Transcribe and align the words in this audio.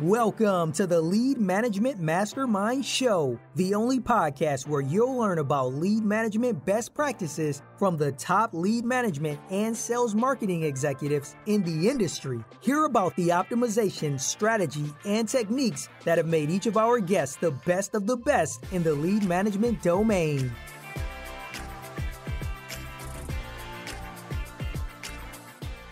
Welcome 0.00 0.70
to 0.74 0.86
the 0.86 1.00
Lead 1.00 1.38
Management 1.38 1.98
Mastermind 1.98 2.84
Show, 2.84 3.36
the 3.56 3.74
only 3.74 3.98
podcast 3.98 4.68
where 4.68 4.80
you'll 4.80 5.18
learn 5.18 5.40
about 5.40 5.74
lead 5.74 6.04
management 6.04 6.64
best 6.64 6.94
practices 6.94 7.62
from 7.76 7.96
the 7.96 8.12
top 8.12 8.54
lead 8.54 8.84
management 8.84 9.40
and 9.50 9.76
sales 9.76 10.14
marketing 10.14 10.62
executives 10.62 11.34
in 11.46 11.64
the 11.64 11.88
industry. 11.88 12.38
Hear 12.60 12.84
about 12.84 13.16
the 13.16 13.30
optimization, 13.30 14.20
strategy, 14.20 14.84
and 15.04 15.28
techniques 15.28 15.88
that 16.04 16.16
have 16.16 16.28
made 16.28 16.48
each 16.48 16.66
of 16.66 16.76
our 16.76 17.00
guests 17.00 17.34
the 17.34 17.50
best 17.50 17.96
of 17.96 18.06
the 18.06 18.18
best 18.18 18.62
in 18.70 18.84
the 18.84 18.94
lead 18.94 19.24
management 19.24 19.82
domain. 19.82 20.52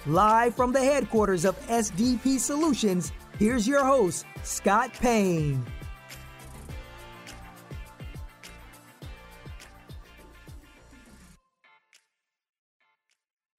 Live 0.07 0.54
from 0.54 0.70
the 0.70 0.79
headquarters 0.79 1.45
of 1.45 1.59
SDP 1.66 2.38
Solutions, 2.38 3.10
Here's 3.38 3.68
your 3.68 3.84
host, 3.84 4.24
Scott 4.45 4.95
Payne. 4.95 5.62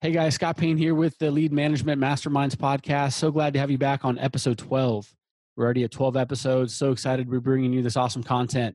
Hey 0.00 0.10
guys, 0.10 0.34
Scott 0.34 0.56
Payne 0.56 0.76
here 0.76 0.96
with 0.96 1.16
the 1.18 1.30
Lead 1.30 1.52
Management 1.52 2.00
Masterminds 2.00 2.56
podcast. 2.56 3.12
So 3.12 3.30
glad 3.30 3.52
to 3.52 3.60
have 3.60 3.70
you 3.70 3.78
back 3.78 4.04
on 4.04 4.18
episode 4.18 4.58
12. 4.58 5.12
We're 5.56 5.64
already 5.64 5.84
at 5.84 5.92
12 5.92 6.16
episodes. 6.16 6.74
So 6.74 6.90
excited 6.90 7.26
to 7.26 7.30
be 7.30 7.38
bringing 7.38 7.72
you 7.72 7.82
this 7.82 7.96
awesome 7.96 8.24
content. 8.24 8.74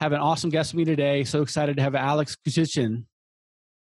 Have 0.00 0.12
an 0.12 0.20
awesome 0.20 0.48
guest 0.48 0.72
with 0.72 0.78
me 0.78 0.84
today. 0.86 1.24
So 1.24 1.42
excited 1.42 1.76
to 1.76 1.82
have 1.82 1.94
Alex 1.94 2.34
Kutsishin, 2.46 3.04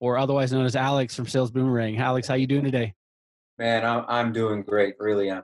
or 0.02 0.18
otherwise 0.18 0.52
known 0.52 0.66
as 0.66 0.76
Alex 0.76 1.16
from 1.16 1.28
Sales 1.28 1.52
Boomerang. 1.52 1.98
Alex, 2.00 2.28
how 2.28 2.36
you 2.36 2.48
doing 2.48 2.66
today? 2.66 2.96
Man, 3.58 3.86
I'm 4.08 4.34
doing 4.34 4.64
great. 4.64 4.96
Really 5.00 5.30
am. 5.30 5.44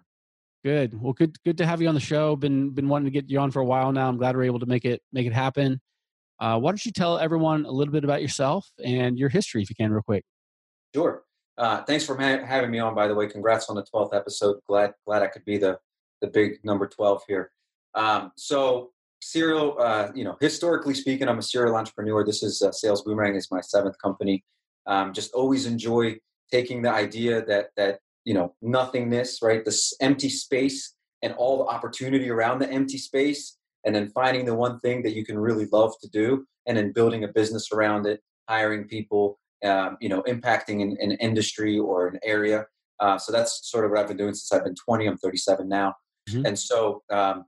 Good. 0.64 1.00
Well, 1.00 1.14
good 1.14 1.36
good 1.44 1.58
to 1.58 1.66
have 1.66 1.81
you 1.81 1.89
on 1.89 1.95
the 1.95 2.00
show. 2.00 2.36
Been 2.38 2.69
been 2.69 2.88
wanting 2.88 3.06
to 3.06 3.11
get 3.11 3.30
you 3.30 3.39
on 3.39 3.52
for 3.52 3.59
a 3.59 3.66
while 3.66 3.92
now. 3.92 4.08
I'm 4.08 4.17
glad 4.17 4.36
we're 4.36 4.44
able 4.44 4.59
to 4.59 4.66
make 4.66 4.86
it 4.86 5.02
make 5.11 5.28
it 5.28 5.33
happen. 5.33 5.81
Uh, 6.39 6.58
why 6.58 6.72
don't 6.72 6.86
you 6.86 6.92
tell 6.92 7.19
everyone 7.19 7.66
a 7.66 7.72
little 7.72 7.92
bit 7.92 8.03
about 8.03 8.22
yourself 8.22 8.69
and 8.84 9.17
your 9.17 9.30
history, 9.30 9.61
if 9.61 9.69
you 9.69 9.75
can, 9.75 9.91
real 9.91 10.02
quick? 10.02 10.23
Sure. 10.94 11.23
Uh, 11.58 11.84
thanks 11.84 12.06
for 12.06 12.17
ha- 12.17 12.45
having 12.45 12.72
me 12.72 12.80
on. 12.80 12.95
By 12.95 13.08
the 13.08 13.16
way, 13.16 13.28
congrats 13.28 13.69
on 13.69 13.75
the 13.75 13.84
12th 13.84 14.16
episode. 14.16 14.58
Glad 14.67 14.94
glad 15.06 15.22
I 15.22 15.28
could 15.28 15.45
be 15.45 15.58
the 15.58 15.80
the 16.22 16.28
big 16.28 16.64
number 16.64 16.88
12 16.88 17.23
here. 17.28 17.52
Um, 17.95 18.31
so 18.38 18.91
serial, 19.22 19.75
uh, 19.80 20.11
you 20.16 20.23
know, 20.23 20.38
historically 20.39 20.94
speaking, 20.94 21.28
I'm 21.28 21.39
a 21.39 21.44
serial 21.44 21.75
entrepreneur. 21.75 22.23
This 22.23 22.41
is 22.41 22.61
uh, 22.61 22.72
Sales 22.72 23.03
Boomerang 23.03 23.36
is 23.36 23.50
my 23.52 23.61
seventh 23.61 23.97
company. 24.02 24.44
Um, 24.86 25.14
just 25.14 25.34
always 25.34 25.66
enjoy 25.66 26.17
taking 26.52 26.81
the 26.81 26.91
idea 26.91 27.44
that 27.45 27.72
that 27.75 28.00
you 28.26 28.34
know 28.34 28.54
nothingness 28.62 29.40
right? 29.42 29.64
This 29.66 29.94
empty 30.02 30.30
space 30.30 30.94
and 31.22 31.34
all 31.34 31.58
the 31.58 31.72
opportunity 31.72 32.30
around 32.30 32.60
the 32.60 32.70
empty 32.70 32.98
space 32.98 33.58
and 33.86 33.96
then 33.96 34.10
finding 34.10 34.46
the 34.46 34.56
one 34.56 34.80
thing 34.80 35.02
that 35.04 35.16
you 35.16 35.26
can 35.26 35.38
really 35.38 35.66
love 35.72 35.94
to 36.02 36.10
do 36.10 36.46
and 36.68 36.78
then 36.78 36.92
building 36.92 37.24
a 37.24 37.28
business 37.28 37.72
around 37.72 38.06
it 38.06 38.22
hiring 38.48 38.86
people 38.88 39.40
um, 39.64 39.98
you 40.02 40.10
know 40.10 40.22
impacting 40.24 40.82
an, 40.82 40.98
an, 41.00 41.12
industry 41.14 41.80
or 41.80 42.08
an 42.08 42.20
area. 42.24 42.66
Uh, 43.00 43.18
so 43.18 43.32
that's 43.32 43.70
sort 43.70 43.86
of 43.86 43.92
what 43.92 44.00
i've 44.00 44.08
been 44.08 44.18
doing 44.18 44.34
since 44.34 44.52
i've 44.52 44.64
been 44.64 44.76
20 44.76 45.08
i'm 45.08 45.18
37 45.18 45.68
now. 45.68 45.94
Mm-hmm. 46.30 46.46
and 46.46 46.60
so 46.60 47.04
um, 47.10 47.46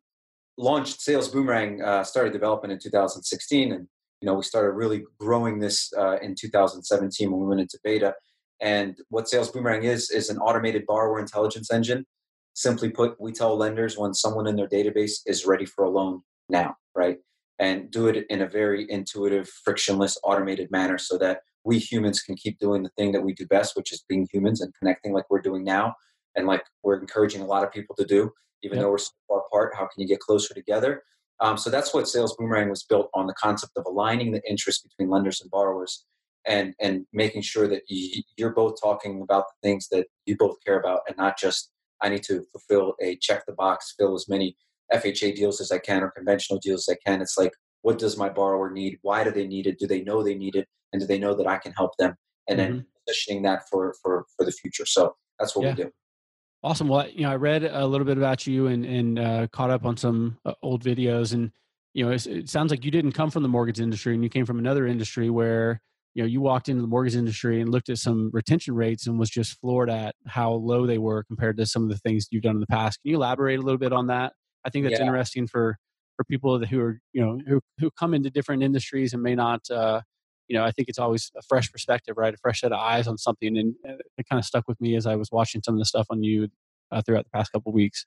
launched 0.57 1.01
sales 1.01 1.29
boomerang 1.29 1.81
uh, 1.81 2.03
started 2.03 2.33
developing 2.33 2.71
in 2.71 2.79
2016 2.79 3.71
and 3.71 3.87
you 4.21 4.25
know 4.25 4.33
we 4.33 4.43
started 4.43 4.71
really 4.71 5.03
growing 5.19 5.59
this 5.59 5.91
uh, 5.97 6.17
in 6.21 6.35
2017 6.35 7.31
when 7.31 7.39
we 7.39 7.47
went 7.47 7.61
into 7.61 7.79
beta 7.83 8.13
and 8.61 8.97
what 9.09 9.29
Sales 9.29 9.51
Boomerang 9.51 9.83
is, 9.83 10.09
is 10.09 10.29
an 10.29 10.37
automated 10.37 10.85
borrower 10.85 11.19
intelligence 11.19 11.71
engine. 11.71 12.05
Simply 12.53 12.89
put, 12.89 13.19
we 13.19 13.31
tell 13.31 13.57
lenders 13.57 13.97
when 13.97 14.13
someone 14.13 14.47
in 14.47 14.55
their 14.55 14.67
database 14.67 15.19
is 15.25 15.45
ready 15.45 15.65
for 15.65 15.83
a 15.83 15.89
loan 15.89 16.21
now, 16.47 16.75
right? 16.95 17.17
And 17.59 17.91
do 17.91 18.07
it 18.07 18.25
in 18.29 18.41
a 18.41 18.47
very 18.47 18.89
intuitive, 18.89 19.49
frictionless, 19.63 20.17
automated 20.23 20.71
manner 20.71 20.97
so 20.97 21.17
that 21.17 21.41
we 21.65 21.79
humans 21.79 22.21
can 22.21 22.35
keep 22.35 22.59
doing 22.59 22.83
the 22.83 22.91
thing 22.97 23.11
that 23.11 23.21
we 23.21 23.33
do 23.33 23.45
best, 23.47 23.75
which 23.75 23.91
is 23.91 24.03
being 24.07 24.27
humans 24.31 24.61
and 24.61 24.73
connecting 24.79 25.13
like 25.13 25.25
we're 25.29 25.41
doing 25.41 25.63
now. 25.63 25.93
And 26.35 26.47
like 26.47 26.63
we're 26.83 26.99
encouraging 26.99 27.41
a 27.41 27.45
lot 27.45 27.63
of 27.63 27.71
people 27.71 27.95
to 27.95 28.05
do, 28.05 28.31
even 28.61 28.77
yep. 28.77 28.85
though 28.85 28.91
we're 28.91 28.97
so 28.99 29.11
far 29.27 29.41
apart, 29.47 29.73
how 29.75 29.87
can 29.87 30.01
you 30.01 30.07
get 30.07 30.19
closer 30.19 30.53
together? 30.53 31.01
Um, 31.41 31.57
so 31.57 31.69
that's 31.69 31.93
what 31.93 32.07
Sales 32.07 32.35
Boomerang 32.37 32.69
was 32.69 32.83
built 32.83 33.09
on 33.13 33.27
the 33.27 33.33
concept 33.33 33.73
of 33.77 33.85
aligning 33.85 34.31
the 34.31 34.41
interests 34.49 34.83
between 34.83 35.09
lenders 35.09 35.41
and 35.41 35.51
borrowers 35.51 36.05
and 36.47 36.73
and 36.79 37.05
making 37.13 37.41
sure 37.41 37.67
that 37.67 37.81
you, 37.87 38.21
you're 38.37 38.53
both 38.53 38.75
talking 38.81 39.21
about 39.21 39.45
the 39.47 39.67
things 39.67 39.87
that 39.89 40.07
you 40.25 40.35
both 40.37 40.55
care 40.65 40.79
about 40.79 41.01
and 41.07 41.17
not 41.17 41.37
just 41.37 41.71
i 42.01 42.09
need 42.09 42.23
to 42.23 42.43
fulfill 42.51 42.93
a 43.01 43.17
check 43.21 43.43
the 43.45 43.53
box 43.53 43.93
fill 43.97 44.15
as 44.15 44.27
many 44.27 44.55
fha 44.93 45.35
deals 45.35 45.59
as 45.61 45.71
i 45.71 45.77
can 45.77 46.03
or 46.03 46.11
conventional 46.11 46.59
deals 46.59 46.87
as 46.87 46.95
i 46.95 47.09
can. 47.09 47.21
It's 47.21 47.37
like 47.37 47.53
what 47.81 47.99
does 47.99 48.17
my 48.17 48.29
borrower 48.29 48.71
need? 48.71 48.97
Why 49.03 49.23
do 49.23 49.29
they 49.29 49.45
need 49.45 49.67
it? 49.67 49.77
Do 49.77 49.85
they 49.85 50.01
know 50.01 50.23
they 50.23 50.33
need 50.33 50.55
it? 50.55 50.67
And 50.91 50.99
do 50.99 51.07
they 51.07 51.19
know 51.19 51.35
that 51.35 51.47
i 51.47 51.57
can 51.57 51.71
help 51.73 51.91
them? 51.97 52.15
And 52.49 52.59
mm-hmm. 52.59 52.73
then 52.73 52.85
positioning 53.07 53.43
that 53.43 53.63
for 53.69 53.93
for 54.01 54.25
for 54.35 54.45
the 54.45 54.51
future. 54.51 54.85
So 54.85 55.15
that's 55.39 55.55
what 55.55 55.65
yeah. 55.65 55.71
we 55.71 55.83
do. 55.83 55.91
Awesome. 56.63 56.87
Well 56.87 57.07
you 57.09 57.23
know 57.23 57.31
i 57.31 57.35
read 57.35 57.63
a 57.63 57.85
little 57.85 58.05
bit 58.05 58.17
about 58.17 58.47
you 58.47 58.67
and 58.67 58.85
and 58.85 59.19
uh, 59.19 59.47
caught 59.51 59.69
up 59.69 59.85
on 59.85 59.97
some 59.97 60.37
uh, 60.45 60.53
old 60.63 60.83
videos 60.83 61.33
and 61.33 61.51
you 61.93 62.05
know 62.05 62.11
it 62.11 62.49
sounds 62.49 62.71
like 62.71 62.83
you 62.83 62.91
didn't 62.91 63.13
come 63.13 63.29
from 63.29 63.43
the 63.43 63.49
mortgage 63.49 63.79
industry 63.79 64.13
and 64.13 64.23
you 64.23 64.29
came 64.29 64.45
from 64.45 64.59
another 64.59 64.85
industry 64.87 65.29
where 65.29 65.81
you 66.15 66.23
know 66.23 66.27
you 66.27 66.41
walked 66.41 66.69
into 66.69 66.81
the 66.81 66.87
mortgage 66.87 67.15
industry 67.15 67.61
and 67.61 67.69
looked 67.69 67.89
at 67.89 67.99
some 67.99 68.31
retention 68.33 68.73
rates 68.73 69.05
and 69.05 69.19
was 69.19 69.29
just 69.29 69.59
floored 69.59 69.89
at 69.89 70.15
how 70.25 70.53
low 70.53 70.87
they 70.87 70.97
were 70.97 71.23
compared 71.23 71.57
to 71.57 71.65
some 71.65 71.83
of 71.83 71.89
the 71.89 71.97
things 71.97 72.27
you've 72.31 72.43
done 72.43 72.55
in 72.55 72.61
the 72.61 72.67
past. 72.67 73.01
Can 73.01 73.11
you 73.11 73.17
elaborate 73.17 73.59
a 73.59 73.61
little 73.61 73.77
bit 73.77 73.93
on 73.93 74.07
that? 74.07 74.33
I 74.65 74.69
think 74.69 74.85
that's 74.85 74.99
yeah. 74.99 75.05
interesting 75.05 75.45
for 75.45 75.77
for 76.15 76.23
people 76.23 76.65
who 76.65 76.79
are 76.79 76.99
you 77.13 77.23
know 77.23 77.39
who, 77.45 77.59
who 77.79 77.91
come 77.91 78.13
into 78.13 78.29
different 78.29 78.63
industries 78.63 79.13
and 79.13 79.21
may 79.21 79.35
not 79.35 79.69
uh, 79.69 80.01
you 80.47 80.57
know 80.57 80.63
i 80.63 80.71
think 80.71 80.87
it's 80.87 80.99
always 80.99 81.31
a 81.37 81.41
fresh 81.41 81.71
perspective 81.71 82.15
right? 82.17 82.33
A 82.33 82.37
fresh 82.37 82.61
set 82.61 82.71
of 82.71 82.79
eyes 82.79 83.07
on 83.07 83.17
something 83.17 83.57
and 83.57 83.75
it 83.83 84.25
kind 84.29 84.39
of 84.39 84.45
stuck 84.45 84.67
with 84.67 84.79
me 84.79 84.95
as 84.95 85.05
i 85.05 85.15
was 85.15 85.29
watching 85.31 85.61
some 85.63 85.75
of 85.75 85.79
the 85.79 85.85
stuff 85.85 86.07
on 86.09 86.23
you 86.23 86.47
uh, 86.91 87.01
throughout 87.01 87.25
the 87.25 87.37
past 87.37 87.51
couple 87.51 87.71
weeks. 87.71 88.05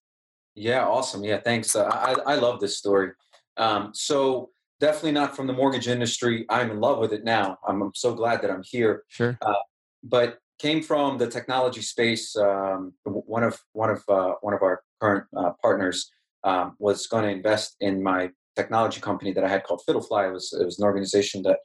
Yeah 0.55 0.87
awesome. 0.87 1.25
Yeah 1.25 1.41
thanks. 1.41 1.77
Uh, 1.77 1.85
i 1.87 2.33
i 2.33 2.35
love 2.37 2.61
this 2.61 2.77
story. 2.79 3.13
Um, 3.57 3.91
so 3.93 4.51
definitely 4.81 5.13
not 5.13 5.35
from 5.37 5.47
the 5.47 5.53
mortgage 5.53 5.89
industry. 5.89 6.47
I'm 6.49 6.71
in 6.71 6.81
love 6.81 6.99
with 6.99 7.13
it 7.13 7.25
now. 7.25 7.59
I'm, 7.67 7.83
I'm 7.83 7.95
so 7.95 8.15
glad 8.15 8.43
that 8.43 8.51
I'm 8.51 8.63
here. 8.65 9.05
Sure. 9.09 9.39
Uh, 9.43 9.55
but 10.03 10.39
came 10.59 10.83
from 10.83 11.19
the 11.19 11.27
technology 11.29 11.83
space. 11.83 12.37
Um, 12.37 12.93
one 13.05 13.45
of 13.45 13.59
one 13.73 13.91
of 13.91 14.03
uh, 14.09 14.35
one 14.41 14.55
of 14.55 14.63
our 14.63 14.83
current 15.01 15.25
uh, 15.37 15.53
partners 15.63 16.11
um, 16.45 16.77
was 16.79 17.07
going 17.07 17.25
to 17.25 17.31
invest 17.31 17.77
in 17.81 18.03
my 18.03 18.31
technology 18.57 19.01
company 19.01 19.33
that 19.33 19.45
I 19.45 19.49
had 19.49 19.65
called 19.65 19.83
Fiddlefly. 19.89 20.29
It 20.29 20.33
was 20.33 20.57
it 20.61 20.65
was 20.65 20.79
an 20.79 20.85
organization 20.85 21.43
that 21.43 21.59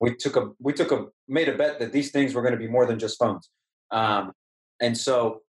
we 0.00 0.14
took 0.14 0.36
a 0.36 0.50
we 0.58 0.72
took 0.72 0.92
a 0.92 1.06
made 1.28 1.48
a 1.48 1.56
bet 1.56 1.78
that 1.78 1.92
these 1.92 2.10
things 2.10 2.34
were 2.34 2.42
going 2.42 2.54
to 2.54 2.58
be 2.58 2.68
more 2.68 2.86
than 2.86 2.98
just 2.98 3.18
phones. 3.18 3.50
Um, 3.90 4.32
and 4.80 4.96
so 4.96 5.42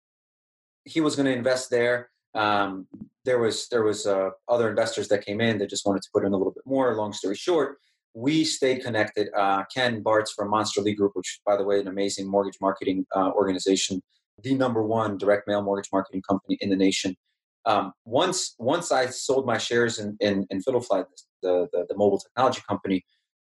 he 0.85 1.01
was 1.01 1.17
going 1.17 1.27
to 1.27 1.33
invest 1.33 1.71
there. 1.71 2.11
Um, 2.35 2.87
there 3.25 3.39
was 3.39 3.69
there 3.69 3.83
was 3.83 4.07
uh, 4.07 4.31
other 4.49 4.69
investors 4.69 5.09
that 5.09 5.25
came 5.25 5.41
in 5.41 5.59
that 5.59 5.71
just 5.71 5.87
wanted 5.87 6.03
to 6.03 6.09
put 6.13 6.25
in 6.25 6.33
a 6.33 6.37
little 6.37 6.53
bit 6.53 6.65
more. 6.67 6.95
Long 6.95 7.13
story 7.13 7.37
short, 7.37 7.79
we 8.15 8.45
stayed 8.45 8.83
connected. 8.83 9.29
Uh, 9.37 9.65
Ken 9.75 10.03
Bartz 10.03 10.31
from 10.35 10.51
Monster 10.51 10.81
Lead 10.81 10.97
Group, 10.97 11.13
which 11.15 11.41
by 11.47 11.57
the 11.57 11.65
way, 11.65 11.81
an 11.81 11.89
amazing 11.89 12.29
mortgage 12.29 12.59
marketing 12.61 13.07
uh, 13.15 13.31
organization, 13.31 14.03
the 14.43 14.55
number 14.55 14.83
one 14.83 15.19
direct 15.19 15.47
mail 15.47 15.63
mortgage 15.63 15.91
marketing 15.93 16.23
company 16.29 16.59
in 16.61 16.71
the 16.71 16.77
nation. 16.77 17.17
Um, 17.65 17.93
once 18.05 18.55
once 18.59 18.91
I 18.91 19.07
sold 19.07 19.47
my 19.47 19.59
shares 19.59 19.99
in 19.99 20.17
in, 20.21 20.47
in 20.51 20.61
Fiddlefly, 20.61 21.05
the, 21.43 21.69
the, 21.73 21.87
the 21.89 21.97
mobile 21.97 22.19
technology 22.19 22.63
company, 22.69 23.05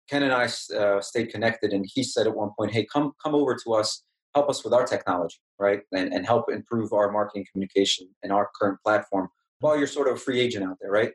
Ken 0.09 0.23
and 0.23 0.31
I 0.31 0.45
uh, 0.75 1.01
stayed 1.01 1.29
connected, 1.29 1.73
and 1.73 1.85
he 1.87 2.03
said 2.03 2.27
at 2.27 2.35
one 2.35 2.51
point, 2.57 2.71
"Hey, 2.71 2.85
come 2.85 3.11
come 3.21 3.35
over 3.35 3.55
to 3.65 3.73
us 3.73 4.03
help 4.35 4.49
us 4.49 4.63
with 4.63 4.73
our 4.73 4.85
technology, 4.85 5.37
right? 5.59 5.79
And, 5.93 6.13
and 6.13 6.25
help 6.25 6.51
improve 6.51 6.91
our 6.91 7.09
marketing 7.09 7.45
communication 7.49 8.09
and 8.21 8.33
our 8.33 8.49
current 8.59 8.77
platform 8.83 9.29
while 9.59 9.77
you're 9.77 9.87
sort 9.87 10.07
of 10.07 10.15
a 10.15 10.17
free 10.17 10.39
agent 10.39 10.65
out 10.65 10.77
there, 10.81 10.91
right? 10.91 11.11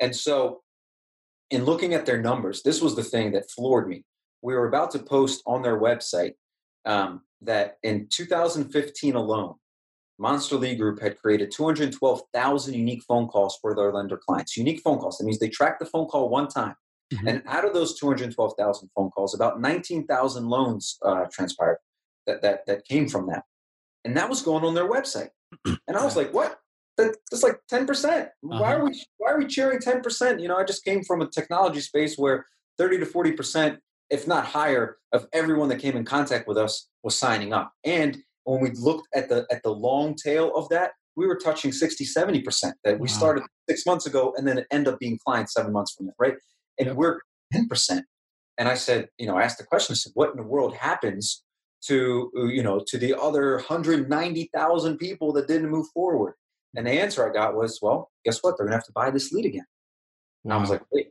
And 0.00 0.14
so, 0.14 0.62
in 1.50 1.64
looking 1.64 1.94
at 1.94 2.06
their 2.06 2.20
numbers, 2.20 2.62
this 2.62 2.80
was 2.80 2.96
the 2.96 3.04
thing 3.04 3.32
that 3.32 3.50
floored 3.50 3.88
me. 3.88 4.04
We 4.42 4.54
were 4.54 4.66
about 4.66 4.90
to 4.92 4.98
post 4.98 5.42
on 5.46 5.62
their 5.62 5.78
website 5.78 6.32
um, 6.84 7.22
that 7.42 7.76
in 7.82 8.08
2015 8.10 9.14
alone, 9.14 9.54
Monster 10.18 10.56
Lead 10.56 10.78
Group 10.78 11.00
had 11.00 11.18
created 11.18 11.50
212,000 11.50 12.74
unique 12.74 13.02
phone 13.06 13.28
calls 13.28 13.58
for 13.60 13.74
their 13.74 13.92
lender 13.92 14.16
clients. 14.16 14.56
Unique 14.56 14.80
phone 14.82 14.98
calls. 14.98 15.18
That 15.18 15.24
means 15.24 15.38
they 15.38 15.48
tracked 15.48 15.80
the 15.80 15.86
phone 15.86 16.06
call 16.06 16.28
one 16.28 16.48
time. 16.48 16.74
Mm-hmm. 17.12 17.28
And 17.28 17.42
out 17.46 17.64
of 17.64 17.74
those 17.74 17.98
212,000 17.98 18.90
phone 18.94 19.10
calls, 19.10 19.34
about 19.34 19.60
19,000 19.60 20.48
loans 20.48 20.98
uh, 21.04 21.26
transpired 21.30 21.78
that 22.26 22.42
that 22.42 22.66
that 22.66 22.84
came 22.84 23.08
from 23.08 23.26
that, 23.26 23.42
and 24.04 24.16
that 24.16 24.28
was 24.28 24.42
going 24.42 24.64
on 24.64 24.74
their 24.74 24.88
website. 24.88 25.28
And 25.86 25.96
I 25.96 26.04
was 26.04 26.16
like, 26.16 26.32
"What? 26.32 26.58
That, 26.98 27.16
that's 27.30 27.42
like 27.42 27.58
ten 27.68 27.86
percent. 27.86 28.28
Why 28.42 28.56
uh-huh. 28.56 28.76
are 28.76 28.84
we 28.84 29.04
why 29.18 29.32
are 29.32 29.38
we 29.38 29.46
cheering 29.46 29.80
ten 29.80 30.00
percent? 30.00 30.40
You 30.40 30.48
know, 30.48 30.56
I 30.56 30.64
just 30.64 30.84
came 30.84 31.02
from 31.02 31.22
a 31.22 31.26
technology 31.26 31.80
space 31.80 32.16
where 32.16 32.46
thirty 32.78 32.98
to 32.98 33.06
forty 33.06 33.32
percent, 33.32 33.78
if 34.10 34.26
not 34.26 34.44
higher, 34.44 34.98
of 35.12 35.26
everyone 35.32 35.68
that 35.70 35.78
came 35.78 35.96
in 35.96 36.04
contact 36.04 36.46
with 36.46 36.58
us 36.58 36.88
was 37.02 37.16
signing 37.16 37.52
up. 37.52 37.72
And 37.84 38.18
when 38.44 38.60
we 38.60 38.70
looked 38.72 39.08
at 39.14 39.28
the 39.28 39.46
at 39.50 39.62
the 39.62 39.70
long 39.70 40.14
tail 40.14 40.54
of 40.54 40.68
that, 40.68 40.92
we 41.16 41.26
were 41.26 41.36
touching 41.36 41.72
60, 41.72 42.04
70% 42.04 42.72
that 42.84 42.98
we 42.98 43.08
Wow. 43.08 43.14
started 43.14 43.44
six 43.68 43.84
months 43.86 44.06
ago 44.06 44.34
and 44.36 44.46
then 44.46 44.58
it 44.58 44.66
end 44.70 44.88
up 44.88 44.98
being 44.98 45.18
clients 45.24 45.52
seven 45.52 45.72
months 45.72 45.94
from 45.94 46.06
now, 46.06 46.12
right? 46.18 46.36
And 46.78 46.88
Yep. 46.88 46.96
we're 46.96 47.20
10%. 47.52 48.02
And 48.58 48.68
I 48.68 48.74
said, 48.74 49.08
you 49.18 49.26
know, 49.26 49.36
I 49.36 49.42
asked 49.42 49.58
the 49.58 49.64
question, 49.64 49.94
I 49.94 49.96
said, 49.96 50.12
what 50.14 50.30
in 50.30 50.36
the 50.36 50.42
world 50.42 50.74
happens 50.74 51.42
to, 51.86 52.30
you 52.34 52.62
know, 52.62 52.82
to 52.86 52.98
the 52.98 53.18
other 53.18 53.56
190,000 53.56 54.98
people 54.98 55.32
that 55.32 55.48
didn't 55.48 55.70
move 55.70 55.86
forward? 55.92 56.34
And 56.74 56.86
the 56.86 56.92
answer 56.92 57.28
I 57.28 57.32
got 57.32 57.54
was, 57.54 57.80
well, 57.82 58.10
guess 58.24 58.42
what? 58.42 58.56
They're 58.56 58.66
going 58.66 58.72
to 58.72 58.76
have 58.78 58.86
to 58.86 58.92
buy 58.92 59.10
this 59.10 59.32
lead 59.32 59.44
again. 59.44 59.66
And 60.44 60.52
I 60.52 60.56
was 60.56 60.70
like, 60.70 60.82
wait, 60.90 61.08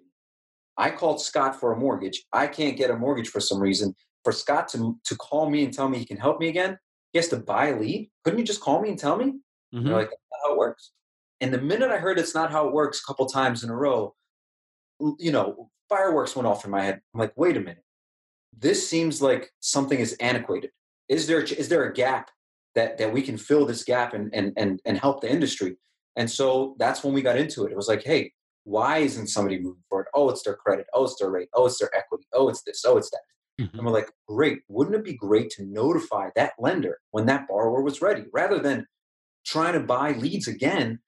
I 0.78 0.90
called 0.90 1.22
Scott 1.22 1.60
for 1.60 1.72
a 1.72 1.78
mortgage. 1.78 2.24
I 2.34 2.48
can't 2.48 2.78
get 2.78 2.90
a 2.90 2.98
mortgage 2.98 3.30
for 3.30 3.40
some 3.40 3.60
reason. 3.60 3.96
For 4.24 4.32
Scott 4.32 4.68
to, 4.70 4.98
to 5.06 5.16
call 5.16 5.50
me 5.50 5.64
and 5.64 5.74
tell 5.74 5.88
me 5.90 5.98
he 5.98 6.06
can 6.06 6.18
help 6.18 6.40
me 6.40 6.48
again, 6.50 6.78
he 7.14 7.20
has 7.20 7.28
to 7.30 7.38
buy 7.38 7.68
a 7.68 7.80
lead. 7.80 8.10
Couldn't 8.24 8.40
you 8.40 8.46
just 8.46 8.62
call 8.62 8.82
me 8.82 8.90
and 8.90 9.00
tell 9.00 9.18
me? 9.18 9.40
Mhm. 9.74 9.86
They're 9.86 9.96
like, 9.96 10.10
that's 10.10 10.22
not 10.32 10.48
how 10.48 10.54
it 10.54 10.58
works. 10.58 10.92
And 11.40 11.54
the 11.54 11.62
minute 11.62 11.92
I 11.92 11.98
heard 11.98 12.20
it's 12.20 12.36
not 12.36 12.52
how 12.52 12.68
it 12.68 12.74
works 12.74 13.02
a 13.02 13.06
couple 13.06 13.26
times 13.26 13.64
in 13.64 13.70
a 13.70 13.76
row, 13.76 14.16
you 15.18 15.32
know, 15.32 15.70
fireworks 15.90 16.36
went 16.36 16.48
off 16.48 16.66
in 16.66 16.72
my 16.72 16.82
head. 16.82 17.02
I'm 17.14 17.20
like, 17.20 17.34
wait 17.36 17.58
a 17.58 17.60
minute. 17.60 17.84
This 18.58 18.88
seems 18.88 19.22
like 19.22 19.52
something 19.60 20.00
is 20.00 20.14
antiquated. 20.20 20.72
Is 21.10 21.26
there 21.28 21.42
is 21.42 21.68
there 21.70 21.84
a 21.86 21.94
gap 21.94 22.30
that 22.76 22.98
that 22.98 23.12
we 23.14 23.22
can 23.22 23.38
fill 23.38 23.66
this 23.66 23.84
gap 23.84 24.14
and 24.14 24.34
and 24.34 24.54
and 24.58 24.80
and 24.86 24.98
help 24.98 25.22
the 25.22 25.32
industry? 25.32 25.78
And 26.16 26.30
so 26.30 26.76
that's 26.80 27.04
when 27.04 27.14
we 27.14 27.22
got 27.22 27.38
into 27.38 27.66
it. 27.66 27.72
It 27.72 27.76
was 27.78 27.88
like, 27.88 28.04
hey, 28.04 28.34
why 28.66 28.98
isn't 29.00 29.28
somebody 29.28 29.60
moving 29.60 29.82
forward? 29.90 30.08
Oh, 30.14 30.30
it's 30.30 30.44
their 30.44 30.56
credit. 30.56 30.86
Oh, 30.94 31.06
it's 31.06 31.18
their 31.20 31.30
rate. 31.30 31.50
Oh, 31.54 31.66
it's 31.66 31.80
their 31.80 31.94
equity. 31.96 32.26
Oh, 32.34 32.50
it's 32.50 32.62
this. 32.64 32.84
Oh, 32.86 32.98
it's 32.98 33.10
that. 33.12 33.22
Mhm. 33.64 33.74
And 33.76 33.86
we're 33.86 33.92
like, 33.94 34.12
great. 34.28 34.60
Wouldn't 34.68 34.96
it 34.96 35.04
be 35.06 35.14
great 35.16 35.50
to 35.52 35.66
notify 35.66 36.30
that 36.36 36.54
lender 36.60 37.00
when 37.12 37.26
that 37.28 37.48
borrower 37.48 37.82
was 37.82 38.02
ready 38.02 38.26
rather 38.34 38.60
than 38.60 38.86
trying 39.46 39.74
to 39.74 39.80
buy 39.80 40.12
leads 40.14 40.48
again? 40.48 41.00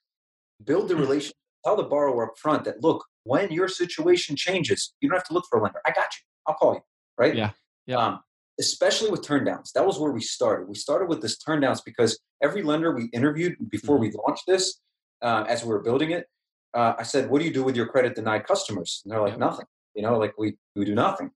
Build 0.63 0.88
the 0.88 0.94
Mm. 0.95 1.00
relationship. 1.01 1.36
Tell 1.66 1.75
the 1.75 1.83
borrower 1.83 2.30
up 2.30 2.38
front 2.38 2.63
that, 2.66 2.81
look, 2.81 3.06
when 3.24 3.51
your 3.51 3.68
situation 3.68 4.36
changes, 4.36 4.94
you 5.00 5.09
don't 5.09 5.18
have 5.18 5.27
to 5.27 5.33
look 5.33 5.45
for 5.50 5.59
a 5.59 5.63
lender. 5.63 5.80
I 5.86 5.92
got 5.92 6.06
you. 6.16 6.24
I'll 6.48 6.56
call 6.56 6.74
you. 6.75 6.81
Right? 7.18 7.36
Yeah. 7.36 7.51
Yeah. 7.86 7.98
Um, 7.98 8.24
especially 8.60 9.10
with 9.10 9.22
turndowns. 9.22 9.72
That 9.74 9.86
was 9.86 10.00
where 10.00 10.12
we 10.12 10.22
started. 10.22 10.68
We 10.68 10.76
started 10.76 11.10
with 11.10 11.22
this 11.22 11.38
turndowns 11.38 11.82
because 11.84 12.20
every 12.42 12.62
lender 12.64 12.94
we 12.94 13.06
interviewed 13.14 13.56
before 13.70 13.98
we 13.98 14.12
launched 14.12 14.44
this, 14.48 14.80
uh, 15.22 15.46
as 15.48 15.64
we 15.64 15.70
were 15.70 15.82
building 15.82 16.12
it, 16.12 16.28
uh, 16.74 16.94
I 16.98 17.04
said, 17.04 17.30
"What 17.30 17.40
do 17.40 17.46
you 17.46 17.54
do 17.54 17.64
with 17.64 17.76
your 17.76 17.88
credit 17.88 18.16
denied 18.16 18.46
customers?" 18.46 19.02
And 19.04 19.12
they're 19.12 19.22
like, 19.22 19.32
Yep. 19.32 19.40
"Nothing." 19.40 19.66
You 19.96 20.04
know, 20.04 20.18
like 20.18 20.34
we 20.38 20.58
we 20.76 20.86
do 20.86 20.96
nothing. 20.96 21.32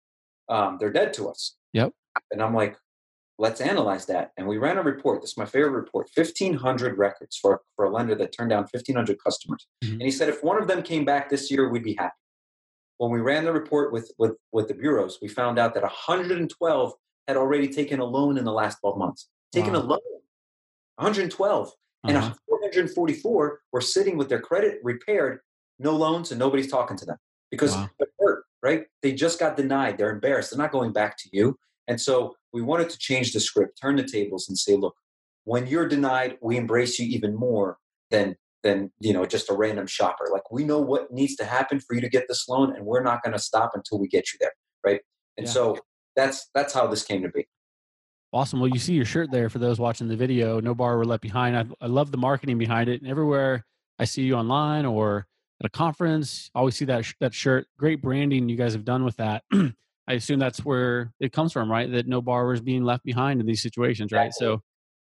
Um, 0.50 0.78
they're 0.80 0.92
dead 0.92 1.14
to 1.14 1.30
us. 1.30 1.56
Yep. 1.74 1.94
And 2.32 2.42
I'm 2.42 2.56
like, 2.56 2.78
let's 3.38 3.62
analyze 3.62 4.06
that. 4.08 4.32
And 4.38 4.48
we 4.48 4.58
ran 4.58 4.78
a 4.78 4.82
report. 4.82 5.22
This 5.22 5.32
is 5.32 5.38
my 5.38 5.46
favorite 5.46 5.72
report: 5.72 6.10
1,500 6.16 6.98
records 6.98 7.38
for 7.38 7.62
for 7.76 7.86
a 7.86 7.90
lender 7.92 8.16
that 8.16 8.32
turned 8.32 8.50
down 8.50 8.66
1,500 8.72 9.18
customers. 9.24 9.68
Mhm. 9.84 9.94
And 9.94 10.02
he 10.02 10.12
said, 10.12 10.30
if 10.30 10.44
one 10.44 10.62
of 10.62 10.68
them 10.68 10.82
came 10.84 11.06
back 11.06 11.30
this 11.30 11.52
year, 11.52 11.70
we'd 11.70 11.84
be 11.84 11.96
happy. 11.98 12.16
When 12.98 13.12
we 13.12 13.20
ran 13.20 13.46
the 13.46 13.54
report 13.54 13.94
with 13.94 14.12
with 14.18 14.36
with 14.52 14.68
the 14.68 14.74
bureaus, 14.74 15.20
we 15.22 15.28
found 15.28 15.60
out 15.60 15.74
that 15.76 15.84
112 15.84 16.94
had 17.28 17.38
already 17.38 17.68
taken 17.68 18.00
a 18.00 18.06
loan 18.06 18.38
in 18.38 18.46
the 18.46 18.52
last 18.52 18.80
12 18.80 18.98
months. 18.98 19.30
Taken 19.52 19.76
a 19.76 19.80
loan. 19.80 20.00
112 20.96 21.72
and 22.06 22.18
Uh-huh. 22.18 22.34
444 22.48 23.62
were 23.72 23.82
sitting 23.82 24.18
with 24.18 24.30
their 24.30 24.40
credit 24.42 24.80
repaired, 24.84 25.42
no 25.80 25.96
loans, 25.96 26.32
and 26.32 26.40
nobody's 26.40 26.72
talking 26.72 26.98
to 26.98 27.06
them 27.06 27.18
because 27.52 27.76
Wow. 27.76 27.90
they're 28.00 28.08
hurt, 28.20 28.46
right? 28.64 28.88
They 29.02 29.14
just 29.14 29.40
got 29.40 29.58
denied. 29.58 29.98
They're 29.98 30.12
embarrassed. 30.12 30.52
They're 30.52 30.58
not 30.58 30.72
going 30.72 30.94
back 30.94 31.18
to 31.20 31.30
you. 31.32 31.58
And 31.88 32.00
so 32.02 32.36
we 32.54 32.62
wanted 32.62 32.90
to 32.90 32.98
change 32.98 33.34
the 33.34 33.40
script, 33.40 33.80
turn 33.82 33.96
the 33.96 34.04
tables, 34.04 34.48
and 34.50 34.58
say, 34.58 34.76
look, 34.76 34.96
when 35.44 35.68
you're 35.68 35.88
denied, 35.88 36.38
we 36.42 36.58
embrace 36.58 37.00
you 37.00 37.08
even 37.08 37.36
more 37.36 37.78
than 38.10 38.36
than 38.64 38.92
you 39.00 39.14
know 39.14 39.24
just 39.26 39.50
a 39.50 39.54
random 39.54 39.86
shopper. 39.88 40.28
Like 40.32 40.52
we 40.52 40.64
know 40.66 40.82
what 40.82 41.12
needs 41.12 41.36
to 41.38 41.46
happen 41.46 41.80
for 41.80 41.94
you 41.94 42.02
to 42.02 42.10
get 42.10 42.28
this 42.28 42.50
loan, 42.50 42.76
and 42.76 42.86
we're 42.86 43.04
not 43.04 43.22
going 43.24 43.34
to 43.34 43.40
stop 43.40 43.72
until 43.76 44.00
we 44.00 44.08
get 44.08 44.34
you 44.34 44.40
there, 44.42 44.52
right? 44.84 45.00
And 45.38 45.46
Yeah. 45.46 45.54
so 45.54 45.78
that's 46.18 46.50
that's 46.54 46.74
how 46.74 46.88
this 46.88 47.06
came 47.06 47.22
to 47.22 47.30
be. 47.30 47.48
Awesome. 48.34 48.60
Well, 48.60 48.70
you 48.70 48.80
see 48.80 48.94
your 48.94 49.06
shirt 49.06 49.32
there 49.32 49.50
for 49.50 49.60
those 49.60 49.80
watching 49.80 50.10
the 50.10 50.18
video. 50.18 50.60
No 50.60 50.76
borrower 50.76 51.06
left 51.06 51.22
behind. 51.22 51.56
I, 51.56 51.66
I 51.80 51.88
love 51.88 52.12
the 52.12 52.18
marketing 52.18 52.58
behind 52.58 52.90
it. 52.90 53.02
And 53.02 53.10
everywhere 53.10 53.66
I 54.00 54.04
see 54.04 54.24
you 54.24 54.36
online 54.36 54.86
or 54.86 55.28
at 55.62 55.66
a 55.66 55.70
conference, 55.70 56.52
I 56.54 56.60
always 56.60 56.76
see 56.76 56.86
that 56.86 57.06
sh- 57.06 57.14
that 57.22 57.34
shirt. 57.34 57.68
Great 57.80 58.02
branding 58.02 58.50
you 58.50 58.58
guys 58.58 58.74
have 58.74 58.84
done 58.84 59.06
with 59.06 59.16
that. 59.18 59.44
I 59.54 60.14
assume 60.14 60.40
that's 60.40 60.66
where 60.66 61.14
it 61.20 61.32
comes 61.32 61.54
from, 61.54 61.72
right? 61.72 61.90
That 61.90 62.08
no 62.08 62.22
borrower 62.22 62.54
is 62.54 62.62
being 62.62 62.84
left 62.84 63.04
behind 63.06 63.40
in 63.40 63.46
these 63.46 63.62
situations, 63.62 64.12
right? 64.12 64.34
So, 64.34 64.62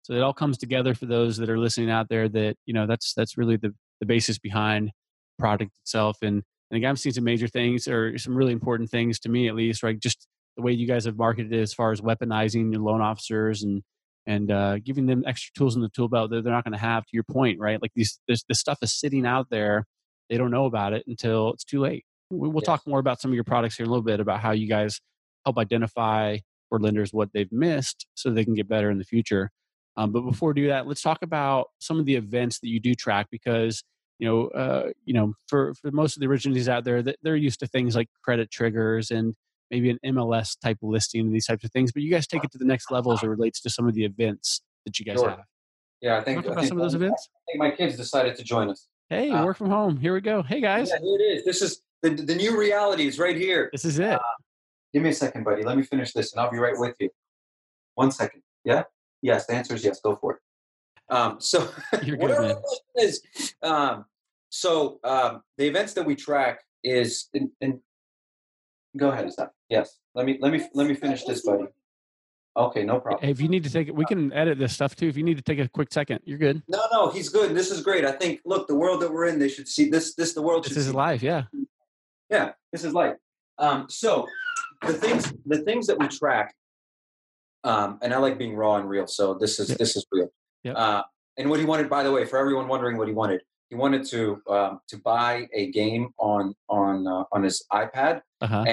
so 0.03 0.15
it 0.15 0.23
all 0.23 0.33
comes 0.33 0.57
together 0.57 0.95
for 0.95 1.07
those 1.07 1.37
that 1.39 1.51
are 1.51 1.59
listening 1.59 1.91
out 1.91 2.09
there. 2.09 2.29
That 2.29 2.57
you 2.67 2.75
know, 2.75 2.87
that's 2.87 3.15
that's 3.15 3.39
really 3.39 3.57
the 3.57 3.75
the 4.01 4.07
basis 4.07 4.39
behind 4.39 4.91
product 5.39 5.73
itself. 5.83 6.19
And 6.23 6.43
and 6.71 6.77
again, 6.77 6.91
I've 6.91 7.01
seen 7.01 7.13
some 7.13 7.25
major 7.25 7.49
things 7.49 7.89
or 7.89 8.19
some 8.19 8.35
really 8.35 8.53
important 8.53 8.91
things 8.91 9.19
to 9.21 9.29
me, 9.29 9.49
at 9.49 9.55
least, 9.55 9.83
right? 9.83 9.99
Just 9.99 10.27
the 10.59 10.63
way 10.63 10.73
you 10.73 10.87
guys 10.87 11.07
have 11.07 11.17
marketed 11.17 11.53
it 11.55 11.61
as 11.63 11.73
far 11.73 11.93
as 11.93 12.01
weaponizing 12.03 12.73
your 12.73 12.83
loan 12.83 13.01
officers 13.01 13.63
and 13.63 13.83
and 14.27 14.51
uh, 14.51 14.79
giving 14.81 15.07
them 15.07 15.23
extra 15.27 15.51
tools 15.57 15.75
in 15.75 15.81
the 15.81 15.89
tool 15.89 16.09
belt 16.09 16.31
that 16.31 16.45
they're 16.45 16.53
not 16.53 16.63
going 16.65 16.75
to 16.75 16.79
have. 16.79 17.05
To 17.05 17.11
your 17.15 17.23
point, 17.23 17.59
right? 17.59 17.81
Like 17.81 17.93
these, 17.95 18.21
this, 18.29 18.43
this 18.47 18.61
stuff 18.61 18.77
is 18.83 18.93
sitting 18.93 19.25
out 19.25 19.47
there. 19.51 19.87
They 20.29 20.37
don't 20.37 20.51
know 20.51 20.67
about 20.67 20.93
it 20.93 21.05
until 21.07 21.55
it's 21.55 21.65
too 21.65 21.81
late. 21.81 22.05
We- 22.29 22.49
We'll 22.51 22.57
Yes. 22.61 22.67
talk 22.67 22.83
more 22.87 22.99
about 22.99 23.23
some 23.23 23.31
of 23.31 23.35
your 23.37 23.45
products 23.45 23.77
here 23.79 23.85
in 23.85 23.89
a 23.89 23.91
little 23.91 24.05
bit 24.05 24.21
about 24.21 24.41
how 24.41 24.51
you 24.51 24.69
guys 24.69 25.01
help 25.47 25.57
identify 25.57 26.37
for 26.69 26.79
lenders 26.79 27.11
what 27.15 27.31
they've 27.33 27.51
missed 27.51 28.07
so 28.15 28.29
they 28.29 28.45
can 28.45 28.53
get 28.53 28.69
better 28.69 28.91
in 28.91 28.99
the 28.99 29.05
future. 29.05 29.51
Um, 29.97 30.13
but 30.13 30.21
before 30.21 30.51
we 30.53 30.61
do 30.61 30.69
that, 30.69 30.87
let's 30.87 31.01
talk 31.01 31.21
about 31.23 31.69
some 31.79 31.99
of 31.99 32.05
the 32.05 32.17
events 32.17 32.59
that 32.61 32.69
you 32.69 32.81
do 32.81 32.95
track 32.95 33.29
because 33.31 33.83
you 34.19 34.27
know, 34.29 34.49
uh, 34.49 34.91
you 35.07 35.15
know, 35.15 35.33
for 35.47 35.73
for 35.81 35.91
most 35.93 36.17
of 36.17 36.21
the 36.21 36.27
originals 36.27 36.69
out 36.69 36.85
there, 36.85 37.01
that 37.03 37.17
they're 37.23 37.37
used 37.37 37.61
to 37.61 37.67
things 37.67 37.95
like 37.97 38.09
credit 38.23 38.51
triggers 38.51 39.11
and 39.13 39.35
maybe 39.71 39.91
an 39.91 39.99
MLS 40.05 40.59
type 40.61 40.79
listing 40.83 41.23
and 41.23 41.35
these 41.35 41.47
types 41.47 41.65
of 41.65 41.71
things. 41.73 41.93
But 41.93 42.03
you 42.03 42.11
guys 42.11 42.27
take 42.27 42.45
it 42.45 42.51
to 42.53 42.59
the 42.59 42.65
next 42.65 42.91
level 42.91 43.13
as 43.13 43.23
it 43.23 43.27
relates 43.29 43.61
to 43.63 43.71
some 43.71 43.87
of 43.89 43.95
the 43.95 44.05
events 44.05 44.63
that 44.87 44.99
you 44.99 45.05
guys 45.05 45.19
Sure. 45.19 45.31
have. 45.31 45.41
Yeah, 46.01 46.17
I 46.19 46.23
think, 46.23 46.39
Talk 46.39 46.45
I 46.45 46.53
about 46.53 46.61
think, 46.61 46.69
some 46.69 46.79
of 46.79 46.83
those 46.85 46.95
events. 46.95 47.29
I 47.35 47.41
think 47.53 47.59
my 47.59 47.71
kids 47.71 47.97
decided 47.97 48.37
to 48.37 48.45
join 48.45 48.71
us. 48.71 48.87
Hey, 49.11 49.31
Uh, 49.31 49.45
work 49.45 49.57
from 49.57 49.71
home. 49.71 49.97
Here 49.99 50.15
we 50.15 50.21
go. 50.21 50.43
Hey 50.43 50.61
guys, 50.61 50.91
Yeah, 50.91 50.99
here 51.03 51.19
it 51.19 51.23
is. 51.39 51.45
This 51.45 51.63
is 51.63 51.83
the, 52.03 52.11
the 52.11 52.35
new 52.35 52.59
reality 52.59 53.07
is 53.07 53.19
right 53.19 53.37
here. 53.37 53.69
this 53.73 53.85
is 53.85 53.99
it. 53.99 54.19
Give 54.95 55.03
me 55.03 55.11
a 55.11 55.15
second, 55.15 55.45
buddy. 55.45 55.63
Let 55.65 55.77
me 55.77 55.83
finish 55.83 56.13
this, 56.13 56.33
and 56.33 56.41
I'll 56.41 56.51
be 56.51 56.59
right 56.59 56.75
with 56.79 56.95
you. 57.01 57.11
One 57.95 58.11
second. 58.11 58.43
Yeah. 58.65 58.85
Yes. 59.23 59.47
The 59.47 59.55
answer 59.55 59.75
is 59.75 59.85
yes. 59.85 60.01
Go 60.01 60.15
for 60.17 60.35
it. 60.35 60.41
Um, 61.15 61.37
so 61.41 61.69
You're 62.03 62.17
good, 62.17 62.23
whatever 62.23 62.43
man. 62.43 62.57
is, 62.97 63.23
um, 63.63 64.05
so 64.51 65.01
um, 65.05 65.43
the 65.59 65.67
events 65.67 65.93
that 65.95 66.07
we 66.07 66.15
track 66.15 66.61
is, 66.85 67.29
and, 67.35 67.51
and 67.61 67.81
go 68.99 69.11
ahead, 69.11 69.33
Zach. 69.33 69.51
Yes. 69.69 69.99
Let 70.15 70.27
me 70.27 70.39
let 70.41 70.53
me 70.53 70.61
let 70.75 70.87
me 70.87 70.95
finish 70.95 71.25
this, 71.25 71.43
buddy. 71.43 71.65
Okay, 72.57 72.83
no 72.83 72.99
problem. 72.99 73.23
Hey, 73.23 73.31
if 73.31 73.41
you 73.41 73.49
need 73.49 73.63
to 73.65 73.71
take 73.71 73.87
it, 73.89 73.95
we 73.95 74.05
can 74.05 74.33
edit 74.33 74.59
this 74.59 74.73
stuff 74.73 74.97
too. 74.97 75.07
If 75.09 75.17
you 75.17 75.23
need 75.23 75.37
to 75.37 75.43
take 75.43 75.61
a 75.61 75.69
quick 75.69 75.93
second, 75.93 76.21
you're 76.25 76.39
good. 76.39 76.61
No, 76.69 76.83
no, 76.93 77.09
he's 77.11 77.29
good. 77.29 77.55
This 77.55 77.71
is 77.71 77.81
great. 77.83 78.05
I 78.05 78.11
think. 78.13 78.41
Look, 78.45 78.67
the 78.67 78.75
world 78.75 79.01
that 79.03 79.13
we're 79.13 79.27
in, 79.27 79.39
they 79.39 79.49
should 79.49 79.69
see 79.69 79.89
this. 79.89 80.15
This 80.15 80.33
the 80.35 80.43
world 80.43 80.65
This 80.65 80.73
should 80.73 80.79
is 80.79 80.87
see. 80.89 80.93
life. 80.93 81.23
Yeah. 81.23 81.45
Yeah, 82.31 82.53
this 82.73 82.85
is 82.85 82.93
life. 82.93 83.15
Um, 83.59 83.87
so 83.89 84.27
the 84.87 84.93
things 84.93 85.33
the 85.47 85.59
things 85.59 85.87
that 85.87 85.99
we 85.99 86.09
track, 86.09 86.55
um, 87.65 87.99
and 88.03 88.13
I 88.13 88.19
like 88.19 88.39
being 88.39 88.55
raw 88.57 88.77
and 88.77 88.89
real. 88.89 89.07
So 89.07 89.35
this 89.35 89.59
is 89.61 89.69
Yep. 89.71 89.79
this 89.79 89.97
is 89.97 90.05
real. 90.11 90.29
Yep. 90.65 90.77
Uh, 90.77 91.03
and 91.37 91.49
what 91.51 91.61
he 91.61 91.65
wanted, 91.67 91.89
by 91.89 92.03
the 92.03 92.11
way, 92.11 92.25
for 92.25 92.39
everyone 92.39 92.67
wondering 92.69 92.97
what 92.99 93.07
he 93.09 93.15
wanted, 93.15 93.41
he 93.71 93.77
wanted 93.77 94.05
to 94.07 94.43
um, 94.49 94.81
to 94.89 94.99
buy 94.99 95.47
a 95.53 95.71
game 95.71 96.09
on 96.19 96.55
on 96.69 97.07
uh, 97.07 97.25
on 97.33 97.43
his 97.45 97.65
iPad. 97.73 98.21
Uh 98.41 98.47
huh. 98.47 98.65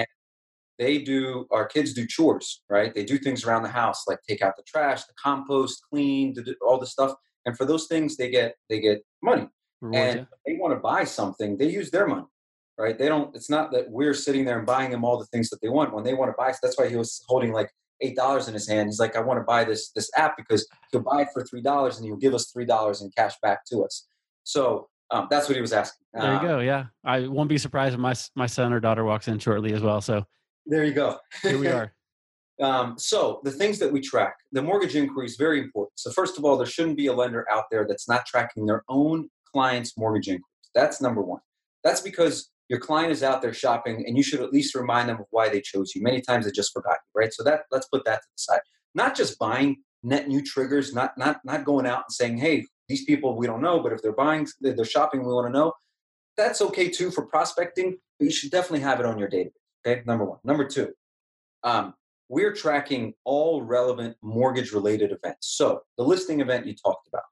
They 0.77 0.99
do 0.99 1.47
our 1.51 1.65
kids 1.65 1.93
do 1.93 2.05
chores, 2.05 2.61
right? 2.69 2.93
They 2.93 3.03
do 3.05 3.17
things 3.17 3.45
around 3.45 3.63
the 3.63 3.69
house 3.69 4.03
like 4.07 4.19
take 4.27 4.41
out 4.41 4.55
the 4.57 4.63
trash, 4.63 5.03
the 5.05 5.13
compost, 5.21 5.81
clean, 5.89 6.35
all 6.61 6.79
the 6.79 6.87
stuff. 6.87 7.13
And 7.45 7.55
for 7.57 7.65
those 7.65 7.87
things, 7.87 8.17
they 8.17 8.29
get 8.29 8.55
they 8.69 8.79
get 8.79 9.03
money 9.21 9.47
and 9.93 10.19
if 10.21 10.27
they 10.45 10.53
want 10.59 10.73
to 10.73 10.79
buy 10.79 11.03
something, 11.03 11.57
they 11.57 11.69
use 11.69 11.91
their 11.91 12.07
money, 12.07 12.25
right? 12.77 12.97
They 12.97 13.07
don't. 13.07 13.35
It's 13.35 13.49
not 13.49 13.71
that 13.71 13.89
we're 13.89 14.13
sitting 14.13 14.45
there 14.45 14.57
and 14.57 14.65
buying 14.65 14.89
them 14.91 15.03
all 15.03 15.19
the 15.19 15.25
things 15.25 15.49
that 15.49 15.61
they 15.61 15.69
want. 15.69 15.93
When 15.93 16.03
they 16.03 16.13
want 16.13 16.29
to 16.29 16.35
buy, 16.37 16.53
that's 16.61 16.77
why 16.77 16.89
he 16.89 16.95
was 16.95 17.23
holding 17.27 17.51
like 17.51 17.69
eight 18.01 18.15
dollars 18.15 18.47
in 18.47 18.53
his 18.53 18.67
hand. 18.67 18.87
He's 18.87 18.99
like, 18.99 19.15
I 19.15 19.19
want 19.19 19.39
to 19.39 19.43
buy 19.43 19.63
this 19.63 19.91
this 19.91 20.09
app 20.17 20.37
because 20.37 20.67
he'll 20.91 21.01
buy 21.01 21.21
it 21.21 21.27
for 21.33 21.43
three 21.43 21.61
dollars 21.61 21.97
and 21.97 22.05
he'll 22.05 22.15
give 22.17 22.33
us 22.33 22.51
three 22.51 22.65
dollars 22.65 23.01
in 23.01 23.11
cash 23.15 23.33
back 23.41 23.65
to 23.71 23.83
us. 23.83 24.07
So 24.43 24.87
um, 25.11 25.27
that's 25.29 25.47
what 25.47 25.55
he 25.55 25.61
was 25.61 25.73
asking. 25.73 26.05
There 26.13 26.33
you 26.33 26.39
Um, 26.39 26.47
go. 26.47 26.59
Yeah, 26.59 26.85
I 27.03 27.27
won't 27.27 27.49
be 27.49 27.57
surprised 27.57 27.93
if 27.93 27.99
my 27.99 28.15
my 28.35 28.47
son 28.47 28.73
or 28.73 28.79
daughter 28.79 29.03
walks 29.03 29.27
in 29.27 29.37
shortly 29.39 29.73
as 29.73 29.81
well. 29.81 30.01
So 30.01 30.25
There 30.65 30.83
you 30.83 30.93
go. 30.93 31.19
here 31.41 31.57
we 31.57 31.67
are. 31.79 31.93
Um, 32.61 32.95
so 32.97 33.41
the 33.43 33.51
things 33.51 33.79
that 33.79 33.91
we 33.91 33.99
track, 33.99 34.35
the 34.51 34.61
mortgage 34.61 34.95
inquiry 34.95 35.25
is 35.25 35.35
very 35.35 35.59
important. 35.59 35.99
So 35.99 36.11
first 36.11 36.37
of 36.37 36.45
all, 36.45 36.57
there 36.57 36.65
shouldn't 36.65 36.97
be 36.97 37.07
a 37.07 37.13
lender 37.13 37.45
out 37.51 37.65
there 37.69 37.85
that's 37.87 38.07
not 38.07 38.25
tracking 38.25 38.65
their 38.65 38.83
own 38.87 39.29
client's 39.51 39.97
mortgage 39.97 40.27
inquiries. 40.27 40.45
That's 40.73 41.01
number 41.01 41.21
one. 41.21 41.41
That's 41.83 42.01
because 42.01 42.49
your 42.69 42.79
client 42.79 43.11
is 43.11 43.23
out 43.23 43.41
there 43.41 43.53
shopping, 43.53 44.05
and 44.07 44.17
you 44.17 44.23
should 44.23 44.41
at 44.41 44.51
least 44.51 44.73
remind 44.73 45.09
them 45.09 45.19
of 45.19 45.25
why 45.31 45.49
they 45.49 45.61
chose 45.61 45.93
you. 45.93 46.01
Many 46.01 46.21
times 46.21 46.45
they 46.45 46.51
just 46.51 46.73
forgot 46.73 46.93
you, 46.93 47.21
right? 47.21 47.33
So 47.33 47.43
that 47.43 47.63
let's 47.71 47.87
put 47.87 48.05
that 48.05 48.21
to 48.21 48.27
the 48.35 48.37
side. 48.37 48.61
Not 48.95 49.15
just 49.15 49.37
buying 49.37 49.77
net 50.01 50.27
new 50.27 50.41
triggers, 50.41 50.93
not 50.93 51.17
not 51.17 51.41
not 51.45 51.63
going 51.63 51.85
out 51.85 52.05
and 52.07 52.13
saying, 52.13 52.37
"Hey, 52.37 52.65
these 52.87 53.05
people 53.05 53.37
we 53.37 53.47
don't 53.47 53.61
know, 53.61 53.81
but 53.81 53.93
if 53.93 54.01
they're 54.01 54.13
buying, 54.13 54.47
they're 54.61 54.83
shopping, 54.85 55.25
we 55.25 55.33
want 55.33 55.47
to 55.47 55.53
know. 55.53 55.73
That's 56.37 56.61
okay 56.61 56.89
too 56.89 57.11
for 57.11 57.25
prospecting, 57.27 57.97
but 58.19 58.25
you 58.25 58.31
should 58.31 58.51
definitely 58.51 58.81
have 58.81 58.99
it 58.99 59.05
on 59.05 59.19
your 59.19 59.29
database. 59.29 59.51
Okay, 59.85 60.01
number 60.05 60.25
one. 60.25 60.39
Number 60.43 60.65
two, 60.65 60.93
um, 61.63 61.93
we're 62.29 62.53
tracking 62.53 63.13
all 63.23 63.61
relevant 63.61 64.17
mortgage 64.21 64.71
related 64.71 65.11
events. 65.11 65.55
So 65.55 65.81
the 65.97 66.03
listing 66.03 66.41
event 66.41 66.65
you 66.65 66.73
talked 66.73 67.07
about, 67.07 67.23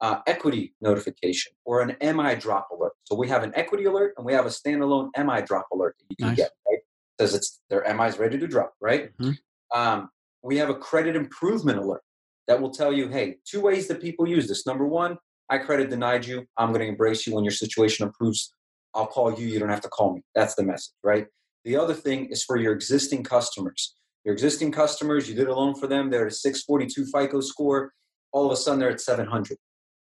uh, 0.00 0.20
equity 0.26 0.74
notification, 0.80 1.52
or 1.64 1.80
an 1.80 1.96
MI 2.16 2.34
drop 2.34 2.68
alert. 2.70 2.92
So 3.04 3.14
we 3.14 3.28
have 3.28 3.42
an 3.42 3.52
equity 3.54 3.84
alert 3.84 4.14
and 4.16 4.26
we 4.26 4.34
have 4.34 4.44
a 4.44 4.50
standalone 4.50 5.10
MI 5.16 5.42
drop 5.42 5.66
alert 5.72 5.96
that 5.98 6.06
you 6.10 6.16
can 6.16 6.28
nice. 6.28 6.36
get. 6.36 6.50
Right, 6.68 6.78
says 7.18 7.34
it's 7.34 7.60
their 7.70 7.82
MI 7.94 8.06
is 8.06 8.18
ready 8.18 8.38
to 8.38 8.46
drop. 8.46 8.74
Right. 8.80 9.16
Mm-hmm. 9.18 9.78
Um, 9.78 10.10
we 10.42 10.58
have 10.58 10.68
a 10.68 10.74
credit 10.74 11.16
improvement 11.16 11.78
alert 11.78 12.02
that 12.48 12.60
will 12.60 12.70
tell 12.70 12.92
you, 12.92 13.08
hey, 13.08 13.36
two 13.46 13.62
ways 13.62 13.88
that 13.88 14.02
people 14.02 14.28
use 14.28 14.46
this. 14.46 14.66
Number 14.66 14.86
one, 14.86 15.16
I 15.48 15.58
credit 15.58 15.88
denied 15.88 16.26
you. 16.26 16.46
I'm 16.58 16.68
going 16.68 16.80
to 16.80 16.86
embrace 16.86 17.26
you 17.26 17.34
when 17.34 17.44
your 17.44 17.52
situation 17.52 18.06
improves. 18.06 18.52
I'll 18.94 19.06
call 19.06 19.38
you. 19.38 19.46
You 19.46 19.58
don't 19.58 19.70
have 19.70 19.80
to 19.82 19.88
call 19.88 20.14
me. 20.14 20.22
That's 20.34 20.54
the 20.54 20.62
message, 20.62 20.92
right? 21.02 21.26
The 21.64 21.76
other 21.76 21.94
thing 21.94 22.26
is 22.26 22.44
for 22.44 22.56
your 22.56 22.72
existing 22.72 23.24
customers. 23.24 23.94
Your 24.24 24.34
existing 24.34 24.72
customers, 24.72 25.28
you 25.28 25.34
did 25.34 25.48
a 25.48 25.54
loan 25.54 25.74
for 25.74 25.86
them, 25.86 26.10
they're 26.10 26.26
at 26.26 26.32
a 26.32 26.34
642 26.34 27.06
FICO 27.06 27.40
score. 27.40 27.92
All 28.32 28.46
of 28.46 28.52
a 28.52 28.56
sudden, 28.56 28.80
they're 28.80 28.90
at 28.90 29.00
700. 29.00 29.56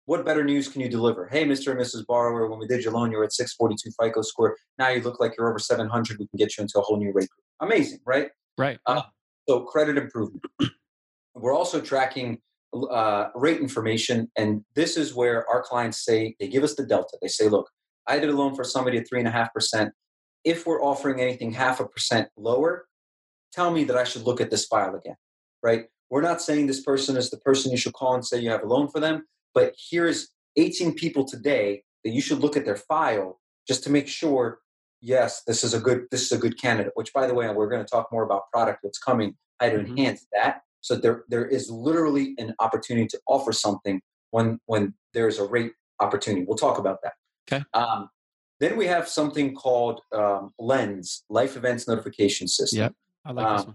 What 0.06 0.24
better 0.24 0.44
news 0.44 0.68
can 0.68 0.80
you 0.80 0.88
deliver? 0.88 1.26
Hey, 1.26 1.44
Mr. 1.44 1.72
and 1.72 1.80
Mrs. 1.80 2.06
Borrower, 2.06 2.48
when 2.48 2.60
we 2.60 2.66
did 2.66 2.84
your 2.84 2.92
loan, 2.92 3.10
you 3.10 3.18
were 3.18 3.24
at 3.24 3.32
642 3.32 3.90
FICO 4.00 4.22
score. 4.22 4.56
Now 4.78 4.88
you 4.88 5.02
look 5.02 5.18
like 5.20 5.34
you're 5.36 5.48
over 5.48 5.58
700. 5.58 6.18
We 6.18 6.28
can 6.28 6.36
get 6.36 6.56
you 6.56 6.62
into 6.62 6.78
a 6.78 6.82
whole 6.82 6.96
new 6.96 7.12
rate 7.12 7.28
group. 7.28 7.44
Amazing, 7.60 7.98
right? 8.06 8.28
Right. 8.56 8.78
Uh, 8.86 9.02
so, 9.48 9.60
credit 9.60 9.98
improvement. 9.98 10.44
We're 11.34 11.54
also 11.54 11.80
tracking 11.80 12.38
uh, 12.72 13.28
rate 13.34 13.60
information, 13.60 14.30
and 14.36 14.62
this 14.74 14.96
is 14.96 15.14
where 15.14 15.48
our 15.48 15.62
clients 15.62 16.04
say 16.04 16.34
they 16.38 16.48
give 16.48 16.62
us 16.62 16.74
the 16.74 16.86
delta. 16.86 17.18
They 17.20 17.28
say, 17.28 17.48
look, 17.48 17.68
I 18.06 18.18
did 18.18 18.30
a 18.30 18.32
loan 18.32 18.54
for 18.54 18.64
somebody 18.64 18.98
at 18.98 19.08
three 19.08 19.18
and 19.18 19.28
a 19.28 19.32
half 19.32 19.52
percent 19.52 19.92
if 20.46 20.64
we're 20.64 20.82
offering 20.82 21.20
anything 21.20 21.52
half 21.52 21.80
a 21.80 21.86
percent 21.86 22.28
lower, 22.38 22.86
tell 23.52 23.70
me 23.70 23.84
that 23.84 23.96
I 23.96 24.04
should 24.04 24.22
look 24.22 24.40
at 24.40 24.48
this 24.48 24.64
file 24.64 24.94
again, 24.94 25.16
right? 25.62 25.86
We're 26.08 26.22
not 26.22 26.40
saying 26.40 26.68
this 26.68 26.82
person 26.82 27.16
is 27.16 27.30
the 27.30 27.38
person 27.38 27.72
you 27.72 27.76
should 27.76 27.92
call 27.92 28.14
and 28.14 28.24
say 28.24 28.38
you 28.38 28.50
have 28.50 28.62
a 28.62 28.66
loan 28.66 28.88
for 28.88 29.00
them, 29.00 29.26
but 29.52 29.74
here's 29.90 30.28
18 30.56 30.94
people 30.94 31.24
today 31.24 31.82
that 32.04 32.10
you 32.10 32.20
should 32.20 32.38
look 32.38 32.56
at 32.56 32.64
their 32.64 32.76
file 32.76 33.40
just 33.66 33.82
to 33.84 33.90
make 33.90 34.06
sure 34.06 34.60
yes 35.02 35.42
this 35.46 35.62
is 35.62 35.74
a 35.74 35.80
good 35.80 36.06
this 36.10 36.22
is 36.22 36.32
a 36.32 36.38
good 36.38 36.58
candidate 36.58 36.92
which 36.94 37.12
by 37.12 37.26
the 37.26 37.34
way 37.34 37.46
we're 37.50 37.68
going 37.68 37.84
to 37.84 37.90
talk 37.90 38.10
more 38.10 38.22
about 38.22 38.50
product 38.50 38.78
that's 38.82 38.98
coming 38.98 39.36
how 39.60 39.68
to 39.68 39.76
mm-hmm. 39.76 39.90
enhance 39.90 40.26
that 40.32 40.62
so 40.80 40.96
there 40.96 41.24
there 41.28 41.44
is 41.44 41.68
literally 41.68 42.34
an 42.38 42.54
opportunity 42.60 43.06
to 43.06 43.20
offer 43.26 43.52
something 43.52 44.00
when 44.30 44.58
when 44.64 44.94
there's 45.12 45.38
a 45.38 45.44
rate 45.44 45.72
opportunity 46.00 46.46
we'll 46.48 46.56
talk 46.56 46.78
about 46.78 46.98
that 47.02 47.12
okay 47.46 47.62
um, 47.74 48.08
then 48.60 48.76
we 48.76 48.86
have 48.86 49.08
something 49.08 49.54
called 49.54 50.00
um, 50.12 50.52
Lens, 50.58 51.24
Life 51.28 51.56
Events 51.56 51.86
Notification 51.86 52.48
System. 52.48 52.80
Yep, 52.80 52.94
I 53.24 53.32
like 53.32 53.46
um, 53.46 53.56
this 53.56 53.66
one. 53.66 53.74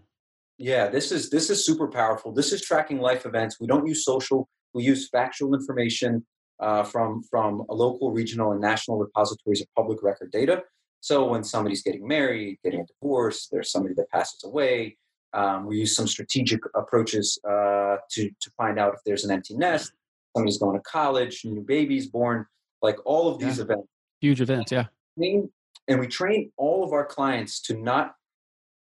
Yeah, 0.57 0.87
this 0.89 1.11
is 1.11 1.29
this 1.29 1.49
is 1.49 1.65
super 1.65 1.87
powerful. 1.87 2.31
This 2.31 2.51
is 2.51 2.61
tracking 2.61 2.99
life 2.99 3.25
events. 3.25 3.59
We 3.59 3.67
don't 3.67 3.87
use 3.87 4.05
social. 4.05 4.47
We 4.73 4.83
use 4.83 5.09
factual 5.09 5.53
information 5.55 6.25
uh, 6.59 6.83
from 6.83 7.23
from 7.23 7.63
local, 7.69 8.11
regional, 8.11 8.51
and 8.51 8.61
national 8.61 8.97
repositories 8.97 9.61
of 9.61 9.67
public 9.75 10.03
record 10.03 10.31
data. 10.31 10.63
So 10.99 11.27
when 11.27 11.43
somebody's 11.43 11.81
getting 11.81 12.07
married, 12.07 12.59
getting 12.63 12.81
a 12.81 12.85
divorce, 12.85 13.47
there's 13.51 13.71
somebody 13.71 13.95
that 13.95 14.09
passes 14.09 14.43
away. 14.43 14.97
Um, 15.33 15.65
we 15.65 15.79
use 15.79 15.95
some 15.95 16.07
strategic 16.07 16.59
approaches 16.75 17.39
uh, 17.43 17.97
to 18.11 18.29
to 18.29 18.51
find 18.57 18.77
out 18.79 18.93
if 18.93 18.99
there's 19.05 19.25
an 19.25 19.31
empty 19.31 19.55
nest, 19.55 19.91
somebody's 20.35 20.59
going 20.59 20.77
to 20.77 20.83
college, 20.83 21.41
new 21.43 21.61
babies 21.61 22.07
born. 22.07 22.45
Like 22.83 22.97
all 23.05 23.31
of 23.31 23.39
these 23.39 23.57
yeah. 23.57 23.65
events 23.65 23.87
Huge 24.21 24.39
events, 24.39 24.71
yeah. 24.71 24.85
And 25.17 25.99
we 25.99 26.07
train 26.07 26.51
all 26.55 26.83
of 26.83 26.93
our 26.93 27.05
clients 27.05 27.59
to 27.63 27.75
not 27.75 28.13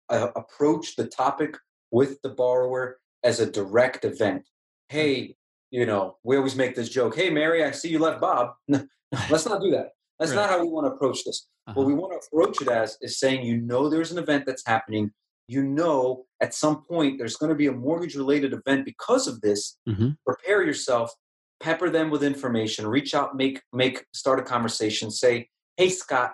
uh, 0.09 0.29
approach 0.37 0.97
the 0.97 1.07
topic 1.07 1.57
with 1.91 2.21
the 2.23 2.29
borrower 2.29 2.99
as 3.23 3.41
a 3.41 3.51
direct 3.51 4.05
event. 4.05 4.43
Hey, 4.89 5.37
you 5.71 5.87
know, 5.87 6.17
we 6.25 6.37
always 6.37 6.57
make 6.57 6.75
this 6.75 6.89
joke. 6.89 7.15
Hey, 7.15 7.31
Mary, 7.31 7.65
I 7.65 7.71
see 7.71 7.89
you 7.89 8.01
left 8.01 8.21
Bob. 8.21 8.55
No, 8.69 8.87
let's 9.31 9.47
not 9.47 9.61
do 9.61 9.73
that. 9.73 9.89
That's 10.21 10.33
not 10.33 10.51
how 10.51 10.61
we 10.61 10.69
want 10.69 10.87
to 10.87 10.93
approach 10.93 11.25
this. 11.25 11.49
Uh-huh. 11.67 11.75
What 11.75 11.87
we 11.87 11.95
want 11.95 12.13
to 12.13 12.25
approach 12.25 12.63
it 12.63 12.69
as 12.69 12.97
is 13.01 13.19
saying, 13.19 13.45
you 13.45 13.57
know, 13.57 13.89
there's 13.89 14.13
an 14.13 14.19
event 14.19 14.45
that's 14.47 14.65
happening. 14.65 15.11
You 15.49 15.65
know, 15.65 16.27
at 16.41 16.55
some 16.55 16.85
point 16.85 17.19
there's 17.19 17.37
going 17.37 17.51
to 17.51 17.57
be 17.57 17.67
a 17.67 17.73
mortgage 17.73 18.15
related 18.15 18.53
event 18.53 18.85
because 18.85 19.27
of 19.27 19.41
this. 19.41 19.79
Mm-hmm. 19.89 20.11
Prepare 20.25 20.63
yourself 20.65 21.13
pepper 21.61 21.91
them 21.91 22.11
with 22.11 22.23
information 22.23 22.87
reach 22.87 23.15
out 23.15 23.37
make 23.37 23.63
make 23.73 24.07
start 24.13 24.39
a 24.39 24.43
conversation 24.43 25.11
say 25.11 25.49
hey 25.77 25.89
scott 25.89 26.33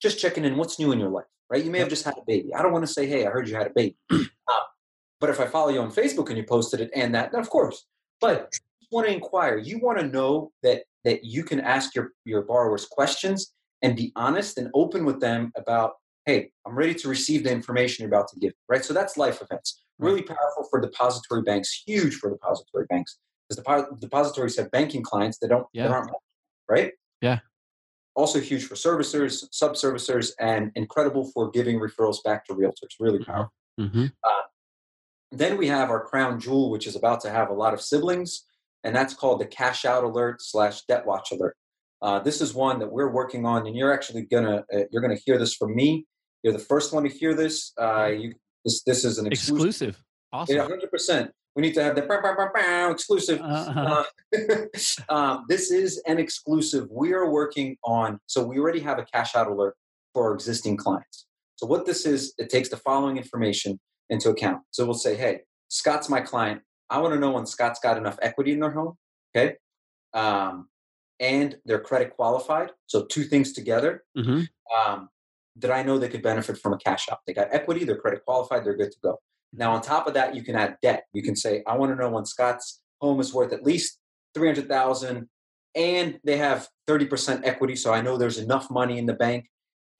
just 0.00 0.18
checking 0.18 0.44
in 0.44 0.56
what's 0.56 0.78
new 0.78 0.92
in 0.92 0.98
your 0.98 1.08
life? 1.08 1.26
Right? 1.48 1.64
You 1.64 1.70
may 1.70 1.78
have 1.78 1.88
just 1.88 2.04
had 2.04 2.14
a 2.18 2.24
baby. 2.26 2.52
I 2.54 2.62
don't 2.62 2.72
want 2.72 2.86
to 2.86 2.92
say 2.92 3.06
hey 3.06 3.26
i 3.26 3.30
heard 3.30 3.48
you 3.48 3.56
had 3.56 3.68
a 3.68 3.74
baby. 3.74 3.96
Uh, 4.48 4.60
but 5.18 5.28
if 5.28 5.40
i 5.40 5.44
follow 5.44 5.70
you 5.70 5.80
on 5.80 5.90
facebook 5.90 6.28
and 6.28 6.38
you 6.38 6.44
posted 6.44 6.80
it 6.80 6.88
and 6.94 7.12
that 7.12 7.32
then 7.32 7.40
of 7.40 7.50
course. 7.50 7.84
But 8.20 8.56
you 8.80 8.86
want 8.92 9.08
to 9.08 9.12
inquire. 9.12 9.58
You 9.58 9.80
want 9.80 9.98
to 9.98 10.06
know 10.06 10.52
that 10.62 10.84
that 11.04 11.24
you 11.24 11.42
can 11.42 11.58
ask 11.60 11.96
your 11.96 12.12
your 12.24 12.42
borrowers 12.42 12.86
questions 12.86 13.52
and 13.82 13.96
be 13.96 14.12
honest 14.14 14.56
and 14.56 14.70
open 14.74 15.04
with 15.04 15.20
them 15.20 15.50
about 15.56 15.94
hey 16.26 16.50
i'm 16.64 16.76
ready 16.76 16.94
to 16.94 17.08
receive 17.08 17.42
the 17.42 17.50
information 17.50 18.04
you're 18.04 18.14
about 18.14 18.28
to 18.28 18.38
give 18.38 18.52
right? 18.68 18.84
So 18.84 18.94
that's 18.94 19.16
life 19.16 19.42
events. 19.42 19.82
Really 19.98 20.22
powerful 20.22 20.68
for 20.70 20.80
depository 20.80 21.42
banks 21.42 21.82
huge 21.84 22.14
for 22.14 22.30
depository 22.30 22.86
banks 22.88 23.18
because 23.48 23.62
the 23.90 23.96
depositories 24.00 24.56
have 24.56 24.70
banking 24.70 25.02
clients 25.02 25.38
that 25.38 25.48
don't 25.48 25.66
yeah. 25.72 25.84
that 25.84 25.92
aren't 25.92 26.10
right. 26.68 26.92
Yeah. 27.20 27.40
Also 28.14 28.40
huge 28.40 28.64
for 28.64 28.74
servicers, 28.74 29.44
sub 29.52 29.74
servicers, 29.74 30.30
and 30.40 30.72
incredible 30.74 31.30
for 31.34 31.50
giving 31.50 31.78
referrals 31.78 32.22
back 32.24 32.46
to 32.46 32.54
realtors. 32.54 32.94
Really 32.98 33.18
mm-hmm. 33.18 33.30
powerful. 33.30 33.52
Mm-hmm. 33.78 34.06
Uh, 34.24 34.42
then 35.32 35.58
we 35.58 35.66
have 35.68 35.90
our 35.90 36.04
crown 36.04 36.40
jewel, 36.40 36.70
which 36.70 36.86
is 36.86 36.96
about 36.96 37.20
to 37.22 37.30
have 37.30 37.50
a 37.50 37.52
lot 37.52 37.74
of 37.74 37.80
siblings, 37.80 38.44
and 38.84 38.96
that's 38.96 39.12
called 39.12 39.40
the 39.40 39.46
cash 39.46 39.84
out 39.84 40.02
alert 40.02 40.40
slash 40.40 40.82
debt 40.82 41.06
watch 41.06 41.30
alert. 41.30 41.56
Uh, 42.00 42.20
this 42.20 42.40
is 42.40 42.54
one 42.54 42.78
that 42.78 42.90
we're 42.90 43.10
working 43.10 43.44
on, 43.44 43.66
and 43.66 43.76
you're 43.76 43.92
actually 43.92 44.22
gonna 44.22 44.64
uh, 44.72 44.80
you're 44.90 45.02
gonna 45.02 45.18
hear 45.24 45.38
this 45.38 45.54
from 45.54 45.74
me. 45.74 46.06
You're 46.42 46.52
the 46.52 46.58
first 46.58 46.94
one 46.94 47.02
to 47.04 47.10
hear 47.10 47.34
this. 47.34 47.72
Uh, 47.78 48.06
you 48.06 48.34
this 48.64 48.82
this 48.84 49.04
is 49.04 49.18
an 49.18 49.26
exclusive. 49.26 49.66
exclusive. 49.68 50.04
Awesome. 50.32 50.56
Yeah, 50.56 50.62
hundred 50.62 50.90
percent 50.90 51.32
we 51.56 51.62
need 51.62 51.74
to 51.74 51.82
have 51.82 51.96
the 51.96 52.02
bah, 52.02 52.20
bah, 52.22 52.48
bah, 52.54 52.90
exclusive. 52.90 53.40
Uh-huh. 53.40 54.04
Uh, 54.30 54.64
um, 55.08 55.46
this 55.48 55.70
is 55.70 56.02
an 56.06 56.18
exclusive. 56.18 56.86
We 56.90 57.14
are 57.14 57.30
working 57.30 57.78
on, 57.82 58.20
so 58.26 58.44
we 58.44 58.58
already 58.58 58.80
have 58.80 58.98
a 58.98 59.04
cash 59.04 59.34
out 59.34 59.48
alert 59.48 59.74
for 60.12 60.28
our 60.28 60.34
existing 60.34 60.76
clients. 60.76 61.26
So 61.56 61.66
what 61.66 61.86
this 61.86 62.04
is, 62.04 62.34
it 62.36 62.50
takes 62.50 62.68
the 62.68 62.76
following 62.76 63.16
information 63.16 63.80
into 64.10 64.28
account. 64.28 64.60
So 64.70 64.84
we'll 64.84 64.94
say, 64.94 65.16
hey, 65.16 65.40
Scott's 65.68 66.10
my 66.10 66.20
client. 66.20 66.60
I 66.90 66.98
want 66.98 67.14
to 67.14 67.18
know 67.18 67.30
when 67.30 67.46
Scott's 67.46 67.80
got 67.80 67.96
enough 67.96 68.18
equity 68.20 68.52
in 68.52 68.60
their 68.60 68.70
home. 68.70 68.94
Okay. 69.34 69.56
Um, 70.12 70.68
and 71.18 71.56
they're 71.64 71.80
credit 71.80 72.14
qualified. 72.14 72.72
So 72.86 73.06
two 73.06 73.24
things 73.24 73.54
together. 73.54 74.04
Mm-hmm. 74.16 74.42
Um, 74.76 75.08
that 75.58 75.70
I 75.70 75.82
know 75.82 75.98
they 75.98 76.08
could 76.08 76.22
benefit 76.22 76.58
from 76.58 76.74
a 76.74 76.78
cash 76.78 77.08
out. 77.10 77.20
They 77.26 77.32
got 77.32 77.48
equity, 77.50 77.84
they're 77.84 77.96
credit 77.96 78.24
qualified, 78.26 78.62
they're 78.62 78.76
good 78.76 78.92
to 78.92 78.98
go. 79.02 79.18
Now, 79.56 79.72
on 79.72 79.82
top 79.82 80.06
of 80.06 80.14
that, 80.14 80.34
you 80.34 80.42
can 80.42 80.54
add 80.54 80.76
debt. 80.82 81.04
You 81.12 81.22
can 81.22 81.36
say, 81.36 81.62
I 81.66 81.76
want 81.76 81.92
to 81.92 81.96
know 81.96 82.10
when 82.10 82.26
Scott's 82.26 82.80
home 83.00 83.20
is 83.20 83.32
worth 83.32 83.52
at 83.52 83.62
least 83.62 83.98
300,000 84.34 85.28
and 85.74 86.18
they 86.24 86.36
have 86.36 86.68
30% 86.88 87.42
equity. 87.44 87.76
So 87.76 87.92
I 87.92 88.00
know 88.00 88.16
there's 88.16 88.38
enough 88.38 88.70
money 88.70 88.98
in 88.98 89.06
the 89.06 89.14
bank 89.14 89.46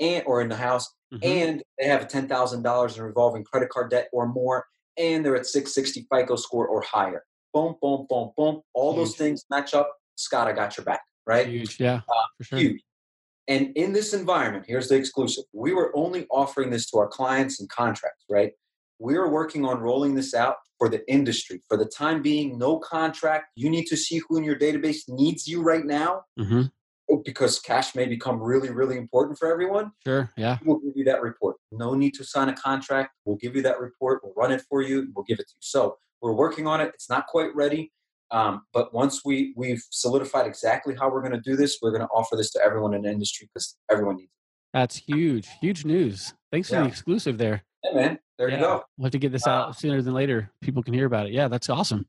and 0.00 0.24
or 0.26 0.40
in 0.40 0.48
the 0.48 0.56
house 0.56 0.92
mm-hmm. 1.12 1.26
and 1.26 1.62
they 1.78 1.86
have 1.86 2.08
$10,000 2.08 2.96
in 2.96 3.02
revolving 3.02 3.44
credit 3.44 3.68
card 3.70 3.90
debt 3.90 4.08
or 4.12 4.26
more 4.26 4.66
and 4.96 5.24
they're 5.24 5.36
at 5.36 5.46
660 5.46 6.06
FICO 6.10 6.36
score 6.36 6.66
or 6.66 6.82
higher. 6.82 7.22
Boom, 7.52 7.76
boom, 7.80 8.06
boom, 8.08 8.32
boom. 8.36 8.60
All 8.74 8.92
huge. 8.92 9.08
those 9.08 9.16
things 9.16 9.44
match 9.50 9.74
up. 9.74 9.90
Scott, 10.16 10.48
I 10.48 10.52
got 10.52 10.76
your 10.76 10.84
back, 10.84 11.00
right? 11.26 11.46
Huge, 11.46 11.78
yeah, 11.78 12.00
uh, 12.08 12.24
for 12.38 12.44
sure. 12.44 12.58
Huge. 12.58 12.82
And 13.48 13.72
in 13.76 13.92
this 13.92 14.12
environment, 14.12 14.64
here's 14.66 14.88
the 14.88 14.96
exclusive. 14.96 15.44
We 15.52 15.72
were 15.72 15.92
only 15.94 16.26
offering 16.30 16.70
this 16.70 16.90
to 16.90 16.98
our 16.98 17.06
clients 17.06 17.60
and 17.60 17.68
contracts, 17.68 18.24
right? 18.28 18.52
We're 18.98 19.28
working 19.28 19.64
on 19.64 19.80
rolling 19.80 20.14
this 20.14 20.34
out 20.34 20.56
for 20.78 20.88
the 20.88 21.08
industry. 21.10 21.62
For 21.68 21.76
the 21.76 21.86
time 21.86 22.22
being, 22.22 22.58
no 22.58 22.78
contract. 22.78 23.46
You 23.56 23.70
need 23.70 23.86
to 23.86 23.96
see 23.96 24.20
who 24.28 24.36
in 24.36 24.44
your 24.44 24.58
database 24.58 25.08
needs 25.08 25.46
you 25.46 25.62
right 25.62 25.84
now. 25.84 26.22
Mm-hmm. 26.38 26.62
Oh, 27.08 27.22
because 27.24 27.60
cash 27.60 27.94
may 27.94 28.06
become 28.06 28.42
really, 28.42 28.70
really 28.70 28.96
important 28.96 29.38
for 29.38 29.50
everyone. 29.50 29.92
Sure. 30.04 30.28
Yeah. 30.36 30.58
We'll 30.64 30.80
give 30.80 30.96
you 30.96 31.04
that 31.04 31.22
report. 31.22 31.56
No 31.70 31.94
need 31.94 32.14
to 32.14 32.24
sign 32.24 32.48
a 32.48 32.54
contract. 32.54 33.12
We'll 33.24 33.36
give 33.36 33.54
you 33.54 33.62
that 33.62 33.78
report. 33.78 34.22
We'll 34.24 34.34
run 34.36 34.50
it 34.50 34.62
for 34.68 34.82
you. 34.82 35.08
We'll 35.14 35.24
give 35.24 35.38
it 35.38 35.46
to 35.48 35.54
you. 35.54 35.60
So 35.60 35.98
we're 36.20 36.32
working 36.32 36.66
on 36.66 36.80
it. 36.80 36.90
It's 36.94 37.08
not 37.08 37.26
quite 37.28 37.54
ready. 37.54 37.92
Um, 38.32 38.62
but 38.72 38.92
once 38.92 39.24
we 39.24 39.54
we've 39.56 39.82
solidified 39.90 40.46
exactly 40.46 40.96
how 40.98 41.08
we're 41.08 41.20
going 41.20 41.32
to 41.32 41.40
do 41.40 41.54
this, 41.54 41.78
we're 41.80 41.92
going 41.92 42.02
to 42.02 42.08
offer 42.08 42.34
this 42.34 42.50
to 42.52 42.60
everyone 42.64 42.92
in 42.92 43.02
the 43.02 43.10
industry 43.10 43.48
because 43.52 43.76
everyone 43.88 44.16
needs 44.16 44.32
it. 44.32 44.76
That's 44.76 44.96
huge, 44.96 45.48
huge 45.60 45.84
news. 45.84 46.34
Thanks 46.50 46.70
yeah. 46.70 46.78
for 46.78 46.82
the 46.84 46.88
exclusive 46.88 47.38
there. 47.38 47.62
Yeah, 47.86 47.94
man. 48.00 48.18
There 48.38 48.48
yeah. 48.48 48.56
you 48.56 48.60
go. 48.62 48.84
We'll 48.96 49.06
have 49.06 49.12
to 49.12 49.18
get 49.18 49.32
this 49.32 49.46
out 49.46 49.68
uh, 49.68 49.72
sooner 49.72 50.02
than 50.02 50.14
later. 50.14 50.50
People 50.60 50.82
can 50.82 50.94
hear 50.94 51.06
about 51.06 51.26
it. 51.26 51.32
Yeah, 51.32 51.48
that's 51.48 51.68
awesome. 51.70 52.06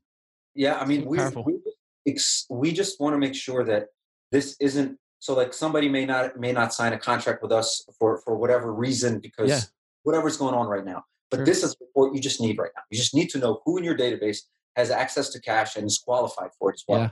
Yeah, 0.54 0.78
I 0.78 0.84
mean, 0.84 1.04
we, 1.04 1.18
we, 1.44 1.58
ex- 2.06 2.46
we 2.50 2.72
just 2.72 3.00
want 3.00 3.14
to 3.14 3.18
make 3.18 3.34
sure 3.34 3.64
that 3.64 3.86
this 4.32 4.56
isn't 4.60 4.98
so 5.20 5.34
like 5.34 5.52
somebody 5.52 5.88
may 5.88 6.06
not 6.06 6.38
may 6.38 6.52
not 6.52 6.72
sign 6.72 6.92
a 6.92 6.98
contract 6.98 7.42
with 7.42 7.52
us 7.52 7.84
for 7.98 8.18
for 8.18 8.36
whatever 8.36 8.72
reason 8.72 9.18
because 9.18 9.48
Yeah. 9.50 9.60
whatever's 10.04 10.36
going 10.36 10.54
on 10.54 10.66
right 10.66 10.84
now. 10.84 11.04
But 11.30 11.38
Sure. 11.38 11.46
this 11.46 11.62
is 11.62 11.76
what 11.92 12.14
you 12.14 12.20
just 12.20 12.40
need 12.40 12.58
right 12.58 12.70
now. 12.74 12.82
You 12.90 12.98
just 12.98 13.14
need 13.14 13.30
to 13.30 13.38
know 13.38 13.60
who 13.64 13.78
in 13.78 13.84
your 13.84 13.96
database 13.96 14.42
has 14.76 14.90
access 14.90 15.28
to 15.30 15.40
cash 15.40 15.76
and 15.76 15.86
is 15.86 15.98
qualified 15.98 16.50
for 16.58 16.70
it 16.70 16.74
as 16.74 16.84
well. 16.88 17.00
Yeah. 17.00 17.10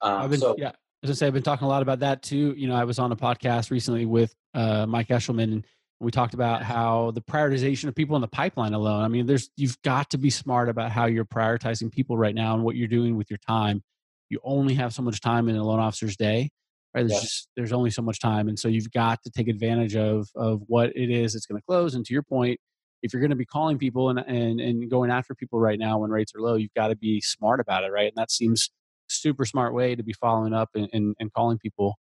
Um, 0.00 0.22
I've 0.22 0.30
been, 0.30 0.40
so 0.40 0.54
yeah, 0.56 0.72
as 1.02 1.10
I 1.10 1.14
say, 1.14 1.26
I've 1.26 1.32
been 1.32 1.42
talking 1.42 1.66
a 1.66 1.68
lot 1.68 1.82
about 1.82 1.98
that 2.00 2.22
too. 2.22 2.54
You 2.56 2.68
know, 2.68 2.74
I 2.76 2.84
was 2.84 2.98
on 2.98 3.10
a 3.12 3.16
podcast 3.16 3.70
recently 3.70 4.06
with 4.06 4.34
uh, 4.54 4.86
Mike 4.86 5.08
Eshelman, 5.08 5.52
and 5.52 5.66
we 6.00 6.10
talked 6.12 6.34
about 6.34 6.62
how 6.62 7.10
the 7.12 7.20
prioritization 7.20 7.88
of 7.88 7.94
people 7.94 8.14
in 8.16 8.22
the 8.22 8.28
pipeline 8.28 8.72
alone. 8.74 9.02
I 9.02 9.08
mean, 9.08 9.26
there's 9.26 9.50
you've 9.56 9.80
got 9.82 10.10
to 10.10 10.18
be 10.18 10.30
smart 10.30 10.68
about 10.68 10.92
how 10.92 11.06
you're 11.06 11.24
prioritizing 11.24 11.90
people 11.90 12.16
right 12.16 12.34
now 12.34 12.54
and 12.54 12.62
what 12.62 12.76
you're 12.76 12.88
doing 12.88 13.16
with 13.16 13.30
your 13.30 13.38
time. 13.46 13.82
You 14.30 14.40
only 14.44 14.74
have 14.74 14.92
so 14.94 15.02
much 15.02 15.20
time 15.20 15.48
in 15.48 15.56
a 15.56 15.64
loan 15.64 15.80
officer's 15.80 16.16
day, 16.16 16.50
right? 16.94 17.02
There's 17.02 17.14
Yeah. 17.14 17.20
just 17.20 17.48
there's 17.56 17.72
only 17.72 17.90
so 17.90 18.02
much 18.02 18.20
time, 18.20 18.48
and 18.48 18.58
so 18.58 18.68
you've 18.68 18.90
got 18.92 19.22
to 19.24 19.30
take 19.30 19.48
advantage 19.48 19.96
of 19.96 20.28
of 20.36 20.62
what 20.66 20.90
it 20.96 21.10
is 21.10 21.32
that's 21.32 21.46
going 21.46 21.60
to 21.60 21.64
close. 21.66 21.94
And 21.94 22.04
to 22.06 22.12
your 22.12 22.22
point, 22.22 22.60
if 23.02 23.12
you're 23.12 23.20
going 23.20 23.30
to 23.30 23.36
be 23.36 23.46
calling 23.46 23.78
people 23.78 24.10
and, 24.10 24.18
and 24.20 24.60
and 24.60 24.90
going 24.90 25.10
after 25.10 25.34
people 25.34 25.58
right 25.60 25.78
now 25.78 25.98
when 25.98 26.10
rates 26.10 26.32
are 26.34 26.40
low, 26.40 26.54
you've 26.54 26.74
got 26.74 26.88
to 26.88 26.96
be 26.96 27.20
smart 27.20 27.60
about 27.60 27.84
it, 27.84 27.88
right? 27.92 28.08
And 28.08 28.16
that 28.16 28.30
seems 28.30 28.70
super 29.08 29.44
smart 29.46 29.74
way 29.74 29.94
to 29.94 30.02
be 30.02 30.12
following 30.12 30.52
up 30.52 30.70
and, 30.74 30.88
and, 30.92 31.14
and 31.18 31.32
calling 31.32 31.58
people. 31.58 31.98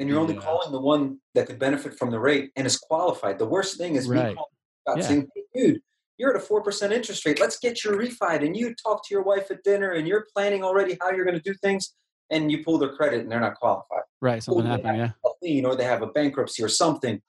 And 0.00 0.08
you're 0.08 0.18
only 0.18 0.34
Yeah. 0.34 0.40
calling 0.40 0.72
the 0.72 0.80
one 0.80 1.20
that 1.34 1.46
could 1.46 1.58
benefit 1.58 1.96
from 1.96 2.10
the 2.10 2.18
rate 2.18 2.50
and 2.56 2.66
is 2.66 2.78
qualified. 2.78 3.38
The 3.38 3.46
worst 3.46 3.76
thing 3.76 3.94
is 3.96 4.08
me 4.08 4.18
Right. 4.18 4.34
calling 4.34 4.50
about 4.86 4.98
Yeah. 4.98 5.06
saying, 5.08 5.28
hey, 5.34 5.44
dude, 5.54 5.82
you're 6.16 6.30
at 6.30 6.36
a 6.36 6.40
four 6.40 6.62
percent 6.62 6.92
interest 6.92 7.24
rate. 7.26 7.38
Let's 7.38 7.58
get 7.58 7.84
your 7.84 7.96
refi. 7.96 8.42
And 8.44 8.56
you 8.56 8.74
talk 8.74 9.06
to 9.06 9.14
your 9.14 9.22
wife 9.22 9.50
at 9.50 9.62
dinner 9.62 9.90
and 9.92 10.08
you're 10.08 10.26
planning 10.34 10.64
already 10.64 10.96
how 11.00 11.10
you're 11.10 11.24
going 11.24 11.36
to 11.40 11.42
do 11.42 11.54
things, 11.54 11.94
and 12.30 12.50
you 12.50 12.64
pull 12.64 12.78
their 12.78 12.94
credit 12.96 13.20
and 13.20 13.30
they're 13.30 13.40
not 13.40 13.56
qualified. 13.56 14.02
Right, 14.22 14.42
something 14.42 14.64
happening. 14.66 14.96
Yeah, 14.96 15.12
a 15.24 15.28
lien 15.42 15.64
or 15.66 15.76
they 15.76 15.84
have 15.84 16.02
a 16.02 16.06
bankruptcy 16.06 16.62
or 16.62 16.68
something, 16.68 17.20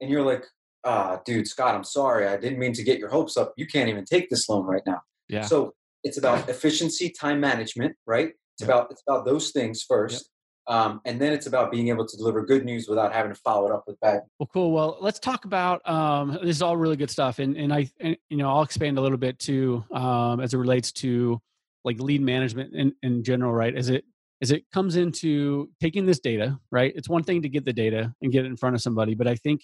and 0.00 0.10
you're 0.10 0.24
like, 0.24 0.46
ah, 0.84 1.20
dude, 1.24 1.48
Scott, 1.48 1.74
I'm 1.74 1.84
sorry, 1.84 2.26
I 2.26 2.36
didn't 2.36 2.58
mean 2.58 2.72
to 2.74 2.82
get 2.82 2.98
your 2.98 3.08
hopes 3.08 3.36
up. 3.36 3.52
You 3.56 3.66
can't 3.66 3.88
even 3.88 4.04
take 4.04 4.28
this 4.30 4.48
loan 4.48 4.64
right 4.66 4.82
now. 4.86 5.00
yeah, 5.28 5.42
So 5.42 5.74
it's 6.04 6.18
about 6.18 6.48
efficiency, 6.48 7.10
time 7.10 7.40
management, 7.40 7.96
right? 8.06 8.28
It's 8.54 8.62
Yep. 8.62 8.68
about 8.68 8.90
it's 8.92 9.02
about 9.06 9.24
those 9.24 9.50
things 9.50 9.82
first, 9.82 10.30
um, 10.68 11.00
and 11.06 11.20
then 11.20 11.32
it's 11.32 11.46
about 11.46 11.70
being 11.70 11.88
able 11.88 12.06
to 12.06 12.16
deliver 12.16 12.44
good 12.44 12.64
news 12.64 12.88
without 12.88 13.12
having 13.12 13.32
to 13.32 13.40
follow 13.40 13.66
it 13.66 13.72
up 13.72 13.84
with 13.86 13.98
bad. 14.00 14.20
Well, 14.38 14.48
cool. 14.52 14.70
Well, 14.72 14.98
let's 15.00 15.18
talk 15.18 15.46
about 15.46 15.86
um, 15.88 16.32
this 16.32 16.56
is 16.56 16.62
all 16.62 16.76
really 16.76 16.96
good 16.96 17.10
stuff, 17.10 17.38
and 17.38 17.56
and 17.56 17.72
I 17.72 17.90
and, 18.00 18.16
you 18.28 18.36
know 18.36 18.50
I'll 18.50 18.62
expand 18.62 18.98
a 18.98 19.00
little 19.00 19.18
bit 19.18 19.38
too 19.38 19.82
um, 19.90 20.40
as 20.40 20.52
it 20.54 20.58
relates 20.58 20.92
to 20.92 21.40
like 21.84 21.98
lead 22.00 22.20
management 22.20 22.74
in, 22.74 22.92
in 23.02 23.24
general, 23.24 23.52
right? 23.52 23.74
As 23.74 23.88
it 23.88 24.04
as 24.42 24.50
it 24.50 24.64
comes 24.72 24.96
into 24.96 25.68
taking 25.80 26.06
this 26.06 26.20
data, 26.20 26.58
right? 26.70 26.92
It's 26.94 27.08
one 27.08 27.24
thing 27.24 27.42
to 27.42 27.48
get 27.48 27.64
the 27.64 27.72
data 27.72 28.14
and 28.22 28.30
get 28.30 28.44
it 28.44 28.48
in 28.48 28.56
front 28.56 28.76
of 28.76 28.82
somebody, 28.82 29.14
but 29.14 29.26
I 29.26 29.34
think 29.36 29.62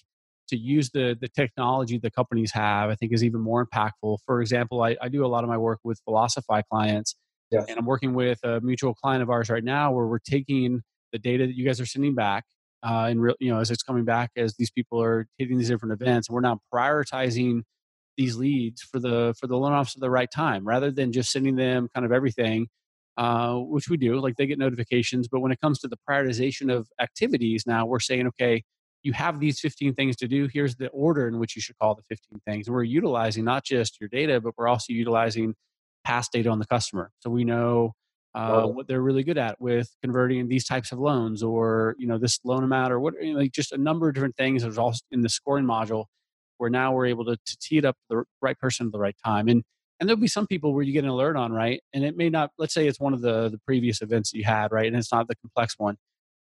to 0.48 0.56
use 0.56 0.90
the 0.90 1.16
the 1.20 1.28
technology 1.28 1.98
the 1.98 2.10
companies 2.10 2.50
have, 2.52 2.88
I 2.88 2.94
think 2.94 3.12
is 3.12 3.22
even 3.22 3.40
more 3.42 3.66
impactful. 3.66 4.18
For 4.24 4.40
example, 4.40 4.82
I, 4.82 4.96
I 5.02 5.08
do 5.08 5.24
a 5.24 5.28
lot 5.28 5.44
of 5.44 5.50
my 5.50 5.58
work 5.58 5.80
with 5.84 6.00
Velocify 6.08 6.62
clients, 6.70 7.14
Yes. 7.50 7.66
and 7.68 7.78
I'm 7.78 7.86
working 7.86 8.14
with 8.14 8.42
a 8.42 8.60
mutual 8.62 8.94
client 8.94 9.22
of 9.22 9.28
ours 9.30 9.50
right 9.50 9.62
now 9.62 9.92
where 9.92 10.06
we're 10.06 10.18
taking 10.18 10.82
the 11.14 11.18
data 11.20 11.46
that 11.46 11.56
you 11.56 11.64
guys 11.64 11.80
are 11.80 11.86
sending 11.86 12.14
back 12.14 12.44
uh, 12.82 13.06
and 13.08 13.22
real, 13.22 13.36
you 13.38 13.50
know, 13.50 13.60
as 13.60 13.70
it's 13.70 13.84
coming 13.84 14.04
back, 14.04 14.30
as 14.36 14.56
these 14.56 14.70
people 14.70 15.00
are 15.00 15.26
hitting 15.38 15.56
these 15.56 15.68
different 15.68 15.92
events, 15.92 16.28
and 16.28 16.34
we're 16.34 16.40
now 16.42 16.58
prioritizing 16.74 17.62
these 18.16 18.36
leads 18.36 18.82
for 18.82 19.00
the 19.00 19.34
for 19.40 19.46
the 19.46 19.56
loan 19.56 19.72
officer 19.72 19.96
at 19.96 20.00
the 20.02 20.10
right 20.10 20.30
time, 20.30 20.66
rather 20.66 20.90
than 20.90 21.12
just 21.12 21.30
sending 21.30 21.56
them 21.56 21.88
kind 21.94 22.04
of 22.04 22.12
everything, 22.12 22.66
uh, 23.16 23.54
which 23.54 23.88
we 23.88 23.96
do. 23.96 24.20
Like 24.20 24.34
they 24.36 24.46
get 24.46 24.58
notifications, 24.58 25.28
but 25.28 25.40
when 25.40 25.52
it 25.52 25.60
comes 25.60 25.78
to 25.80 25.88
the 25.88 25.96
prioritization 26.08 26.70
of 26.70 26.88
activities, 27.00 27.64
now 27.64 27.86
we're 27.86 28.00
saying, 28.00 28.26
okay, 28.26 28.64
you 29.04 29.12
have 29.12 29.38
these 29.38 29.60
15 29.60 29.94
things 29.94 30.16
to 30.16 30.26
do. 30.26 30.48
Here's 30.52 30.74
the 30.76 30.88
order 30.88 31.28
in 31.28 31.38
which 31.38 31.54
you 31.54 31.62
should 31.62 31.78
call 31.78 31.94
the 31.94 32.02
15 32.02 32.40
things. 32.46 32.68
We're 32.68 32.82
utilizing 32.82 33.44
not 33.44 33.64
just 33.64 34.00
your 34.00 34.08
data, 34.08 34.40
but 34.40 34.54
we're 34.58 34.68
also 34.68 34.92
utilizing 34.92 35.54
past 36.04 36.32
data 36.32 36.50
on 36.50 36.58
the 36.58 36.66
customer, 36.66 37.12
so 37.20 37.30
we 37.30 37.44
know 37.44 37.92
uh, 38.34 38.66
what 38.66 38.88
they're 38.88 39.00
really 39.00 39.22
good 39.22 39.38
at 39.38 39.60
with 39.60 39.94
converting 40.02 40.48
these 40.48 40.64
types 40.64 40.90
of 40.90 40.98
loans 40.98 41.42
or 41.42 41.94
you 41.98 42.06
know 42.06 42.18
this 42.18 42.40
loan 42.44 42.64
amount 42.64 42.92
or 42.92 42.98
what 42.98 43.14
you 43.20 43.32
know, 43.32 43.38
like 43.38 43.52
just 43.52 43.72
a 43.72 43.78
number 43.78 44.08
of 44.08 44.14
different 44.14 44.36
things 44.36 44.62
there's 44.62 44.78
also 44.78 45.00
in 45.12 45.20
the 45.20 45.28
scoring 45.28 45.64
module 45.64 46.06
where 46.58 46.70
now 46.70 46.92
we're 46.92 47.06
able 47.06 47.24
to, 47.24 47.36
to 47.36 47.56
tee 47.60 47.78
it 47.78 47.84
up 47.84 47.96
the 48.08 48.24
right 48.40 48.58
person 48.58 48.86
at 48.86 48.92
the 48.92 48.98
right 48.98 49.16
time. 49.24 49.48
And 49.48 49.62
and 50.00 50.08
there'll 50.08 50.20
be 50.20 50.26
some 50.26 50.46
people 50.46 50.74
where 50.74 50.82
you 50.82 50.92
get 50.92 51.04
an 51.04 51.10
alert 51.10 51.36
on 51.36 51.52
right? 51.52 51.80
And 51.92 52.04
it 52.04 52.16
may 52.16 52.28
not 52.28 52.50
let's 52.58 52.74
say 52.74 52.86
it's 52.88 53.00
one 53.00 53.14
of 53.14 53.20
the 53.20 53.48
the 53.48 53.58
previous 53.66 54.02
events 54.02 54.32
that 54.32 54.38
you 54.38 54.44
had 54.44 54.72
right? 54.72 54.86
And 54.86 54.96
it's 54.96 55.12
not 55.12 55.28
the 55.28 55.36
complex 55.36 55.74
one. 55.78 55.96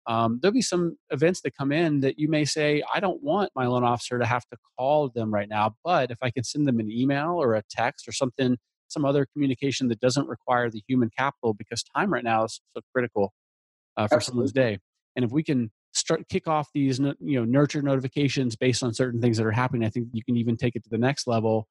Um, 0.06 0.38
there'll 0.40 0.54
be 0.54 0.62
some 0.62 0.96
events 1.10 1.42
that 1.42 1.56
come 1.56 1.72
in 1.72 2.00
that 2.00 2.18
you 2.18 2.28
may 2.28 2.46
say 2.46 2.82
i 2.92 3.00
don't 3.00 3.22
want 3.22 3.50
my 3.54 3.66
loan 3.66 3.84
officer 3.84 4.18
to 4.18 4.24
have 4.24 4.46
to 4.46 4.56
call 4.78 5.10
them 5.10 5.32
right 5.32 5.48
now 5.48 5.74
but 5.84 6.10
if 6.10 6.16
i 6.22 6.30
can 6.30 6.42
send 6.42 6.66
them 6.66 6.80
an 6.80 6.90
email 6.90 7.40
or 7.40 7.54
a 7.54 7.62
text 7.70 8.08
or 8.08 8.12
something 8.12 8.56
some 8.90 9.04
other 9.04 9.26
communication 9.32 9.88
that 9.88 10.00
doesn't 10.00 10.28
require 10.28 10.70
the 10.70 10.82
human 10.86 11.10
capital 11.16 11.54
because 11.54 11.82
time 11.96 12.12
right 12.12 12.24
now 12.24 12.44
is 12.44 12.60
so 12.74 12.82
critical 12.94 13.32
uh, 13.96 14.08
for 14.08 14.20
someone's 14.20 14.52
day. 14.52 14.78
And 15.16 15.24
if 15.24 15.30
we 15.30 15.42
can 15.42 15.70
start 15.92 16.28
kick 16.28 16.46
off 16.46 16.68
these 16.72 16.98
you 16.98 17.16
know 17.20 17.44
nurture 17.44 17.82
notifications 17.82 18.56
based 18.56 18.82
on 18.82 18.94
certain 18.94 19.20
things 19.20 19.36
that 19.36 19.46
are 19.46 19.52
happening, 19.52 19.84
I 19.84 19.90
think 19.90 20.08
you 20.12 20.22
can 20.24 20.36
even 20.36 20.56
take 20.56 20.76
it 20.76 20.84
to 20.84 20.90
the 20.90 20.98
next 20.98 21.26
level 21.26 21.66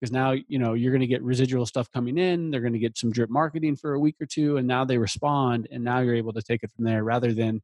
because 0.00 0.12
now 0.12 0.32
you 0.32 0.58
know 0.58 0.74
you're 0.74 0.92
going 0.92 1.00
to 1.00 1.06
get 1.06 1.22
residual 1.22 1.66
stuff 1.66 1.90
coming 1.90 2.18
in. 2.18 2.50
They're 2.50 2.60
going 2.60 2.72
to 2.72 2.78
get 2.78 2.96
some 2.96 3.10
drip 3.10 3.30
marketing 3.30 3.76
for 3.76 3.94
a 3.94 4.00
week 4.00 4.16
or 4.20 4.26
two, 4.26 4.56
and 4.56 4.66
now 4.66 4.84
they 4.84 4.98
respond, 4.98 5.68
and 5.70 5.84
now 5.84 6.00
you're 6.00 6.14
able 6.14 6.32
to 6.32 6.42
take 6.42 6.62
it 6.62 6.70
from 6.74 6.84
there 6.84 7.04
rather 7.04 7.32
than 7.32 7.60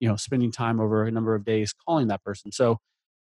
you 0.00 0.08
know 0.08 0.16
spending 0.16 0.52
time 0.52 0.80
over 0.80 1.04
a 1.04 1.10
number 1.10 1.34
of 1.34 1.44
days 1.44 1.72
calling 1.86 2.08
that 2.08 2.22
person. 2.24 2.52
So 2.52 2.78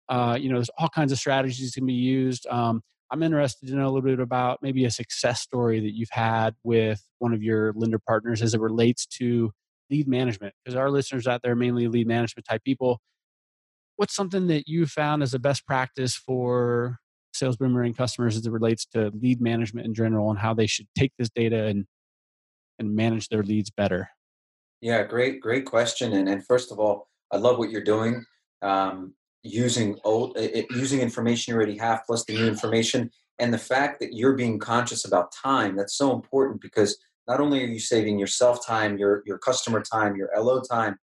uh, 0.09 0.37
you 0.39 0.49
know 0.49 0.55
there's 0.55 0.71
all 0.77 0.89
kinds 0.89 1.11
of 1.11 1.17
strategies 1.17 1.73
can 1.73 1.85
be 1.85 1.93
used. 1.93 2.45
Um, 2.47 2.81
I'm 3.11 3.23
interested 3.23 3.67
to 3.67 3.75
know 3.75 3.85
a 3.85 3.91
little 3.91 4.01
bit 4.01 4.19
about 4.19 4.59
maybe 4.61 4.85
a 4.85 4.91
success 4.91 5.41
story 5.41 5.81
that 5.81 5.93
you've 5.93 6.11
had 6.11 6.55
with 6.63 7.03
one 7.19 7.33
of 7.33 7.43
your 7.43 7.73
lender 7.75 7.99
partners 7.99 8.41
as 8.41 8.53
it 8.53 8.61
relates 8.61 9.05
to 9.17 9.51
lead 9.89 10.07
management. 10.07 10.53
Because 10.63 10.77
our 10.77 10.89
listeners 10.89 11.27
out 11.27 11.41
there 11.43 11.51
are 11.51 11.57
mainly 11.57 11.87
lead 11.87 12.07
management 12.07 12.45
type 12.45 12.63
people. 12.63 13.01
What's 13.97 14.15
something 14.15 14.47
that 14.47 14.67
you 14.67 14.85
found 14.85 15.23
as 15.23 15.33
a 15.33 15.39
best 15.39 15.67
practice 15.67 16.15
for 16.15 16.97
sales 17.33 17.57
boomerang 17.57 17.93
customers 17.93 18.37
as 18.37 18.45
it 18.45 18.51
relates 18.51 18.85
to 18.85 19.11
lead 19.13 19.41
management 19.41 19.85
in 19.85 19.93
general 19.93 20.29
and 20.29 20.39
how 20.39 20.53
they 20.53 20.67
should 20.67 20.87
take 20.97 21.11
this 21.17 21.29
data 21.29 21.65
and 21.65 21.85
and 22.79 22.95
manage 22.95 23.27
their 23.27 23.43
leads 23.43 23.69
better? 23.69 24.09
Yeah, 24.79 25.03
great, 25.03 25.41
great 25.41 25.65
question. 25.65 26.13
And 26.13 26.29
and 26.29 26.45
first 26.45 26.71
of 26.71 26.79
all, 26.79 27.09
I 27.31 27.37
love 27.37 27.57
what 27.57 27.69
you're 27.69 27.83
doing. 27.83 28.25
Um, 28.61 29.13
using 29.43 29.97
old, 30.03 30.37
using 30.71 30.99
information 30.99 31.51
you 31.51 31.57
already 31.57 31.77
have 31.77 32.03
plus 32.05 32.25
the 32.25 32.33
new 32.33 32.47
information, 32.47 33.09
and 33.39 33.53
the 33.53 33.57
fact 33.57 33.99
that 33.99 34.13
you're 34.13 34.35
being 34.35 34.59
conscious 34.59 35.05
about 35.05 35.31
time. 35.31 35.75
That's 35.75 35.95
so 35.95 36.13
important 36.13 36.61
because 36.61 36.97
not 37.27 37.39
only 37.39 37.63
are 37.63 37.67
you 37.67 37.79
saving 37.79 38.19
yourself 38.19 38.65
time, 38.65 38.97
your 38.97 39.23
your 39.25 39.37
customer 39.39 39.81
time, 39.81 40.15
your 40.15 40.29
LO 40.35 40.61
time, 40.61 40.97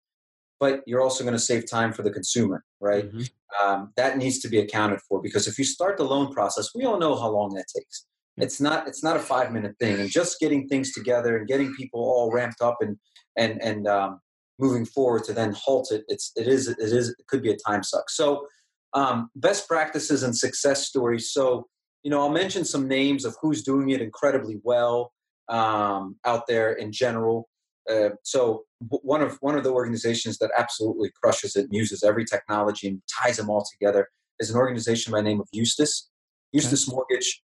but 0.61 0.83
you're 0.87 1.03
also 1.03 1.25
going 1.25 1.35
to 1.35 1.38
save 1.40 1.68
time 1.70 1.92
for 1.92 2.03
the 2.03 2.11
consumer, 2.11 2.64
right? 2.81 3.07
Mhm. 3.12 3.31
um, 3.62 3.92
that 3.96 4.18
needs 4.18 4.40
to 4.40 4.49
be 4.49 4.59
accounted 4.59 5.01
for 5.09 5.22
because 5.22 5.46
if 5.46 5.57
you 5.59 5.64
start 5.64 5.96
the 5.96 6.05
loan 6.05 6.33
process 6.33 6.70
we 6.75 6.85
all 6.85 6.99
know 6.99 7.14
how 7.14 7.31
long 7.31 7.55
that 7.55 7.64
takes 7.75 8.07
it's 8.38 8.61
not 8.61 8.88
it's 8.88 9.03
not 9.05 9.16
a 9.16 9.20
five 9.20 9.53
minute 9.53 9.75
thing 9.79 10.01
and 10.01 10.11
just 10.11 10.40
getting 10.40 10.66
things 10.68 10.92
together 10.92 11.37
and 11.38 11.46
getting 11.49 11.72
people 11.75 12.01
all 12.01 12.31
ramped 12.33 12.61
up 12.61 12.77
and 12.81 12.99
and 13.37 13.62
and 13.62 13.87
um, 13.87 14.20
moving 14.59 14.85
forward 14.85 15.25
to 15.25 15.33
then 15.33 15.55
halt 15.57 15.90
it 15.90 16.05
it's 16.09 16.33
it 16.37 16.47
is 16.49 16.69
it 16.69 16.79
is 16.79 17.11
it 17.11 17.27
could 17.29 17.42
be 17.42 17.51
a 17.51 17.57
time 17.66 17.83
suck 17.83 18.09
so 18.11 18.47
um, 18.95 19.29
best 19.37 19.69
practices 19.69 20.23
and 20.23 20.37
success 20.37 20.87
stories 20.87 21.31
so 21.31 21.66
you 22.03 22.11
know 22.11 22.21
i'll 22.21 22.31
mention 22.31 22.64
some 22.64 22.88
names 22.88 23.25
of 23.25 23.37
who's 23.40 23.62
doing 23.62 23.90
it 23.90 24.01
incredibly 24.01 24.59
well 24.62 25.12
um, 25.49 26.16
out 26.25 26.47
there 26.47 26.73
in 26.73 26.90
general 26.92 27.49
uh, 27.90 28.11
so 28.23 28.64
one 28.79 29.23
of 29.23 29.37
one 29.40 29.57
of 29.57 29.64
the 29.64 29.71
organizations 29.71 30.38
that 30.38 30.51
absolutely 30.57 31.11
crushes 31.23 31.57
it 31.57 31.64
and 31.64 31.75
uses 31.75 32.03
every 32.03 32.25
technology 32.25 32.88
and 32.88 33.01
ties 33.23 33.37
them 33.37 33.49
all 33.49 33.64
together 33.73 34.09
is 34.38 34.51
an 34.51 34.57
organization 34.57 35.12
by 35.12 35.19
the 35.19 35.29
name 35.29 35.40
of 35.40 35.49
Eustis. 35.53 36.09
Eustis 36.53 36.88
Mortgage. 36.90 37.42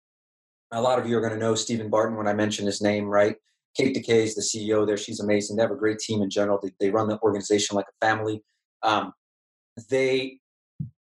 A 0.71 0.81
lot 0.81 0.99
of 0.99 1.07
you 1.07 1.17
are 1.17 1.21
going 1.21 1.33
to 1.33 1.39
know 1.39 1.55
Stephen 1.55 1.89
Barton 1.89 2.17
when 2.17 2.27
I 2.27 2.33
mention 2.33 2.65
his 2.65 2.81
name, 2.81 3.05
right? 3.05 3.35
Kate 3.77 3.93
Decay 3.93 4.23
is 4.23 4.35
the 4.35 4.41
CEO 4.41 4.85
there. 4.87 4.97
She's 4.97 5.19
amazing. 5.19 5.55
They 5.55 5.61
have 5.61 5.71
a 5.71 5.75
great 5.75 5.99
team 5.99 6.21
in 6.21 6.29
general. 6.29 6.59
They, 6.61 6.71
they 6.79 6.89
run 6.89 7.07
the 7.07 7.19
organization 7.21 7.75
like 7.75 7.85
a 7.87 8.05
family. 8.05 8.43
Um, 8.81 9.13
they 9.89 10.39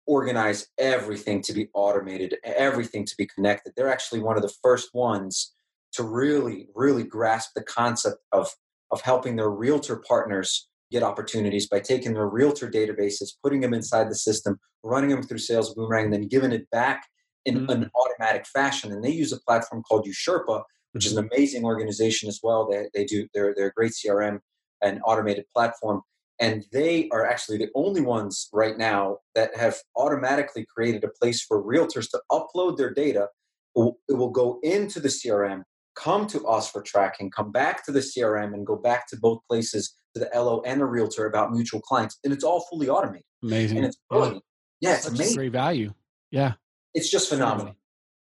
organize 0.05 0.67
everything 0.77 1.41
to 1.43 1.53
be 1.53 1.69
automated, 1.73 2.35
everything 2.43 3.05
to 3.05 3.15
be 3.17 3.25
connected. 3.25 3.73
They're 3.75 3.91
actually 3.91 4.19
one 4.19 4.35
of 4.35 4.43
the 4.43 4.53
first 4.61 4.89
ones 4.93 5.53
to 5.93 6.03
really, 6.03 6.67
really 6.75 7.03
grasp 7.03 7.51
the 7.55 7.63
concept 7.63 8.17
of 8.31 8.49
of 8.91 9.01
helping 9.01 9.35
their 9.35 9.49
realtor 9.49 10.03
partners 10.07 10.69
get 10.91 11.01
opportunities 11.01 11.67
by 11.67 11.79
taking 11.79 12.13
their 12.13 12.27
realtor 12.27 12.69
databases, 12.69 13.29
putting 13.41 13.59
them 13.61 13.73
inside 13.73 14.09
the 14.09 14.15
system, 14.15 14.59
running 14.83 15.09
them 15.09 15.23
through 15.23 15.39
Sales 15.39 15.73
Boomerang, 15.73 16.05
and 16.05 16.13
then 16.13 16.27
giving 16.27 16.51
it 16.51 16.69
back 16.69 17.07
in 17.45 17.65
Mm. 17.65 17.71
an 17.71 17.91
automatic 17.95 18.45
fashion. 18.45 18.91
And 18.91 19.03
they 19.03 19.09
use 19.09 19.31
a 19.33 19.39
platform 19.39 19.81
called 19.81 20.07
Usherpa, 20.07 20.63
which 20.95 21.05
is 21.05 21.17
an 21.17 21.27
amazing 21.29 21.65
organization 21.65 22.29
as 22.29 22.39
well. 22.41 22.69
They, 22.71 22.87
they 22.93 23.03
do 23.03 23.27
they're 23.33 23.53
they're 23.55 23.67
a 23.67 23.73
great 23.73 23.91
CRM 23.91 24.39
and 24.81 25.01
automated 25.05 25.43
platform. 25.53 26.01
And 26.39 26.65
they 26.71 27.09
are 27.11 27.25
actually 27.25 27.57
the 27.57 27.69
only 27.75 28.01
ones 28.01 28.47
right 28.53 28.77
now 28.77 29.17
that 29.35 29.55
have 29.57 29.75
automatically 29.97 30.65
created 30.73 31.03
a 31.03 31.09
place 31.09 31.43
for 31.43 31.61
realtors 31.61 32.09
to 32.11 32.21
upload 32.31 32.77
their 32.77 32.93
data. 32.93 33.27
It 33.75 33.93
will 34.13 34.29
go 34.29 34.59
into 34.63 35.01
the 35.01 35.09
CRM, 35.09 35.63
come 35.95 36.27
to 36.27 36.45
us 36.47 36.71
for 36.71 36.81
tracking, 36.81 37.29
come 37.29 37.51
back 37.51 37.85
to 37.85 37.91
the 37.91 37.99
CRM, 37.99 38.53
and 38.53 38.65
go 38.65 38.77
back 38.77 39.07
to 39.09 39.17
both 39.17 39.39
places 39.49 39.95
to 40.13 40.21
the 40.21 40.29
LO 40.33 40.61
and 40.65 40.79
the 40.79 40.85
realtor 40.85 41.25
about 41.25 41.51
mutual 41.51 41.81
clients. 41.81 42.19
And 42.23 42.33
it's 42.33 42.43
all 42.43 42.65
fully 42.69 42.87
automated. 42.87 43.25
Amazing. 43.43 43.77
And 43.77 43.85
it's 43.87 43.97
brilliant. 44.09 44.43
Yeah, 44.79 44.95
it's 44.95 45.03
Such 45.03 45.13
amazing. 45.13 45.35
Great 45.35 45.51
value. 45.51 45.93
Yeah. 46.31 46.53
It's 46.93 47.09
just 47.09 47.29
phenomenal. 47.29 47.75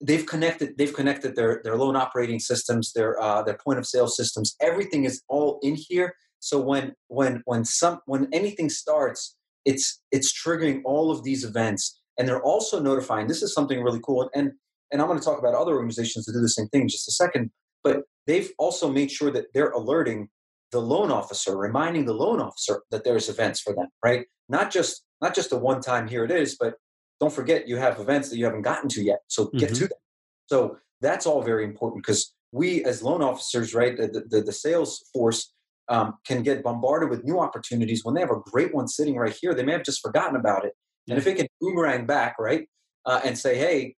They've 0.05 0.27
connected. 0.27 0.77
They've 0.77 0.93
connected 0.93 1.37
their 1.37 1.61
their 1.65 1.77
loan 1.77 1.97
operating 1.97 2.41
systems, 2.41 2.93
their 2.93 3.21
uh, 3.23 3.43
their 3.43 3.57
point 3.65 3.79
of 3.79 3.87
sale 3.87 4.09
systems. 4.09 4.57
Everything 4.61 5.05
is 5.05 5.23
all 5.29 5.59
in 5.63 5.77
here. 5.77 6.15
So 6.41 6.61
when 6.61 6.95
when 7.09 7.43
when 7.45 7.65
some 7.65 8.01
when 8.07 8.29
anything 8.33 8.69
starts, 8.69 9.37
it's 9.65 10.03
it's 10.11 10.33
triggering 10.33 10.83
all 10.85 11.11
of 11.13 11.23
these 11.23 11.45
events, 11.45 12.01
and 12.19 12.27
they're 12.27 12.43
also 12.43 12.81
notifying. 12.81 13.29
This 13.29 13.43
is 13.43 13.55
something 13.55 13.81
really 13.81 14.01
cool, 14.05 14.29
and 14.35 14.53
and 14.91 15.01
I'm 15.01 15.07
going 15.07 15.19
to 15.19 15.25
talk 15.25 15.39
about 15.39 15.55
other 15.55 15.75
organizations 15.75 16.27
that 16.27 16.33
do 16.33 16.41
the 16.41 16.49
same 16.49 16.67
thing 16.69 16.83
in 16.83 16.89
just 16.89 17.09
a 17.09 17.13
second. 17.13 17.51
But 17.85 18.03
they've 18.27 18.51
also 18.59 18.91
made 18.91 19.11
sure 19.11 19.31
that 19.31 19.47
they're 19.55 19.71
alerting 19.71 20.29
the 20.73 20.81
loan 20.81 21.11
officer, 21.11 21.57
reminding 21.57 22.07
the 22.07 22.15
loan 22.15 22.41
officer 22.41 22.83
that 22.91 23.05
there's 23.05 23.29
events 23.29 23.61
for 23.61 23.75
them, 23.75 23.87
right? 24.05 24.27
Not 24.49 24.73
just 24.73 25.05
not 25.21 25.35
just 25.35 25.53
a 25.53 25.57
one 25.57 25.81
time 25.81 26.09
here 26.09 26.25
it 26.25 26.33
is, 26.33 26.57
but 26.59 26.75
don't 27.23 27.33
forget 27.33 27.69
you 27.69 27.77
have 27.77 28.01
events 28.01 28.31
that 28.31 28.37
you 28.37 28.45
haven't 28.45 28.63
gotten 28.63 28.89
to 28.89 29.01
yet. 29.01 29.21
So 29.29 29.45
get 29.45 29.71
mm-hmm. 29.71 29.75
to 29.75 29.81
them. 29.83 29.99
So 30.47 30.77
that's 31.01 31.25
all 31.25 31.41
very 31.41 31.63
important 31.63 32.03
because 32.03 32.35
we 32.51 32.85
as 32.85 33.01
loan 33.01 33.23
officers, 33.23 33.77
right, 33.77 33.97
the, 33.97 34.25
the, 34.29 34.41
the 34.41 34.53
sales 34.53 35.09
force 35.13 35.55
um, 35.89 36.15
can 36.27 36.43
get 36.43 36.65
bombarded 36.65 37.11
with 37.11 37.23
new 37.23 37.39
opportunities 37.39 38.05
when 38.05 38.17
they 38.17 38.23
have 38.23 38.33
a 38.33 38.41
great 38.51 38.75
one 38.75 38.89
sitting 38.89 39.15
right 39.15 39.37
here. 39.41 39.55
They 39.55 39.63
may 39.63 39.71
have 39.71 39.85
just 39.85 40.03
forgotten 40.03 40.35
about 40.35 40.65
it. 40.65 40.73
And 41.09 41.17
if 41.17 41.29
it 41.29 41.37
can 41.37 41.47
boomerang 41.61 42.07
back, 42.07 42.35
right, 42.41 42.69
uh, 43.07 43.21
and 43.25 43.39
say, 43.39 43.57
hey, 43.57 43.95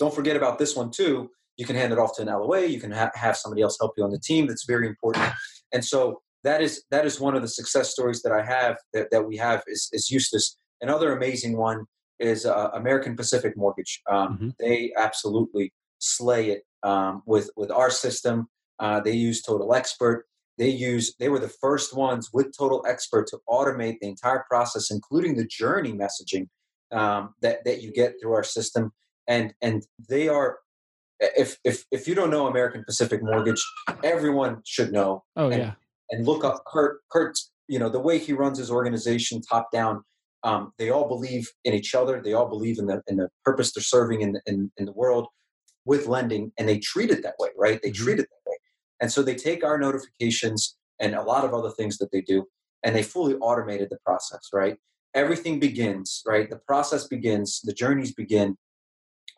don't 0.00 0.12
forget 0.12 0.36
about 0.36 0.58
this 0.58 0.74
one 0.74 0.90
too, 0.90 1.30
you 1.56 1.66
can 1.66 1.76
hand 1.76 1.92
it 1.92 1.98
off 2.00 2.16
to 2.16 2.22
an 2.22 2.28
LOA. 2.28 2.66
You 2.66 2.80
can 2.80 2.90
ha- 2.90 3.12
have 3.14 3.36
somebody 3.36 3.62
else 3.62 3.76
help 3.80 3.92
you 3.96 4.02
on 4.02 4.10
the 4.10 4.18
team. 4.18 4.48
That's 4.48 4.64
very 4.64 4.88
important. 4.88 5.32
And 5.72 5.84
so 5.84 6.22
that 6.42 6.60
is 6.60 6.82
that 6.90 7.06
is 7.06 7.20
one 7.20 7.36
of 7.36 7.42
the 7.42 7.48
success 7.48 7.92
stories 7.92 8.20
that 8.22 8.32
I 8.32 8.44
have 8.44 8.78
that, 8.94 9.12
that 9.12 9.28
we 9.28 9.36
have 9.36 9.62
is, 9.68 9.88
is 9.92 10.10
Eustis. 10.10 10.56
Another 10.80 11.16
amazing 11.16 11.56
one 11.56 11.86
is 12.18 12.46
uh, 12.46 12.70
American 12.74 13.16
Pacific 13.16 13.56
Mortgage. 13.56 14.00
Um, 14.10 14.28
mm-hmm. 14.28 14.48
They 14.58 14.92
absolutely 14.96 15.72
slay 15.98 16.50
it 16.50 16.62
um, 16.82 17.22
with 17.26 17.50
with 17.56 17.70
our 17.70 17.90
system. 17.90 18.48
Uh, 18.78 19.00
they 19.00 19.12
use 19.12 19.42
Total 19.42 19.74
Expert. 19.74 20.26
They 20.58 20.68
use 20.68 21.14
they 21.18 21.28
were 21.28 21.38
the 21.38 21.48
first 21.48 21.96
ones 21.96 22.30
with 22.32 22.56
Total 22.56 22.84
Expert 22.88 23.26
to 23.28 23.38
automate 23.48 23.96
the 24.00 24.08
entire 24.08 24.44
process, 24.48 24.90
including 24.90 25.36
the 25.36 25.46
journey 25.46 25.92
messaging 25.92 26.48
um, 26.92 27.34
that 27.42 27.64
that 27.64 27.82
you 27.82 27.92
get 27.92 28.14
through 28.20 28.32
our 28.32 28.44
system. 28.44 28.92
And 29.26 29.54
and 29.62 29.84
they 30.08 30.28
are 30.28 30.58
if 31.20 31.58
if 31.64 31.84
if 31.90 32.06
you 32.06 32.14
don't 32.14 32.30
know 32.30 32.46
American 32.46 32.84
Pacific 32.84 33.22
Mortgage, 33.22 33.64
everyone 34.02 34.62
should 34.64 34.92
know. 34.92 35.24
Oh 35.36 35.48
and, 35.48 35.62
yeah. 35.62 35.72
And 36.10 36.26
look 36.26 36.44
up 36.44 36.62
Kurt. 36.66 37.00
Kurt, 37.10 37.38
you 37.66 37.78
know 37.78 37.88
the 37.88 38.00
way 38.00 38.18
he 38.18 38.32
runs 38.32 38.58
his 38.58 38.70
organization, 38.70 39.40
top 39.40 39.70
down. 39.72 40.04
Um, 40.44 40.72
they 40.78 40.90
all 40.90 41.08
believe 41.08 41.50
in 41.64 41.74
each 41.74 41.94
other. 41.94 42.20
They 42.22 42.34
all 42.34 42.48
believe 42.48 42.78
in 42.78 42.86
the 42.86 43.02
in 43.08 43.16
the 43.16 43.28
purpose 43.44 43.72
they're 43.72 43.82
serving 43.82 44.20
in 44.20 44.38
in, 44.46 44.70
in 44.76 44.84
the 44.84 44.92
world 44.92 45.26
with 45.84 46.06
lending, 46.06 46.52
and 46.58 46.68
they 46.68 46.78
treat 46.78 47.10
it 47.10 47.22
that 47.22 47.34
way, 47.38 47.48
right? 47.58 47.80
They 47.82 47.90
mm-hmm. 47.90 48.04
treat 48.04 48.18
it 48.20 48.28
that 48.30 48.50
way, 48.50 48.56
and 49.00 49.10
so 49.10 49.22
they 49.22 49.34
take 49.34 49.64
our 49.64 49.78
notifications 49.78 50.76
and 51.00 51.14
a 51.14 51.22
lot 51.22 51.44
of 51.44 51.54
other 51.54 51.70
things 51.70 51.98
that 51.98 52.12
they 52.12 52.20
do, 52.20 52.46
and 52.84 52.94
they 52.94 53.02
fully 53.02 53.34
automated 53.36 53.88
the 53.90 53.98
process, 54.04 54.50
right? 54.52 54.76
Everything 55.14 55.58
begins, 55.58 56.22
right? 56.26 56.48
The 56.48 56.60
process 56.66 57.08
begins, 57.08 57.60
the 57.62 57.72
journeys 57.72 58.14
begin, 58.14 58.56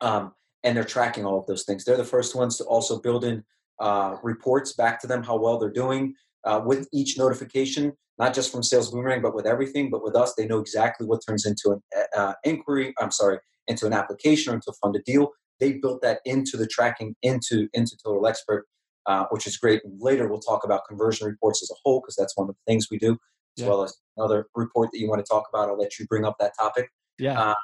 um, 0.01 0.33
and 0.65 0.77
they're 0.77 0.85
tracking 0.85 1.25
all 1.25 1.39
of 1.39 1.47
those 1.47 1.65
things. 1.65 1.85
They're 1.85 1.97
the 1.97 2.05
first 2.05 2.35
ones 2.35 2.59
to 2.59 2.65
also 2.65 3.01
build 3.01 3.25
in 3.25 3.45
uh, 3.81 4.17
reports 4.23 4.73
back 4.73 5.01
to 5.01 5.07
them 5.07 5.23
how 5.23 5.39
well 5.39 5.59
they're 5.59 5.71
doing 5.71 6.15
uh, 6.45 6.61
with 6.65 6.89
each 6.93 7.19
notification 7.19 7.93
not 8.19 8.35
just 8.35 8.51
from 8.51 8.63
Sales 8.63 8.91
Boomerang, 8.91 9.23
but 9.23 9.35
with 9.35 9.47
everything. 9.47 9.91
But 9.91 10.03
with 10.03 10.17
us, 10.17 10.35
they 10.35 10.47
know 10.47 10.59
exactly 10.59 11.07
what 11.07 11.21
turns 11.27 11.45
into 11.45 11.73
an 11.73 11.83
uh, 11.97 12.21
uh, 12.21 12.35
inquiry. 12.45 12.95
I'm 13.01 13.11
sorry, 13.11 13.39
into 13.67 13.87
an 13.87 13.93
application 13.93 14.53
or 14.53 14.57
into 14.57 14.71
a 14.71 14.75
funded 14.75 15.05
deal. 15.05 15.31
They 15.61 15.75
built 15.75 16.03
that 16.03 16.21
into 16.25 16.57
the 16.57 16.67
tracking 16.67 17.15
into 17.23 17.69
into 17.73 17.97
Total 18.03 18.27
Expert, 18.27 18.67
uh, 19.07 19.27
which 19.31 19.47
is 19.47 19.57
great. 19.57 19.83
Later, 19.99 20.29
we'll 20.29 20.41
talk 20.41 20.65
about 20.65 20.83
conversion 20.89 21.27
reports 21.27 21.63
as 21.63 21.71
a 21.71 21.79
whole 21.85 22.01
because 22.01 22.17
that's 22.17 22.37
one 22.37 22.49
of 22.49 22.55
the 22.55 22.73
things 22.73 22.89
we 22.91 22.99
do, 22.99 23.13
as 23.59 23.63
yeah. 23.63 23.69
well 23.69 23.83
as 23.83 23.95
another 24.17 24.47
report 24.55 24.91
that 24.93 24.99
you 24.99 25.09
want 25.09 25.25
to 25.25 25.29
talk 25.29 25.45
about. 25.53 25.69
I'll 25.69 25.79
let 25.79 25.99
you 25.99 26.07
bring 26.07 26.25
up 26.25 26.37
that 26.41 26.53
topic. 26.59 26.89
Yeah. 27.19 27.41
Uh, 27.41 27.55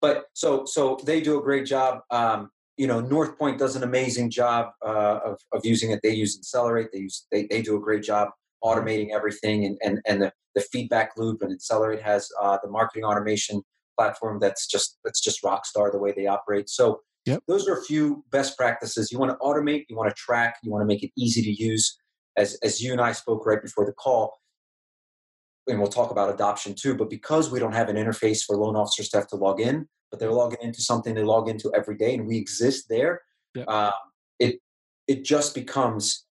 but 0.00 0.26
so 0.34 0.64
so 0.66 0.98
they 1.04 1.20
do 1.20 1.38
a 1.38 1.42
great 1.42 1.66
job. 1.66 2.00
Um, 2.10 2.50
you 2.80 2.86
know, 2.86 3.00
North 3.00 3.38
Point 3.38 3.58
does 3.58 3.76
an 3.76 3.82
amazing 3.82 4.30
job 4.30 4.70
uh, 4.82 5.18
of, 5.22 5.38
of 5.52 5.60
using 5.64 5.90
it. 5.90 6.00
They 6.02 6.14
use 6.14 6.38
Accelerate. 6.38 6.88
They 6.94 7.00
use 7.00 7.26
they, 7.30 7.46
they 7.50 7.60
do 7.60 7.76
a 7.76 7.80
great 7.80 8.02
job 8.02 8.30
automating 8.64 9.08
everything 9.14 9.66
and, 9.66 9.76
and, 9.82 10.00
and 10.06 10.22
the, 10.22 10.32
the 10.54 10.62
feedback 10.72 11.10
loop 11.18 11.42
and 11.42 11.52
Accelerate 11.52 12.00
has 12.00 12.30
uh, 12.40 12.56
the 12.62 12.70
marketing 12.70 13.04
automation 13.04 13.62
platform 13.98 14.38
that's 14.40 14.66
just 14.66 14.98
that's 15.04 15.20
just 15.20 15.44
rock 15.44 15.66
star 15.66 15.90
the 15.92 15.98
way 15.98 16.14
they 16.16 16.26
operate. 16.26 16.70
So 16.70 17.00
yep. 17.26 17.42
those 17.46 17.68
are 17.68 17.76
a 17.76 17.84
few 17.84 18.24
best 18.30 18.56
practices. 18.56 19.12
You 19.12 19.18
want 19.18 19.30
to 19.32 19.36
automate, 19.36 19.84
you 19.90 19.96
want 19.96 20.08
to 20.08 20.14
track, 20.14 20.56
you 20.62 20.70
want 20.70 20.80
to 20.80 20.86
make 20.86 21.02
it 21.02 21.10
easy 21.18 21.42
to 21.42 21.62
use. 21.62 21.98
As 22.38 22.56
as 22.62 22.80
you 22.80 22.92
and 22.92 23.00
I 23.00 23.12
spoke 23.12 23.44
right 23.44 23.60
before 23.60 23.84
the 23.84 23.92
call, 23.92 24.38
and 25.70 25.80
we'll 25.80 25.90
talk 25.90 26.10
about 26.10 26.32
adoption 26.32 26.74
too. 26.74 26.94
But 26.94 27.10
because 27.10 27.50
we 27.50 27.58
don't 27.58 27.74
have 27.74 27.88
an 27.88 27.96
interface 27.96 28.44
for 28.44 28.56
loan 28.56 28.76
officers 28.76 29.08
to 29.10 29.18
have 29.18 29.28
to 29.28 29.36
log 29.36 29.60
in, 29.60 29.86
but 30.10 30.20
they're 30.20 30.32
logging 30.32 30.58
into 30.62 30.82
something 30.82 31.14
they 31.14 31.22
log 31.22 31.48
into 31.48 31.72
every 31.74 31.96
day, 31.96 32.14
and 32.14 32.26
we 32.26 32.36
exist 32.36 32.86
there, 32.88 33.22
yep. 33.54 33.66
uh, 33.68 33.92
it 34.38 34.60
it 35.06 35.24
just 35.24 35.54
becomes 35.54 36.26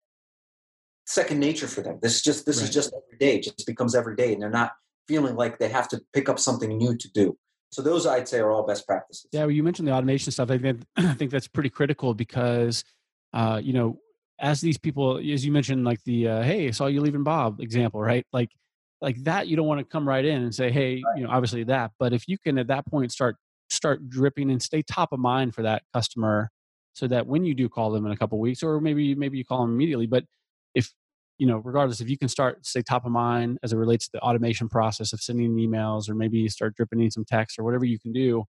second 1.06 1.40
nature 1.40 1.68
for 1.68 1.82
them. 1.82 2.00
This 2.02 2.18
is 2.18 2.22
just 2.22 2.46
this 2.46 2.58
right. 2.58 2.66
is 2.66 2.74
just 2.74 2.94
every 2.94 3.18
day. 3.18 3.38
It 3.38 3.44
just 3.44 3.66
becomes 3.66 3.96
every 3.96 4.16
day, 4.16 4.34
and 4.34 4.42
they're 4.42 4.50
not 4.50 4.74
feeling 5.08 5.36
like 5.36 5.58
they 5.58 5.70
have 5.70 5.88
to 5.90 6.02
pick 6.14 6.30
up 6.30 6.40
something 6.40 6.78
new 6.78 6.96
to 6.96 7.10
do. 7.14 7.38
So 7.72 7.82
those 7.82 8.06
I'd 8.06 8.28
say 8.28 8.40
are 8.40 8.52
all 8.52 8.66
best 8.66 8.86
practices. 8.86 9.28
Yeah, 9.32 9.42
well, 9.42 9.52
you 9.52 9.64
mentioned 9.64 9.88
the 9.88 9.94
automation 9.94 10.32
stuff. 10.32 10.52
I 10.52 10.58
think 10.58 10.82
I 10.98 11.14
think 11.14 11.32
that's 11.32 11.48
pretty 11.48 11.70
critical 11.70 12.14
because 12.14 12.84
uh, 13.34 13.62
you 13.64 13.74
know 13.74 14.00
as 14.40 14.62
these 14.62 14.78
people, 14.78 15.18
as 15.18 15.46
you 15.46 15.52
mentioned, 15.52 15.84
like 15.84 16.04
the 16.04 16.28
uh, 16.28 16.42
hey, 16.42 16.68
I 16.68 16.72
saw 16.72 16.88
you 16.88 17.02
leaving 17.02 17.24
Bob 17.24 17.60
example, 17.60 18.02
right? 18.02 18.26
Like 18.32 18.52
like 19.02 19.24
that, 19.24 19.48
you 19.48 19.56
don't 19.56 19.68
want 19.68 19.80
to 19.80 19.86
come 19.86 20.08
right 20.08 20.26
in 20.26 20.42
and 20.42 20.54
say, 20.54 20.72
hey, 20.72 21.02
right. 21.06 21.18
you 21.18 21.24
know, 21.24 21.30
obviously 21.30 21.64
that. 21.66 21.92
But 22.00 22.14
if 22.14 22.28
you 22.28 22.38
can 22.38 22.58
at 22.58 22.68
that 22.68 22.86
point 22.86 23.12
start 23.12 23.38
start 23.70 24.10
dripping 24.10 24.50
and 24.50 24.62
stay 24.62 24.82
top 24.82 25.12
of 25.12 25.20
mind 25.20 25.54
for 25.54 25.62
that 25.62 25.84
customer, 25.94 26.50
so 26.94 27.08
that 27.08 27.28
when 27.28 27.46
you 27.46 27.54
do 27.54 27.70
call 27.70 27.92
them 27.92 28.06
in 28.06 28.12
a 28.12 28.18
couple 28.18 28.40
weeks, 28.40 28.62
or 28.64 28.82
maybe 28.82 29.16
maybe 29.16 29.38
you 29.38 29.46
call 29.46 29.62
them 29.62 29.74
immediately, 29.74 30.08
but 30.08 30.26
if 30.76 30.92
you 31.38 31.48
know 31.48 31.58
regardless 31.58 32.02
if 32.02 32.10
you 32.10 32.18
can 32.18 32.28
start 32.28 32.66
stay 32.66 32.82
top 32.82 33.06
of 33.06 33.12
mind 33.12 33.58
as 33.64 33.74
it 33.74 33.78
relates 33.78 34.06
to 34.06 34.12
the 34.14 34.20
automation 34.20 34.70
process 34.70 35.14
of 35.14 35.22
sending 35.22 35.56
emails 35.56 36.10
or 36.10 36.14
maybe 36.14 36.48
start 36.50 36.76
dripping 36.76 37.00
in 37.00 37.10
some 37.10 37.26
text 37.26 37.58
or 37.58 37.64
whatever 37.64 37.86
you 37.86 37.98
can 37.98 38.12
do 38.12 38.44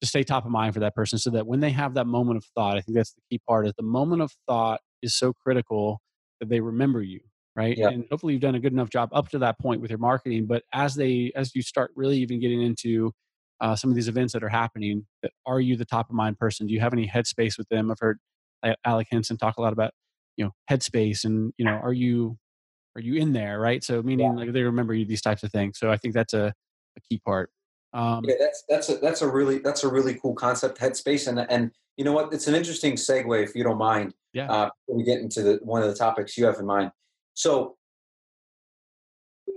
to 0.00 0.06
stay 0.06 0.22
top 0.22 0.44
of 0.44 0.50
mind 0.50 0.74
for 0.74 0.80
that 0.80 0.94
person 0.94 1.18
so 1.18 1.30
that 1.30 1.46
when 1.46 1.60
they 1.60 1.70
have 1.70 1.94
that 1.94 2.06
moment 2.06 2.36
of 2.36 2.44
thought 2.54 2.76
i 2.76 2.80
think 2.80 2.96
that's 2.96 3.12
the 3.14 3.22
key 3.30 3.40
part 3.48 3.66
is 3.66 3.72
the 3.76 3.82
moment 3.82 4.22
of 4.22 4.30
thought 4.46 4.80
is 5.02 5.16
so 5.16 5.32
critical 5.32 6.00
that 6.38 6.48
they 6.48 6.60
remember 6.60 7.02
you 7.02 7.20
right? 7.58 7.76
Yeah. 7.76 7.88
and 7.88 8.04
hopefully 8.10 8.32
you've 8.32 8.42
done 8.42 8.54
a 8.54 8.60
good 8.60 8.72
enough 8.72 8.88
job 8.88 9.10
up 9.12 9.28
to 9.30 9.38
that 9.40 9.58
point 9.58 9.80
with 9.80 9.90
your 9.90 9.98
marketing 9.98 10.46
but 10.46 10.62
as 10.72 10.94
they 10.94 11.32
as 11.34 11.54
you 11.54 11.62
start 11.62 11.90
really 11.96 12.18
even 12.18 12.40
getting 12.40 12.62
into 12.62 13.12
uh, 13.60 13.74
some 13.74 13.90
of 13.90 13.96
these 13.96 14.08
events 14.08 14.32
that 14.32 14.44
are 14.44 14.48
happening 14.48 15.06
that 15.22 15.32
are 15.46 15.60
you 15.60 15.76
the 15.76 15.84
top 15.84 16.08
of 16.08 16.14
mind 16.14 16.38
person? 16.38 16.66
Do 16.66 16.74
you 16.74 16.80
have 16.80 16.92
any 16.92 17.08
headspace 17.08 17.58
with 17.58 17.68
them? 17.68 17.90
I've 17.90 17.98
heard 17.98 18.18
alec 18.84 19.06
hanson 19.10 19.36
talk 19.36 19.56
a 19.56 19.60
lot 19.60 19.72
about 19.72 19.92
you 20.36 20.44
know 20.44 20.52
headspace 20.70 21.24
and 21.24 21.52
you 21.58 21.64
know 21.64 21.72
are 21.72 21.92
you 21.92 22.36
are 22.96 23.00
you 23.00 23.14
in 23.14 23.32
there 23.32 23.60
right? 23.60 23.82
So 23.82 24.02
meaning 24.02 24.32
yeah. 24.32 24.44
like 24.44 24.52
they 24.52 24.62
remember 24.62 24.94
you 24.94 25.04
these 25.04 25.22
types 25.22 25.42
of 25.42 25.52
things. 25.52 25.78
So 25.78 25.90
i 25.90 25.96
think 25.96 26.14
that's 26.14 26.34
a, 26.34 26.52
a 26.96 27.00
key 27.08 27.20
part. 27.24 27.50
Um, 27.92 28.24
yeah 28.24 28.34
that's 28.38 28.64
that's 28.68 28.88
a 28.90 28.96
that's 28.98 29.22
a 29.22 29.28
really 29.28 29.58
that's 29.58 29.82
a 29.82 29.88
really 29.88 30.14
cool 30.14 30.34
concept 30.34 30.78
headspace 30.78 31.26
and 31.26 31.40
and 31.50 31.72
you 31.96 32.04
know 32.04 32.12
what? 32.12 32.32
It's 32.32 32.46
an 32.46 32.54
interesting 32.54 32.94
segue 32.94 33.42
if 33.42 33.56
you 33.56 33.64
don't 33.64 33.78
mind 33.78 34.14
yeah. 34.32 34.48
uh, 34.48 34.70
we 34.86 35.02
get 35.02 35.18
into 35.18 35.42
the 35.42 35.58
one 35.62 35.82
of 35.82 35.88
the 35.88 35.96
topics 35.96 36.38
you 36.38 36.44
have 36.44 36.58
in 36.60 36.66
mind 36.66 36.92
so 37.38 37.76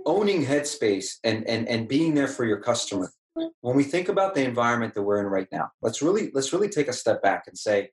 owning 0.06 0.44
headspace 0.44 1.16
and 1.24 1.46
and 1.48 1.68
and 1.68 1.88
being 1.88 2.14
there 2.14 2.28
for 2.28 2.44
your 2.44 2.60
customer 2.60 3.12
when 3.60 3.76
we 3.76 3.84
think 3.84 4.08
about 4.08 4.34
the 4.34 4.44
environment 4.44 4.94
that 4.94 5.02
we're 5.02 5.20
in 5.20 5.26
right 5.26 5.48
now 5.52 5.70
let's 5.80 6.02
really 6.02 6.30
let's 6.34 6.52
really 6.52 6.68
take 6.68 6.88
a 6.88 6.92
step 6.92 7.22
back 7.22 7.44
and 7.46 7.56
say 7.56 7.90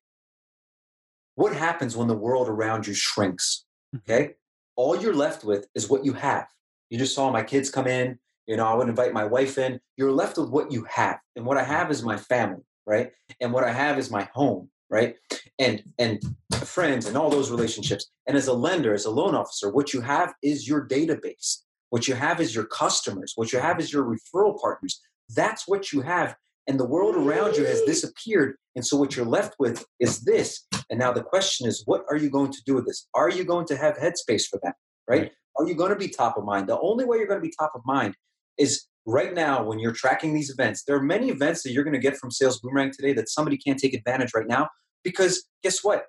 what 1.39 1.55
happens 1.55 1.95
when 1.95 2.09
the 2.09 2.17
world 2.17 2.49
around 2.49 2.85
you 2.85 2.93
shrinks? 2.93 3.63
Mm-hmm. 3.95 4.11
Okay. 4.11 4.33
All 4.75 5.01
you're 5.01 5.15
left 5.15 5.45
with 5.45 5.67
is 5.73 5.89
what 5.89 6.03
you 6.03 6.11
have. 6.11 6.47
You 6.89 6.99
just 6.99 7.15
saw 7.15 7.31
my 7.31 7.43
kids 7.43 7.69
come 7.69 7.87
in. 7.87 8.19
You 8.45 8.57
know, 8.57 8.67
I 8.67 8.73
would 8.73 8.89
invite 8.89 9.13
my 9.13 9.23
wife 9.23 9.57
in. 9.57 9.79
You're 9.95 10.11
left 10.11 10.37
with 10.37 10.49
what 10.49 10.69
you 10.69 10.85
have. 10.89 11.17
And 11.37 11.45
what 11.45 11.55
I 11.55 11.63
have 11.63 11.91
is 11.91 12.03
my 12.03 12.17
family, 12.17 12.63
right? 12.85 13.11
And 13.39 13.53
what 13.53 13.63
I 13.63 13.71
have 13.71 13.97
is 13.97 14.11
my 14.11 14.27
home, 14.33 14.69
right? 14.89 15.15
And 15.59 15.83
and 15.99 16.21
friends 16.63 17.05
and 17.05 17.17
all 17.17 17.29
those 17.29 17.51
relationships. 17.51 18.09
And 18.25 18.35
as 18.37 18.47
a 18.47 18.53
lender, 18.53 18.93
as 18.93 19.05
a 19.05 19.11
loan 19.11 19.35
officer, 19.35 19.69
what 19.69 19.93
you 19.93 20.01
have 20.01 20.33
is 20.41 20.67
your 20.67 20.87
database. 20.87 21.57
What 21.89 22.07
you 22.07 22.15
have 22.15 22.39
is 22.39 22.55
your 22.55 22.65
customers. 22.65 23.33
What 23.35 23.51
you 23.51 23.59
have 23.59 23.79
is 23.79 23.91
your 23.91 24.03
referral 24.03 24.59
partners. 24.59 25.01
That's 25.35 25.67
what 25.67 25.91
you 25.91 26.01
have. 26.01 26.35
And 26.67 26.79
the 26.79 26.85
world 26.85 27.15
around 27.15 27.57
you 27.57 27.65
has 27.65 27.81
disappeared. 27.81 28.55
And 28.75 28.85
so 28.85 28.95
what 28.95 29.15
you're 29.15 29.25
left 29.25 29.55
with 29.59 29.83
is 29.99 30.21
this. 30.21 30.65
And 30.89 30.99
now 30.99 31.11
the 31.11 31.23
question 31.23 31.67
is, 31.67 31.83
what 31.85 32.03
are 32.09 32.17
you 32.17 32.29
going 32.29 32.51
to 32.51 32.61
do 32.65 32.75
with 32.75 32.85
this? 32.85 33.07
Are 33.15 33.29
you 33.29 33.43
going 33.43 33.65
to 33.67 33.75
have 33.75 33.97
headspace 33.97 34.45
for 34.47 34.59
that? 34.63 34.75
Right? 35.07 35.31
Are 35.57 35.67
you 35.67 35.73
going 35.73 35.89
to 35.89 35.97
be 35.97 36.07
top 36.07 36.37
of 36.37 36.45
mind? 36.45 36.67
The 36.67 36.79
only 36.79 37.05
way 37.05 37.17
you're 37.17 37.27
going 37.27 37.41
to 37.41 37.45
be 37.45 37.53
top 37.59 37.71
of 37.73 37.81
mind 37.85 38.15
is 38.59 38.85
right 39.07 39.33
now 39.33 39.63
when 39.63 39.79
you're 39.79 39.93
tracking 39.93 40.35
these 40.35 40.51
events. 40.51 40.83
There 40.83 40.95
are 40.95 41.01
many 41.01 41.29
events 41.29 41.63
that 41.63 41.71
you're 41.71 41.83
going 41.83 41.95
to 41.95 41.99
get 41.99 42.17
from 42.17 42.29
Sales 42.29 42.59
Boomerang 42.59 42.91
today 42.91 43.13
that 43.13 43.29
somebody 43.29 43.57
can't 43.57 43.79
take 43.79 43.95
advantage 43.95 44.31
right 44.35 44.47
now 44.47 44.69
because 45.03 45.45
guess 45.63 45.83
what? 45.83 46.05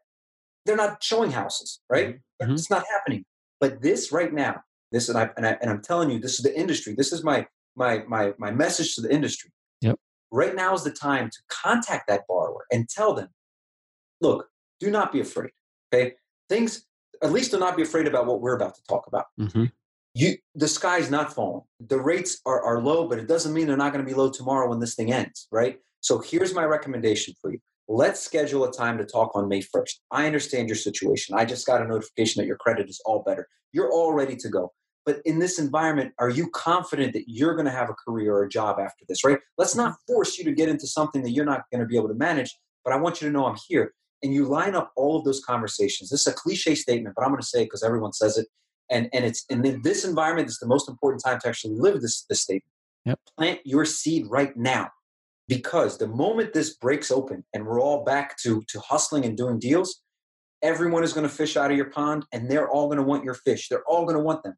They're 0.66 0.76
not 0.76 1.02
showing 1.02 1.30
houses, 1.30 1.80
right? 1.88 2.18
Mm-hmm. 2.42 2.52
It's 2.52 2.70
not 2.70 2.84
happening. 2.90 3.24
But 3.60 3.82
this 3.82 4.12
right 4.12 4.32
now, 4.32 4.62
this 4.92 5.08
and 5.08 5.18
I, 5.18 5.30
and 5.36 5.46
I 5.46 5.56
and 5.60 5.70
I'm 5.70 5.82
telling 5.82 6.10
you, 6.10 6.18
this 6.18 6.34
is 6.34 6.42
the 6.42 6.58
industry. 6.58 6.94
This 6.96 7.12
is 7.12 7.22
my 7.24 7.46
my 7.76 8.04
my 8.08 8.32
my 8.38 8.50
message 8.50 8.94
to 8.96 9.00
the 9.00 9.12
industry. 9.12 9.50
Yep. 9.80 9.96
Right 10.30 10.54
now 10.54 10.74
is 10.74 10.84
the 10.84 10.90
time 10.90 11.30
to 11.30 11.38
contact 11.48 12.08
that 12.08 12.22
borrower 12.28 12.66
and 12.70 12.88
tell 12.88 13.14
them, 13.14 13.28
look, 14.20 14.48
do 14.78 14.90
not 14.90 15.12
be 15.12 15.20
afraid. 15.20 15.50
Okay, 15.92 16.14
things. 16.48 16.86
At 17.22 17.32
least 17.32 17.50
do 17.50 17.58
not 17.58 17.76
be 17.76 17.82
afraid 17.82 18.06
about 18.06 18.24
what 18.26 18.40
we're 18.40 18.56
about 18.56 18.74
to 18.76 18.82
talk 18.88 19.06
about. 19.06 19.26
Mm-hmm. 19.38 19.64
You, 20.14 20.36
the 20.54 20.66
sky's 20.68 21.10
not 21.10 21.34
falling. 21.34 21.64
The 21.78 22.00
rates 22.00 22.40
are, 22.46 22.62
are 22.62 22.80
low, 22.80 23.08
but 23.08 23.18
it 23.18 23.28
doesn't 23.28 23.52
mean 23.52 23.66
they're 23.66 23.76
not 23.76 23.92
going 23.92 24.04
to 24.04 24.10
be 24.10 24.16
low 24.16 24.30
tomorrow 24.30 24.70
when 24.70 24.80
this 24.80 24.94
thing 24.94 25.12
ends, 25.12 25.46
right? 25.52 25.78
So 26.00 26.18
here's 26.18 26.54
my 26.54 26.64
recommendation 26.64 27.34
for 27.40 27.52
you. 27.52 27.58
Let's 27.92 28.20
schedule 28.20 28.62
a 28.62 28.70
time 28.70 28.98
to 28.98 29.04
talk 29.04 29.32
on 29.34 29.48
May 29.48 29.62
1st. 29.62 29.94
I 30.12 30.24
understand 30.24 30.68
your 30.68 30.76
situation. 30.76 31.34
I 31.36 31.44
just 31.44 31.66
got 31.66 31.82
a 31.82 31.88
notification 31.88 32.40
that 32.40 32.46
your 32.46 32.56
credit 32.56 32.88
is 32.88 33.02
all 33.04 33.24
better. 33.26 33.48
You're 33.72 33.90
all 33.90 34.12
ready 34.12 34.36
to 34.36 34.48
go. 34.48 34.72
But 35.04 35.20
in 35.24 35.40
this 35.40 35.58
environment, 35.58 36.12
are 36.20 36.30
you 36.30 36.48
confident 36.50 37.14
that 37.14 37.24
you're 37.26 37.56
going 37.56 37.66
to 37.66 37.72
have 37.72 37.90
a 37.90 37.94
career 37.94 38.32
or 38.32 38.44
a 38.44 38.48
job 38.48 38.78
after 38.78 39.04
this, 39.08 39.24
right? 39.24 39.40
Let's 39.58 39.74
not 39.74 39.94
mm-hmm. 39.94 40.12
force 40.12 40.38
you 40.38 40.44
to 40.44 40.52
get 40.52 40.68
into 40.68 40.86
something 40.86 41.20
that 41.24 41.32
you're 41.32 41.44
not 41.44 41.62
going 41.72 41.80
to 41.80 41.86
be 41.86 41.96
able 41.96 42.06
to 42.06 42.14
manage, 42.14 42.56
but 42.84 42.94
I 42.94 42.96
want 42.96 43.20
you 43.20 43.26
to 43.26 43.32
know 43.32 43.46
I'm 43.46 43.58
here. 43.66 43.92
And 44.22 44.32
you 44.32 44.44
line 44.46 44.76
up 44.76 44.92
all 44.94 45.18
of 45.18 45.24
those 45.24 45.42
conversations. 45.44 46.10
This 46.10 46.20
is 46.20 46.26
a 46.28 46.32
cliche 46.32 46.76
statement, 46.76 47.16
but 47.16 47.24
I'm 47.24 47.30
going 47.30 47.40
to 47.40 47.46
say 47.46 47.62
it 47.62 47.64
because 47.64 47.82
everyone 47.82 48.12
says 48.12 48.38
it. 48.38 48.46
And, 48.88 49.08
and 49.12 49.24
it's 49.24 49.44
and 49.50 49.66
in 49.66 49.82
this 49.82 50.04
environment, 50.04 50.46
it's 50.46 50.60
the 50.60 50.68
most 50.68 50.88
important 50.88 51.24
time 51.24 51.40
to 51.40 51.48
actually 51.48 51.74
live 51.74 52.02
this, 52.02 52.24
this 52.28 52.42
statement. 52.42 52.70
Yep. 53.04 53.18
Plant 53.36 53.60
your 53.64 53.84
seed 53.84 54.26
right 54.28 54.56
now 54.56 54.90
because 55.50 55.98
the 55.98 56.06
moment 56.06 56.54
this 56.54 56.76
breaks 56.76 57.10
open 57.10 57.44
and 57.52 57.66
we're 57.66 57.80
all 57.80 58.04
back 58.04 58.38
to 58.38 58.62
to 58.68 58.80
hustling 58.80 59.24
and 59.24 59.36
doing 59.36 59.58
deals 59.58 60.00
everyone 60.62 61.02
is 61.02 61.12
going 61.12 61.28
to 61.28 61.34
fish 61.34 61.56
out 61.56 61.70
of 61.70 61.76
your 61.76 61.90
pond 61.90 62.24
and 62.32 62.50
they're 62.50 62.68
all 62.68 62.86
going 62.86 62.98
to 62.98 63.02
want 63.02 63.24
your 63.24 63.34
fish. 63.34 63.68
They're 63.68 63.84
all 63.84 64.04
going 64.04 64.16
to 64.16 64.22
want 64.22 64.42
them. 64.42 64.54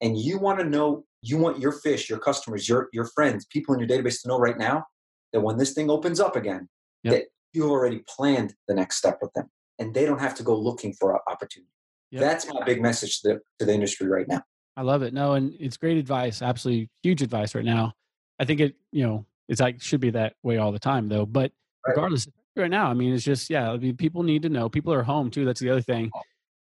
And 0.00 0.18
you 0.18 0.38
want 0.38 0.58
to 0.58 0.64
know 0.64 1.04
you 1.22 1.38
want 1.38 1.58
your 1.58 1.72
fish 1.72 2.08
your 2.08 2.18
customers 2.18 2.68
your 2.68 2.88
your 2.92 3.06
friends 3.06 3.46
people 3.46 3.74
in 3.74 3.80
your 3.80 3.88
database 3.88 4.20
to 4.22 4.28
know 4.28 4.38
right 4.38 4.58
now 4.58 4.84
that 5.32 5.40
when 5.40 5.56
this 5.56 5.72
thing 5.72 5.90
opens 5.90 6.20
up 6.20 6.36
again 6.36 6.68
yep. 7.02 7.14
that 7.14 7.24
you've 7.52 7.70
already 7.70 8.02
planned 8.06 8.54
the 8.68 8.74
next 8.74 8.96
step 8.96 9.18
with 9.20 9.32
them 9.32 9.48
and 9.78 9.94
they 9.94 10.04
don't 10.04 10.20
have 10.20 10.34
to 10.34 10.42
go 10.42 10.56
looking 10.56 10.92
for 10.92 11.14
an 11.14 11.20
opportunity. 11.28 11.70
Yep. 12.12 12.20
that's 12.20 12.46
my 12.46 12.62
big 12.64 12.80
message 12.80 13.20
to 13.22 13.28
the, 13.28 13.40
to 13.58 13.66
the 13.66 13.72
industry 13.72 14.06
right 14.06 14.28
now. 14.28 14.42
I 14.76 14.82
love 14.82 15.02
it. 15.02 15.12
No 15.14 15.32
and 15.32 15.54
it's 15.58 15.78
great 15.78 15.96
advice 15.96 16.42
absolutely 16.42 16.90
huge 17.02 17.22
advice 17.22 17.54
right 17.54 17.64
now. 17.64 17.94
I 18.38 18.44
think 18.44 18.60
it 18.60 18.76
you 18.92 19.04
know 19.04 19.26
it's 19.48 19.60
like 19.60 19.82
should 19.82 20.00
be 20.00 20.10
that 20.10 20.34
way 20.42 20.58
all 20.58 20.72
the 20.72 20.78
time 20.78 21.08
though. 21.08 21.26
But 21.26 21.52
regardless, 21.86 22.28
right 22.56 22.70
now, 22.70 22.90
I 22.90 22.94
mean, 22.94 23.14
it's 23.14 23.24
just 23.24 23.50
yeah. 23.50 23.70
I 23.70 23.76
mean, 23.76 23.96
people 23.96 24.22
need 24.22 24.42
to 24.42 24.48
know. 24.48 24.68
People 24.68 24.92
are 24.92 25.02
home 25.02 25.30
too. 25.30 25.44
That's 25.44 25.60
the 25.60 25.70
other 25.70 25.82
thing. 25.82 26.10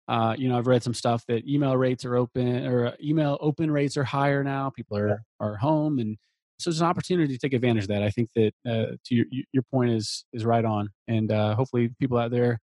Uh, 0.08 0.36
you 0.38 0.50
know, 0.50 0.58
I've 0.58 0.68
read 0.68 0.84
some 0.84 0.94
stuff 0.94 1.24
that 1.28 1.48
email 1.48 1.78
rates 1.78 2.04
are 2.06 2.16
open 2.16 2.66
or 2.66 2.88
uh, 2.88 2.92
email 3.02 3.38
open 3.40 3.72
rates 3.72 3.98
are 3.98 4.04
higher 4.04 4.44
now. 4.44 4.70
People 4.70 4.98
are 4.98 5.22
are 5.40 5.56
home, 5.56 6.00
and 6.00 6.18
so 6.60 6.70
it's 6.70 6.80
an 6.80 6.88
opportunity 6.88 7.34
to 7.34 7.40
take 7.40 7.54
advantage 7.54 7.84
of 7.84 7.90
that. 7.90 8.04
I 8.04 8.10
think 8.10 8.30
that 8.36 8.52
uh, 8.68 8.96
to 9.06 9.16
your 9.16 9.26
your 9.52 9.64
point 9.72 9.92
is 9.92 10.26
is 10.34 10.46
right 10.46 10.66
on, 10.66 10.90
and 11.08 11.32
uh, 11.32 11.56
hopefully 11.56 11.92
people 12.00 12.18
out 12.18 12.32
there 12.32 12.60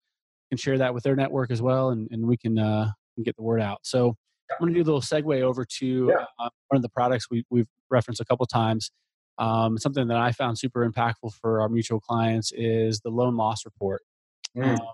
can 0.50 0.58
share 0.58 0.78
that 0.78 0.94
with 0.94 1.04
their 1.04 1.16
network 1.16 1.50
as 1.50 1.62
well, 1.62 1.90
and 1.90 2.08
and 2.10 2.26
we 2.26 2.36
can 2.36 2.58
uh, 2.58 2.90
can 3.14 3.24
get 3.24 3.36
the 3.36 3.42
word 3.42 3.60
out. 3.60 3.78
So 3.82 4.16
I'm 4.50 4.58
going 4.60 4.72
to 4.72 4.78
do 4.78 4.82
a 4.82 4.88
little 4.90 5.00
segue 5.00 5.42
over 5.42 5.64
to 5.64 6.06
yeah. 6.08 6.24
uh, 6.38 6.48
one 6.68 6.76
of 6.76 6.82
the 6.82 6.88
products 6.88 7.30
we, 7.30 7.44
we've 7.50 7.68
referenced 7.90 8.20
a 8.20 8.24
couple 8.24 8.46
times. 8.46 8.90
Um, 9.38 9.78
something 9.78 10.08
that 10.08 10.16
I 10.16 10.32
found 10.32 10.58
super 10.58 10.88
impactful 10.88 11.32
for 11.40 11.60
our 11.60 11.68
mutual 11.68 12.00
clients 12.00 12.52
is 12.52 13.00
the 13.00 13.10
loan 13.10 13.36
loss 13.36 13.64
report. 13.64 14.02
Mm. 14.56 14.78
Um, 14.80 14.86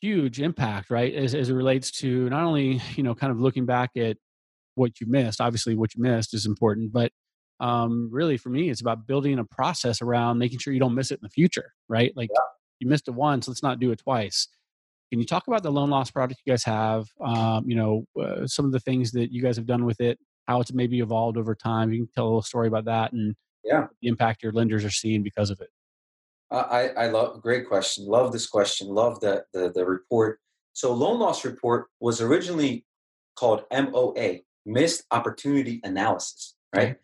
huge 0.00 0.40
impact, 0.40 0.90
right? 0.90 1.14
As, 1.14 1.34
as 1.34 1.48
it 1.48 1.54
relates 1.54 1.90
to 1.92 2.28
not 2.30 2.44
only, 2.44 2.80
you 2.94 3.02
know, 3.02 3.14
kind 3.14 3.32
of 3.32 3.40
looking 3.40 3.66
back 3.66 3.90
at 3.96 4.16
what 4.74 5.00
you 5.00 5.06
missed, 5.08 5.40
obviously 5.40 5.74
what 5.74 5.94
you 5.94 6.02
missed 6.02 6.34
is 6.34 6.46
important, 6.46 6.92
but 6.92 7.10
um, 7.60 8.08
really 8.12 8.36
for 8.36 8.50
me, 8.50 8.70
it's 8.70 8.80
about 8.80 9.06
building 9.06 9.38
a 9.38 9.44
process 9.44 10.02
around 10.02 10.38
making 10.38 10.58
sure 10.58 10.72
you 10.72 10.80
don't 10.80 10.94
miss 10.94 11.10
it 11.10 11.14
in 11.14 11.20
the 11.22 11.30
future, 11.30 11.72
right? 11.88 12.12
Like 12.16 12.30
yeah. 12.32 12.42
you 12.80 12.88
missed 12.88 13.08
it 13.08 13.14
once, 13.14 13.48
let's 13.48 13.62
not 13.62 13.80
do 13.80 13.92
it 13.92 14.00
twice. 14.00 14.48
Can 15.10 15.20
you 15.20 15.26
talk 15.26 15.46
about 15.46 15.62
the 15.62 15.70
loan 15.70 15.90
loss 15.90 16.10
product 16.10 16.40
you 16.44 16.52
guys 16.52 16.64
have? 16.64 17.06
Um, 17.24 17.64
you 17.66 17.76
know, 17.76 18.04
uh, 18.20 18.46
some 18.46 18.64
of 18.64 18.72
the 18.72 18.80
things 18.80 19.12
that 19.12 19.32
you 19.32 19.42
guys 19.42 19.56
have 19.56 19.66
done 19.66 19.84
with 19.84 20.00
it, 20.00 20.18
how 20.46 20.60
it's 20.60 20.72
maybe 20.72 21.00
evolved 21.00 21.36
over 21.36 21.54
time. 21.54 21.92
You 21.92 22.00
can 22.00 22.08
tell 22.14 22.24
a 22.24 22.26
little 22.26 22.42
story 22.42 22.68
about 22.68 22.84
that 22.86 23.12
and 23.12 23.34
yeah, 23.64 23.86
the 24.02 24.08
impact 24.08 24.42
your 24.42 24.52
lenders 24.52 24.84
are 24.84 24.90
seeing 24.90 25.22
because 25.22 25.50
of 25.50 25.60
it. 25.60 25.70
I, 26.50 26.88
I 26.96 27.06
love 27.08 27.42
great 27.42 27.66
question. 27.66 28.06
Love 28.06 28.30
this 28.30 28.46
question. 28.46 28.88
Love 28.88 29.20
the, 29.20 29.44
the 29.52 29.72
the 29.74 29.84
report. 29.84 30.38
So 30.72 30.92
loan 30.92 31.18
loss 31.18 31.44
report 31.44 31.86
was 32.00 32.20
originally 32.20 32.84
called 33.36 33.64
MOA, 33.72 34.40
missed 34.66 35.04
opportunity 35.10 35.80
analysis, 35.82 36.54
right? 36.74 36.90
Okay. 36.90 36.98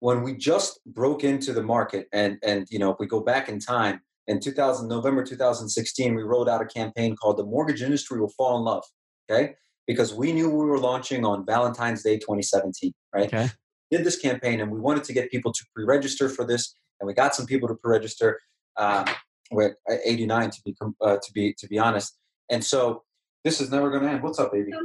When 0.00 0.22
we 0.22 0.34
just 0.34 0.80
broke 0.86 1.24
into 1.24 1.52
the 1.52 1.62
market 1.62 2.08
and 2.12 2.38
and 2.42 2.66
you 2.70 2.78
know, 2.78 2.90
if 2.90 2.96
we 2.98 3.06
go 3.06 3.20
back 3.20 3.48
in 3.48 3.58
time, 3.58 4.00
in 4.26 4.40
2000 4.40 4.88
November 4.88 5.24
2016, 5.24 6.14
we 6.14 6.22
rolled 6.22 6.48
out 6.48 6.60
a 6.60 6.66
campaign 6.66 7.16
called 7.16 7.38
the 7.38 7.44
mortgage 7.44 7.82
industry 7.82 8.20
will 8.20 8.32
fall 8.36 8.58
in 8.58 8.64
love. 8.64 8.84
Okay 9.30 9.54
because 9.86 10.14
we 10.14 10.32
knew 10.32 10.48
we 10.48 10.64
were 10.64 10.78
launching 10.78 11.24
on 11.24 11.44
Valentine's 11.44 12.02
Day 12.02 12.16
2017, 12.16 12.92
right? 13.14 13.26
Okay. 13.26 13.50
Did 13.90 14.04
this 14.04 14.18
campaign 14.18 14.60
and 14.60 14.70
we 14.70 14.78
wanted 14.78 15.04
to 15.04 15.12
get 15.12 15.30
people 15.30 15.52
to 15.52 15.64
pre-register 15.74 16.28
for 16.28 16.46
this, 16.46 16.76
and 17.00 17.06
we 17.06 17.14
got 17.14 17.34
some 17.34 17.46
people 17.46 17.68
to 17.68 17.74
pre-register. 17.74 18.40
Um, 18.76 19.06
with 19.50 19.74
89 19.88 20.50
to 20.50 20.62
be 20.64 20.76
uh, 21.00 21.16
to 21.16 21.32
be 21.32 21.54
to 21.58 21.66
be 21.66 21.78
honest, 21.78 22.16
and 22.50 22.64
so 22.64 23.02
this 23.44 23.60
is 23.60 23.70
never 23.70 23.90
going 23.90 24.02
to 24.02 24.10
end. 24.10 24.22
What's 24.22 24.38
up, 24.38 24.52
baby? 24.52 24.72
Um, 24.72 24.84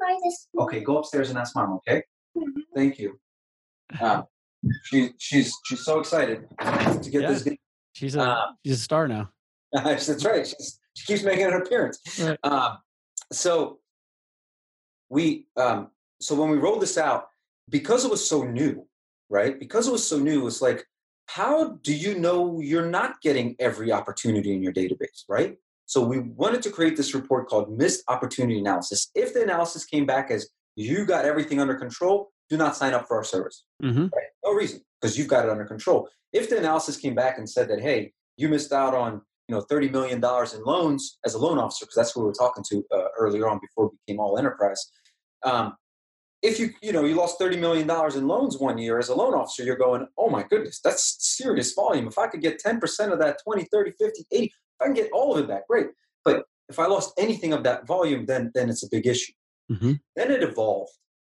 buy 0.00 0.16
this. 0.24 0.48
Okay, 0.58 0.80
go 0.80 0.98
upstairs 0.98 1.30
and 1.30 1.38
ask 1.38 1.54
mom. 1.54 1.74
Okay, 1.74 2.02
mm-hmm. 2.36 2.60
thank 2.74 2.98
you. 2.98 3.18
Um, 4.00 4.24
she 4.84 5.10
she's 5.18 5.54
she's 5.64 5.84
so 5.84 6.00
excited 6.00 6.46
to 6.60 7.10
get 7.10 7.22
yeah. 7.22 7.32
this. 7.32 7.48
She's 7.94 8.16
a 8.16 8.22
uh, 8.22 8.46
she's 8.64 8.78
a 8.78 8.82
star 8.82 9.08
now. 9.08 9.30
that's 9.72 10.24
right. 10.24 10.46
She's, 10.46 10.78
she 10.94 11.06
keeps 11.06 11.22
making 11.22 11.46
an 11.46 11.54
appearance. 11.54 11.98
Right. 12.20 12.38
Um, 12.44 12.78
so 13.32 13.78
we 15.12 15.46
um, 15.58 15.88
so 16.20 16.34
when 16.34 16.48
we 16.48 16.56
rolled 16.56 16.80
this 16.80 16.96
out 16.96 17.28
because 17.68 18.04
it 18.04 18.10
was 18.10 18.26
so 18.26 18.42
new 18.42 18.84
right 19.28 19.60
because 19.60 19.86
it 19.86 19.92
was 19.92 20.06
so 20.06 20.18
new 20.18 20.46
it's 20.46 20.62
like 20.62 20.84
how 21.26 21.78
do 21.82 21.94
you 21.94 22.18
know 22.18 22.58
you're 22.60 22.88
not 22.88 23.20
getting 23.20 23.54
every 23.58 23.92
opportunity 23.92 24.54
in 24.54 24.62
your 24.62 24.72
database 24.72 25.24
right 25.28 25.56
so 25.84 26.02
we 26.02 26.18
wanted 26.18 26.62
to 26.62 26.70
create 26.70 26.96
this 26.96 27.14
report 27.14 27.46
called 27.46 27.76
missed 27.76 28.02
opportunity 28.08 28.58
analysis 28.58 29.10
if 29.14 29.34
the 29.34 29.42
analysis 29.42 29.84
came 29.84 30.06
back 30.06 30.30
as 30.30 30.48
you 30.76 31.04
got 31.04 31.26
everything 31.26 31.60
under 31.60 31.74
control 31.74 32.32
do 32.48 32.56
not 32.56 32.74
sign 32.74 32.94
up 32.94 33.06
for 33.06 33.16
our 33.18 33.24
service 33.24 33.64
mm-hmm. 33.82 34.04
right? 34.04 34.30
no 34.44 34.54
reason 34.54 34.80
because 35.00 35.18
you've 35.18 35.28
got 35.28 35.44
it 35.44 35.50
under 35.50 35.66
control 35.66 36.08
if 36.32 36.48
the 36.48 36.56
analysis 36.56 36.96
came 36.96 37.14
back 37.14 37.36
and 37.36 37.48
said 37.48 37.68
that 37.68 37.80
hey 37.80 38.10
you 38.38 38.48
missed 38.48 38.72
out 38.72 38.94
on 38.94 39.20
you 39.48 39.54
know 39.54 39.62
$30 39.70 39.90
million 39.90 40.18
in 40.18 40.64
loans 40.64 41.18
as 41.26 41.34
a 41.34 41.38
loan 41.38 41.58
officer 41.58 41.84
because 41.84 41.96
that's 41.96 42.12
who 42.12 42.20
we 42.20 42.26
were 42.26 42.32
talking 42.32 42.64
to 42.70 42.82
uh, 42.90 43.08
earlier 43.18 43.46
on 43.48 43.60
before 43.60 43.90
we 43.90 43.96
became 44.06 44.20
all 44.20 44.38
enterprise 44.38 44.90
um, 45.44 45.74
if 46.42 46.58
you 46.58 46.70
you 46.82 46.92
know 46.92 47.04
you 47.04 47.14
lost 47.14 47.38
30 47.38 47.56
million 47.56 47.86
dollars 47.86 48.16
in 48.16 48.26
loans 48.26 48.58
one 48.58 48.76
year 48.76 48.98
as 48.98 49.08
a 49.08 49.14
loan 49.14 49.32
officer 49.32 49.62
you're 49.62 49.76
going 49.76 50.06
oh 50.18 50.28
my 50.28 50.42
goodness 50.42 50.80
that's 50.80 51.16
serious 51.20 51.72
volume. 51.72 52.06
If 52.06 52.18
i 52.18 52.26
could 52.26 52.42
get 52.42 52.62
10% 52.62 53.12
of 53.12 53.18
that 53.20 53.38
20 53.44 53.64
30 53.72 53.92
50 53.92 54.26
80 54.30 54.44
if 54.44 54.52
i 54.80 54.84
can 54.84 54.94
get 54.94 55.10
all 55.12 55.34
of 55.34 55.42
it 55.42 55.48
back 55.48 55.66
great. 55.68 55.86
But 56.24 56.44
if 56.68 56.78
i 56.78 56.86
lost 56.86 57.12
anything 57.18 57.52
of 57.52 57.62
that 57.64 57.86
volume 57.86 58.26
then 58.26 58.50
then 58.54 58.68
it's 58.68 58.82
a 58.82 58.88
big 58.90 59.06
issue. 59.06 59.32
Mm-hmm. 59.70 59.92
then 60.16 60.30
it 60.30 60.42
evolved 60.42 60.92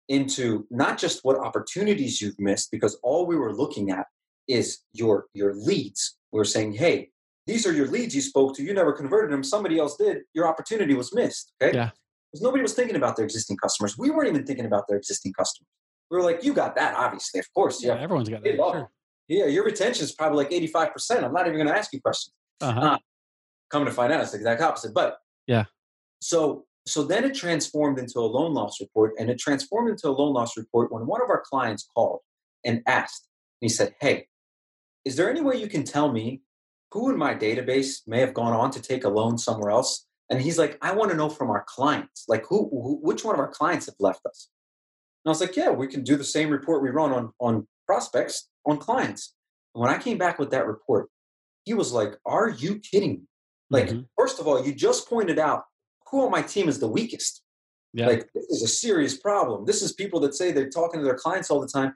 into 0.09 0.67
not 0.69 0.97
just 0.97 1.19
what 1.23 1.37
opportunities 1.37 2.21
you've 2.21 2.39
missed 2.39 2.69
because 2.71 2.97
all 3.01 3.25
we 3.25 3.37
were 3.37 3.55
looking 3.55 3.91
at 3.91 4.07
is 4.47 4.79
your 4.93 5.25
your 5.33 5.55
leads. 5.55 6.17
We're 6.31 6.43
saying 6.43 6.73
hey 6.73 7.09
these 7.47 7.67
are 7.67 7.73
your 7.73 7.87
leads 7.87 8.15
you 8.15 8.21
spoke 8.21 8.55
to. 8.55 8.63
You 8.63 8.73
never 8.73 8.91
converted 8.91 9.31
them. 9.31 9.43
Somebody 9.43 9.77
else 9.77 9.97
did. 9.97 10.23
Your 10.33 10.47
opportunity 10.47 10.95
was 10.95 11.13
missed. 11.13 11.53
Okay? 11.61 11.77
Yeah 11.77 11.91
because 12.35 12.43
nobody 12.43 12.61
was 12.61 12.73
thinking 12.73 12.97
about 12.97 13.15
their 13.15 13.23
existing 13.23 13.55
customers. 13.55 13.97
We 13.97 14.09
weren't 14.09 14.27
even 14.27 14.45
thinking 14.45 14.65
about 14.65 14.89
their 14.89 14.97
existing 14.97 15.31
customers. 15.31 15.69
We 16.11 16.17
were 16.17 16.23
like, 16.23 16.43
you 16.43 16.53
got 16.53 16.75
that, 16.75 16.93
obviously, 16.97 17.39
of 17.39 17.47
course. 17.53 17.81
Yeah, 17.81 17.95
yeah 17.95 18.01
everyone's 18.01 18.27
got 18.27 18.43
that. 18.43 18.57
Sure. 18.57 18.91
Yeah, 19.29 19.45
your 19.45 19.63
retention 19.63 20.03
is 20.03 20.11
probably 20.11 20.43
like 20.43 20.49
85%. 20.51 21.23
I'm 21.23 21.31
not 21.31 21.47
even 21.47 21.57
going 21.57 21.69
to 21.69 21.77
ask 21.77 21.93
you 21.93 22.01
questions. 22.01 22.33
Uh-huh. 22.59 22.79
Uh, 22.79 22.97
coming 23.71 23.85
to 23.85 23.93
find 23.93 24.11
out, 24.11 24.19
it's 24.19 24.31
the 24.31 24.37
exact 24.37 24.61
opposite. 24.61 24.93
But 24.93 25.17
yeah. 25.47 25.63
So 26.19 26.65
so 26.85 27.03
then 27.03 27.23
it 27.23 27.33
transformed 27.33 27.97
into 27.99 28.19
a 28.19 28.27
loan 28.27 28.53
loss 28.53 28.79
report, 28.81 29.13
and 29.17 29.29
it 29.29 29.39
transformed 29.39 29.89
into 29.89 30.09
a 30.09 30.11
loan 30.11 30.33
loss 30.33 30.57
report 30.57 30.91
when 30.91 31.07
one 31.07 31.21
of 31.21 31.29
our 31.29 31.41
clients 31.49 31.87
called 31.95 32.19
and 32.63 32.83
asked. 32.85 33.27
and 33.61 33.69
He 33.69 33.73
said, 33.73 33.95
"Hey, 34.01 34.27
is 35.03 35.15
there 35.15 35.29
any 35.29 35.41
way 35.41 35.55
you 35.55 35.67
can 35.67 35.83
tell 35.83 36.11
me 36.11 36.41
who 36.91 37.09
in 37.09 37.17
my 37.17 37.33
database 37.33 38.01
may 38.05 38.19
have 38.19 38.33
gone 38.33 38.53
on 38.53 38.71
to 38.71 38.81
take 38.81 39.03
a 39.03 39.09
loan 39.09 39.37
somewhere 39.37 39.71
else?" 39.71 40.05
And 40.29 40.41
he's 40.41 40.57
like, 40.57 40.77
"I 40.81 40.93
want 40.93 41.11
to 41.11 41.17
know 41.17 41.29
from 41.29 41.49
our 41.49 41.63
clients, 41.67 42.25
like 42.27 42.45
who, 42.47 42.69
who 42.69 42.99
which 43.01 43.23
one 43.23 43.35
of 43.35 43.39
our 43.39 43.51
clients 43.51 43.85
have 43.85 43.95
left 43.99 44.25
us." 44.25 44.49
And 45.23 45.29
I 45.29 45.31
was 45.31 45.41
like, 45.41 45.55
"Yeah, 45.55 45.69
we 45.69 45.87
can 45.87 46.03
do 46.03 46.15
the 46.15 46.23
same 46.23 46.49
report 46.49 46.83
we 46.83 46.89
run 46.89 47.11
on 47.11 47.31
on 47.39 47.67
prospects 47.85 48.49
on 48.65 48.77
clients." 48.77 49.35
And 49.75 49.81
when 49.81 49.91
I 49.91 49.97
came 49.97 50.17
back 50.17 50.39
with 50.39 50.51
that 50.51 50.65
report, 50.65 51.09
he 51.65 51.73
was 51.73 51.91
like, 51.91 52.17
Are 52.25 52.49
you 52.49 52.79
kidding 52.79 53.11
me? 53.11 53.21
Like, 53.69 53.87
mm-hmm. 53.87 54.01
first 54.17 54.39
of 54.39 54.47
all, 54.47 54.65
you 54.65 54.73
just 54.73 55.09
pointed 55.09 55.37
out 55.37 55.63
who 56.09 56.23
on 56.23 56.31
my 56.31 56.41
team 56.41 56.69
is 56.69 56.79
the 56.79 56.87
weakest. 56.87 57.41
Yeah. 57.93 58.07
Like, 58.07 58.29
this 58.33 58.45
is 58.45 58.61
a 58.61 58.67
serious 58.67 59.17
problem. 59.17 59.65
This 59.65 59.81
is 59.81 59.93
people 59.93 60.19
that 60.21 60.35
say 60.35 60.51
they're 60.51 60.69
talking 60.69 60.99
to 60.99 61.05
their 61.05 61.15
clients 61.15 61.49
all 61.49 61.59
the 61.59 61.67
time. 61.67 61.95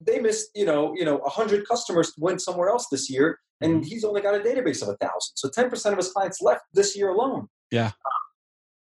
They 0.00 0.20
missed, 0.20 0.50
you 0.54 0.64
know, 0.64 0.94
you 0.94 1.04
know, 1.04 1.20
hundred 1.26 1.66
customers 1.66 2.12
went 2.18 2.40
somewhere 2.40 2.68
else 2.68 2.86
this 2.90 3.10
year, 3.10 3.38
and 3.60 3.74
mm-hmm. 3.74 3.82
he's 3.82 4.04
only 4.04 4.20
got 4.20 4.34
a 4.34 4.38
database 4.38 4.82
of 4.82 4.88
a 4.88 4.96
thousand. 4.96 5.34
So 5.34 5.48
ten 5.48 5.68
percent 5.68 5.92
of 5.92 5.98
his 5.98 6.12
clients 6.12 6.40
left 6.40 6.62
this 6.72 6.96
year 6.96 7.08
alone. 7.08 7.48
Yeah, 7.70 7.92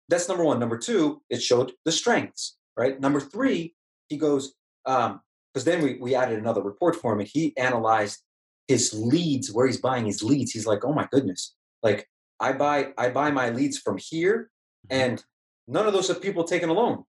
that's 0.09 0.27
number 0.27 0.43
one. 0.43 0.59
Number 0.59 0.77
two, 0.77 1.21
it 1.29 1.41
showed 1.41 1.73
the 1.85 1.91
strengths. 1.91 2.57
Right. 2.77 2.99
Number 2.99 3.19
three, 3.19 3.73
he 4.07 4.17
goes 4.17 4.53
because 4.85 5.09
um, 5.09 5.65
then 5.65 5.81
we 5.81 5.97
we 5.99 6.13
added 6.13 6.37
another 6.37 6.61
report 6.61 6.95
for 6.95 7.13
him, 7.13 7.19
and 7.19 7.29
he 7.31 7.57
analyzed 7.57 8.21
his 8.67 8.93
leads, 8.93 9.51
where 9.51 9.65
he's 9.65 9.79
buying 9.79 10.05
his 10.05 10.21
leads, 10.21 10.51
he's 10.51 10.67
like, 10.67 10.83
oh 10.83 10.93
my 10.93 11.07
goodness, 11.11 11.55
like 11.81 12.07
I 12.39 12.53
buy 12.53 12.89
I 12.97 13.09
buy 13.09 13.31
my 13.31 13.49
leads 13.49 13.77
from 13.77 13.97
here, 13.97 14.49
mm-hmm. 14.91 15.01
and 15.01 15.23
none 15.67 15.87
of 15.87 15.93
those 15.93 16.07
have 16.09 16.21
people 16.21 16.43
taken 16.43 16.69
a 16.69 16.73
loan, 16.73 17.03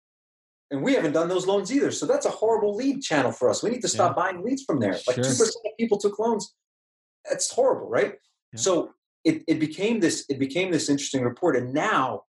and 0.70 0.82
we 0.82 0.94
haven't 0.94 1.12
done 1.12 1.28
those 1.28 1.46
loans 1.46 1.72
either. 1.72 1.90
So 1.90 2.06
that's 2.06 2.26
a 2.26 2.30
horrible 2.30 2.74
lead 2.74 3.00
channel 3.00 3.32
for 3.32 3.48
us. 3.48 3.62
We 3.62 3.70
need 3.70 3.82
to 3.82 3.88
stop 3.88 4.16
yeah. 4.16 4.22
buying 4.22 4.44
leads 4.44 4.64
from 4.64 4.80
there. 4.80 4.98
Like 5.06 5.16
two 5.16 5.22
percent 5.22 5.64
of 5.64 5.72
people 5.78 5.98
took 5.98 6.18
loans. 6.18 6.54
That's 7.28 7.50
horrible, 7.50 7.88
right? 7.88 8.14
Yeah. 8.52 8.60
So 8.60 8.90
it, 9.24 9.42
it 9.46 9.60
became 9.60 10.00
this 10.00 10.24
it 10.28 10.38
became 10.38 10.70
this 10.70 10.88
interesting 10.88 11.22
report, 11.22 11.56
and 11.56 11.72
now 11.72 12.22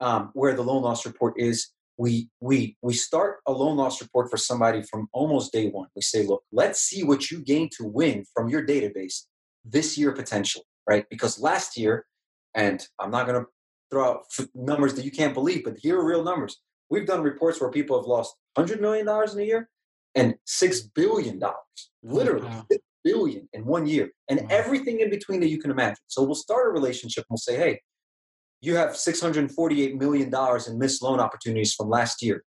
um, 0.00 0.30
where 0.34 0.54
the 0.54 0.62
loan 0.62 0.82
loss 0.82 1.06
report 1.06 1.34
is 1.36 1.70
we 1.96 2.28
we 2.40 2.76
we 2.82 2.92
start 2.92 3.38
a 3.46 3.52
loan 3.52 3.76
loss 3.76 4.00
report 4.00 4.30
for 4.30 4.36
somebody 4.36 4.82
from 4.82 5.08
almost 5.12 5.52
day 5.52 5.68
one 5.68 5.88
we 5.94 6.02
say 6.02 6.26
look 6.26 6.42
let's 6.52 6.80
see 6.80 7.04
what 7.04 7.30
you 7.30 7.40
gain 7.40 7.68
to 7.70 7.84
win 7.84 8.24
from 8.34 8.48
your 8.48 8.66
database 8.66 9.22
this 9.64 9.96
year 9.96 10.12
potential 10.12 10.62
right 10.88 11.06
because 11.08 11.38
last 11.38 11.76
year 11.76 12.04
and 12.54 12.88
i'm 12.98 13.10
not 13.10 13.26
going 13.26 13.40
to 13.40 13.46
throw 13.90 14.10
out 14.10 14.24
numbers 14.54 14.94
that 14.94 15.04
you 15.04 15.10
can't 15.10 15.34
believe 15.34 15.62
but 15.62 15.76
here 15.78 15.98
are 15.98 16.04
real 16.04 16.24
numbers 16.24 16.60
we've 16.90 17.06
done 17.06 17.22
reports 17.22 17.60
where 17.60 17.70
people 17.70 17.98
have 17.98 18.06
lost 18.06 18.34
100 18.54 18.80
million 18.80 19.06
dollars 19.06 19.34
in 19.34 19.40
a 19.40 19.44
year 19.44 19.68
and 20.14 20.34
6 20.46 20.80
billion 20.94 21.38
dollars 21.38 21.90
literally 22.02 22.46
wow. 22.46 22.66
billion 23.02 23.48
in 23.52 23.64
one 23.64 23.86
year 23.86 24.10
and 24.28 24.40
wow. 24.40 24.46
everything 24.50 25.00
in 25.00 25.10
between 25.10 25.40
that 25.40 25.48
you 25.48 25.60
can 25.60 25.70
imagine 25.70 25.96
so 26.06 26.22
we'll 26.22 26.34
start 26.34 26.66
a 26.66 26.70
relationship 26.70 27.22
and 27.22 27.34
we'll 27.34 27.38
say 27.38 27.56
hey 27.56 27.78
you 28.64 28.76
have 28.76 28.90
$648 28.90 29.98
million 29.98 30.32
in 30.66 30.78
missed 30.78 31.02
loan 31.02 31.20
opportunities 31.20 31.74
from 31.74 31.90
last 31.90 32.22
year. 32.22 32.44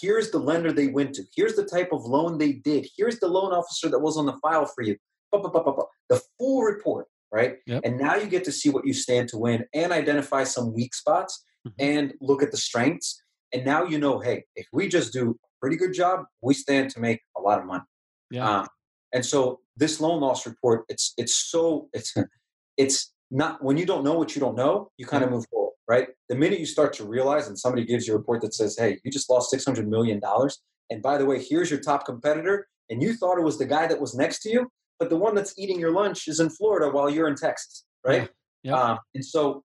Here's 0.00 0.30
the 0.30 0.38
lender 0.38 0.72
they 0.72 0.88
went 0.88 1.14
to. 1.14 1.22
Here's 1.34 1.54
the 1.54 1.64
type 1.64 1.90
of 1.92 2.04
loan 2.04 2.38
they 2.38 2.54
did. 2.54 2.88
Here's 2.96 3.20
the 3.20 3.28
loan 3.28 3.52
officer 3.52 3.88
that 3.88 4.00
was 4.00 4.16
on 4.16 4.26
the 4.26 4.36
file 4.42 4.66
for 4.66 4.82
you. 4.82 4.96
The 5.32 6.20
full 6.38 6.62
report, 6.62 7.06
right? 7.32 7.58
Yep. 7.66 7.82
And 7.84 7.98
now 7.98 8.16
you 8.16 8.26
get 8.26 8.42
to 8.44 8.52
see 8.52 8.68
what 8.68 8.84
you 8.84 8.92
stand 8.92 9.28
to 9.28 9.38
win 9.38 9.64
and 9.72 9.92
identify 9.92 10.42
some 10.42 10.74
weak 10.74 10.92
spots 10.92 11.44
mm-hmm. 11.66 11.74
and 11.78 12.14
look 12.20 12.42
at 12.42 12.50
the 12.50 12.56
strengths. 12.56 13.22
And 13.52 13.64
now 13.64 13.84
you 13.84 13.98
know, 13.98 14.18
hey, 14.18 14.44
if 14.56 14.66
we 14.72 14.88
just 14.88 15.12
do 15.12 15.30
a 15.30 15.48
pretty 15.60 15.76
good 15.76 15.92
job, 15.92 16.24
we 16.40 16.54
stand 16.54 16.90
to 16.90 17.00
make 17.00 17.20
a 17.36 17.40
lot 17.40 17.58
of 17.58 17.66
money. 17.66 17.84
Yeah. 18.30 18.60
Um, 18.60 18.68
and 19.12 19.24
so 19.24 19.60
this 19.76 20.00
loan 20.00 20.20
loss 20.20 20.46
report, 20.46 20.84
it's 20.88 21.14
it's 21.16 21.34
so 21.50 21.88
it's 21.92 22.14
it's 22.76 23.12
not 23.30 23.62
when 23.62 23.76
you 23.76 23.86
don't 23.86 24.04
know 24.04 24.14
what 24.14 24.34
you 24.34 24.40
don't 24.40 24.56
know, 24.56 24.90
you 24.96 25.06
kind 25.06 25.24
of 25.24 25.30
move 25.30 25.44
forward, 25.50 25.74
right? 25.88 26.08
The 26.28 26.36
minute 26.36 26.60
you 26.60 26.66
start 26.66 26.92
to 26.94 27.04
realize 27.04 27.48
and 27.48 27.58
somebody 27.58 27.84
gives 27.84 28.06
you 28.06 28.14
a 28.14 28.18
report 28.18 28.40
that 28.42 28.54
says, 28.54 28.76
hey, 28.78 28.98
you 29.04 29.10
just 29.10 29.30
lost 29.30 29.52
$600 29.52 29.86
million. 29.86 30.20
And 30.90 31.02
by 31.02 31.16
the 31.16 31.26
way, 31.26 31.42
here's 31.42 31.70
your 31.70 31.80
top 31.80 32.04
competitor. 32.04 32.66
And 32.88 33.00
you 33.00 33.14
thought 33.14 33.38
it 33.38 33.44
was 33.44 33.56
the 33.56 33.66
guy 33.66 33.86
that 33.86 34.00
was 34.00 34.16
next 34.16 34.40
to 34.42 34.50
you, 34.50 34.68
but 34.98 35.10
the 35.10 35.16
one 35.16 35.34
that's 35.36 35.56
eating 35.56 35.78
your 35.78 35.92
lunch 35.92 36.26
is 36.26 36.40
in 36.40 36.50
Florida 36.50 36.90
while 36.90 37.08
you're 37.08 37.28
in 37.28 37.36
Texas, 37.36 37.84
right? 38.04 38.28
Yeah. 38.62 38.72
Yep. 38.72 38.78
Um, 38.78 38.98
and 39.14 39.24
so, 39.24 39.62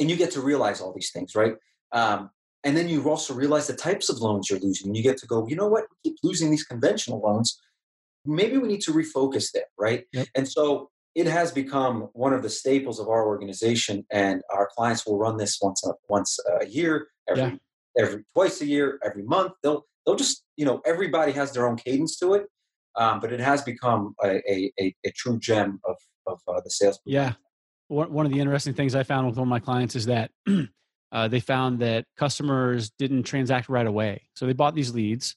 and 0.00 0.10
you 0.10 0.16
get 0.16 0.30
to 0.32 0.40
realize 0.40 0.80
all 0.80 0.94
these 0.94 1.10
things, 1.12 1.34
right? 1.34 1.54
Um, 1.92 2.30
and 2.64 2.76
then 2.76 2.88
you 2.88 3.08
also 3.08 3.34
realize 3.34 3.66
the 3.66 3.74
types 3.74 4.08
of 4.08 4.18
loans 4.18 4.48
you're 4.48 4.60
losing. 4.60 4.94
You 4.94 5.02
get 5.02 5.16
to 5.18 5.26
go, 5.26 5.46
you 5.48 5.56
know 5.56 5.66
what? 5.66 5.84
We 5.90 6.10
keep 6.10 6.18
losing 6.22 6.50
these 6.50 6.64
conventional 6.64 7.20
loans. 7.20 7.60
Maybe 8.24 8.56
we 8.58 8.68
need 8.68 8.82
to 8.82 8.92
refocus 8.92 9.50
there, 9.52 9.66
right? 9.78 10.04
Yep. 10.12 10.28
And 10.36 10.48
so 10.48 10.90
it 11.14 11.26
has 11.26 11.50
become 11.50 12.08
one 12.12 12.32
of 12.32 12.42
the 12.42 12.48
staples 12.48 12.98
of 13.00 13.08
our 13.08 13.26
organization, 13.26 14.06
and 14.10 14.42
our 14.54 14.68
clients 14.74 15.06
will 15.06 15.18
run 15.18 15.36
this 15.36 15.58
once 15.60 15.84
a, 15.86 15.92
once 16.08 16.38
a 16.60 16.66
year, 16.66 17.08
every 17.28 17.42
yeah. 17.42 17.56
every 17.98 18.24
twice 18.32 18.60
a 18.62 18.66
year, 18.66 18.98
every 19.04 19.22
month. 19.22 19.52
They'll 19.62 19.84
they'll 20.06 20.16
just 20.16 20.44
you 20.56 20.64
know 20.64 20.80
everybody 20.86 21.32
has 21.32 21.52
their 21.52 21.68
own 21.68 21.76
cadence 21.76 22.18
to 22.20 22.34
it, 22.34 22.46
um, 22.96 23.20
but 23.20 23.32
it 23.32 23.40
has 23.40 23.62
become 23.62 24.14
a, 24.24 24.36
a, 24.50 24.72
a, 24.80 24.94
a 25.04 25.10
true 25.10 25.38
gem 25.38 25.80
of 25.84 25.96
of 26.26 26.40
uh, 26.48 26.60
the 26.64 26.70
sales. 26.70 26.98
Yeah, 27.04 27.34
one 27.88 28.24
of 28.24 28.32
the 28.32 28.40
interesting 28.40 28.72
things 28.72 28.94
I 28.94 29.02
found 29.02 29.26
with 29.26 29.36
one 29.36 29.48
of 29.48 29.50
my 29.50 29.60
clients 29.60 29.96
is 29.96 30.06
that 30.06 30.30
uh, 31.12 31.28
they 31.28 31.40
found 31.40 31.78
that 31.80 32.06
customers 32.16 32.90
didn't 32.98 33.22
transact 33.24 33.68
right 33.68 33.86
away. 33.86 34.22
So 34.34 34.46
they 34.46 34.54
bought 34.54 34.74
these 34.74 34.94
leads, 34.94 35.36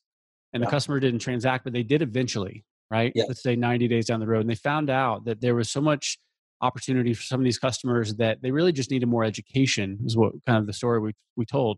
and 0.53 0.61
yeah. 0.61 0.67
the 0.67 0.71
customer 0.71 0.99
didn't 0.99 1.19
transact, 1.19 1.63
but 1.63 1.73
they 1.73 1.83
did 1.83 2.01
eventually 2.01 2.65
right? 2.91 3.11
Yeah. 3.15 3.25
Let's 3.27 3.43
say 3.43 3.55
90 3.55 3.87
days 3.87 4.05
down 4.05 4.19
the 4.19 4.27
road. 4.27 4.41
And 4.41 4.49
they 4.49 4.55
found 4.55 4.89
out 4.89 5.25
that 5.25 5.41
there 5.41 5.55
was 5.55 5.69
so 5.69 5.81
much 5.81 6.17
opportunity 6.61 7.13
for 7.13 7.23
some 7.23 7.39
of 7.39 7.43
these 7.43 7.59
customers 7.59 8.15
that 8.15 8.41
they 8.41 8.51
really 8.51 8.71
just 8.71 8.91
needed 8.91 9.07
more 9.07 9.23
education, 9.23 9.99
is 10.05 10.15
what 10.15 10.33
kind 10.45 10.59
of 10.59 10.67
the 10.67 10.73
story 10.73 10.99
we, 10.99 11.13
we 11.35 11.45
told, 11.45 11.77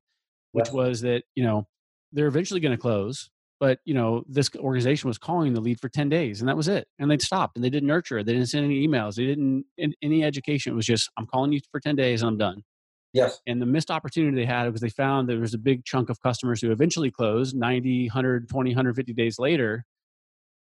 which 0.51 0.69
was 0.69 1.01
that, 1.01 1.23
you 1.35 1.43
know, 1.43 1.67
they're 2.11 2.27
eventually 2.27 2.59
going 2.59 2.75
to 2.75 2.81
close. 2.81 3.29
But 3.59 3.79
you 3.85 3.95
know, 3.95 4.23
this 4.29 4.51
organization 4.55 5.07
was 5.07 5.17
calling 5.17 5.55
the 5.55 5.59
lead 5.59 5.79
for 5.79 5.89
ten 5.89 6.09
days, 6.09 6.41
and 6.41 6.47
that 6.47 6.55
was 6.55 6.67
it. 6.67 6.87
And 6.99 7.09
they 7.09 7.17
stopped, 7.17 7.57
and 7.57 7.63
they 7.63 7.71
didn't 7.71 7.87
nurture 7.87 8.19
it. 8.19 8.27
They 8.27 8.33
didn't 8.33 8.49
send 8.49 8.65
any 8.65 8.87
emails. 8.87 9.15
They 9.15 9.25
didn't 9.25 9.65
any 10.03 10.23
education. 10.23 10.73
It 10.73 10.75
was 10.75 10.85
just, 10.85 11.09
I'm 11.17 11.25
calling 11.25 11.51
you 11.51 11.59
for 11.71 11.79
ten 11.79 11.95
days, 11.95 12.21
and 12.21 12.29
I'm 12.29 12.37
done. 12.37 12.63
Yes. 13.13 13.39
And 13.47 13.61
the 13.61 13.65
missed 13.65 13.89
opportunity 13.89 14.35
they 14.35 14.45
had 14.45 14.71
was 14.71 14.81
they 14.81 14.89
found 14.89 15.27
there 15.27 15.39
was 15.39 15.53
a 15.53 15.57
big 15.59 15.85
chunk 15.85 16.09
of 16.09 16.21
customers 16.21 16.61
who 16.61 16.71
eventually 16.71 17.09
closed 17.09 17.55
90, 17.55 18.07
120, 18.07 18.69
150 18.71 19.13
days 19.13 19.39
later 19.39 19.85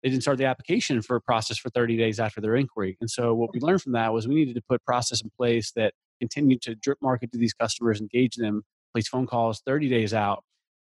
they 0.06 0.12
didn't 0.12 0.22
start 0.22 0.38
the 0.38 0.46
application 0.46 1.02
for 1.02 1.16
a 1.16 1.22
process 1.22 1.58
for 1.58 1.72
30 1.72 1.98
days 1.98 2.20
after 2.20 2.40
their 2.40 2.56
inquiry. 2.56 2.96
And 3.02 3.10
so 3.10 3.34
what 3.34 3.50
we 3.56 3.60
learned 3.60 3.82
from 3.82 3.94
that 3.94 4.14
was 4.14 4.28
we 4.28 4.36
needed 4.36 4.54
to 4.54 4.62
put 4.62 4.86
process 4.86 5.20
in 5.22 5.32
place 5.36 5.72
that 5.72 5.96
continued 6.20 6.62
to 6.62 6.76
drip 6.76 7.00
market 7.02 7.32
to 7.32 7.40
these 7.40 7.54
customers, 7.54 8.00
engage 8.00 8.36
them, 8.36 8.62
place 8.94 9.08
phone 9.08 9.26
calls 9.26 9.64
30 9.66 9.90
days 9.90 10.14
out, 10.14 10.44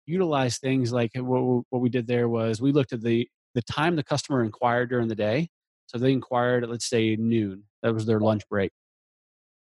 utilize 0.05 0.59
things 0.59 0.93
like 0.93 1.09
what, 1.15 1.63
what 1.71 1.81
we 1.81 1.89
did 1.89 2.05
there 2.05 2.29
was 2.29 2.61
we 2.61 2.71
looked 2.71 2.93
at 2.93 3.01
the 3.01 3.27
the 3.55 3.63
time 3.63 3.95
the 3.95 4.03
customer 4.03 4.43
inquired 4.43 4.89
during 4.89 5.07
the 5.07 5.15
day. 5.15 5.49
So 5.87 5.97
they 5.97 6.11
inquired 6.11 6.63
at 6.63 6.69
let's 6.69 6.87
say 6.87 7.15
noon. 7.15 7.63
That 7.81 7.95
was 7.95 8.05
their 8.05 8.19
lunch 8.19 8.43
break. 8.51 8.71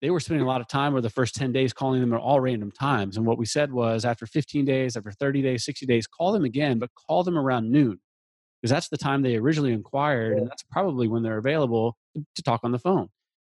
They 0.03 0.11
were 0.11 0.21
spending 0.21 0.45
a 0.45 0.49
lot 0.49 0.61
of 0.61 0.69
time 0.69 0.93
over 0.93 1.01
the 1.01 1.11
first 1.11 1.35
10 1.35 1.53
days 1.53 1.73
calling 1.73 2.01
them 2.01 2.15
at 2.15 2.21
all 2.21 2.41
random 2.41 2.71
times. 2.71 3.17
And 3.17 3.27
what 3.27 3.37
we 3.37 3.45
said 3.45 3.73
was 3.73 4.05
after 4.05 4.27
15 4.27 4.65
days, 4.65 4.97
after 4.97 5.13
30 5.13 5.43
days, 5.43 5.65
60 5.65 5.85
days, 5.85 6.07
call 6.07 6.33
them 6.33 6.45
again, 6.45 6.79
but 6.79 6.91
call 6.95 7.23
them 7.23 7.37
around 7.37 7.71
noon. 7.71 8.01
Because 8.61 8.73
that's 8.73 8.89
the 8.89 8.99
time 8.99 9.23
they 9.23 9.37
originally 9.37 9.73
inquired 9.73 10.37
and 10.39 10.49
that's 10.49 10.63
probably 10.65 11.09
when 11.09 11.23
they're 11.23 11.39
available 11.39 11.97
to 12.35 12.43
talk 12.43 12.61
on 12.63 12.73
the 12.73 12.79
phone. 12.79 13.09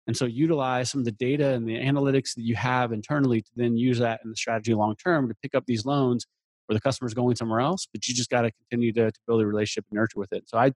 And 0.09 0.17
so 0.17 0.25
utilize 0.25 0.89
some 0.89 1.01
of 1.01 1.05
the 1.05 1.11
data 1.11 1.49
and 1.49 1.67
the 1.67 1.75
analytics 1.75 2.33
that 2.35 2.41
you 2.41 2.55
have 2.55 2.91
internally 2.91 3.41
to 3.41 3.51
then 3.55 3.77
use 3.77 3.99
that 3.99 4.21
in 4.23 4.31
the 4.31 4.35
strategy 4.35 4.73
long 4.73 4.95
term 4.95 5.27
to 5.27 5.35
pick 5.41 5.53
up 5.53 5.65
these 5.67 5.85
loans 5.85 6.25
where 6.65 6.75
the 6.75 6.81
customer's 6.81 7.13
going 7.13 7.35
somewhere 7.35 7.59
else 7.59 7.87
but 7.91 8.07
you 8.07 8.15
just 8.15 8.31
got 8.31 8.41
to 8.41 8.51
continue 8.51 8.91
to, 8.91 9.11
to 9.11 9.19
build 9.27 9.41
a 9.41 9.45
relationship 9.45 9.85
and 9.91 9.97
nurture 9.97 10.19
with 10.19 10.33
it. 10.33 10.49
So 10.49 10.57
I, 10.57 10.71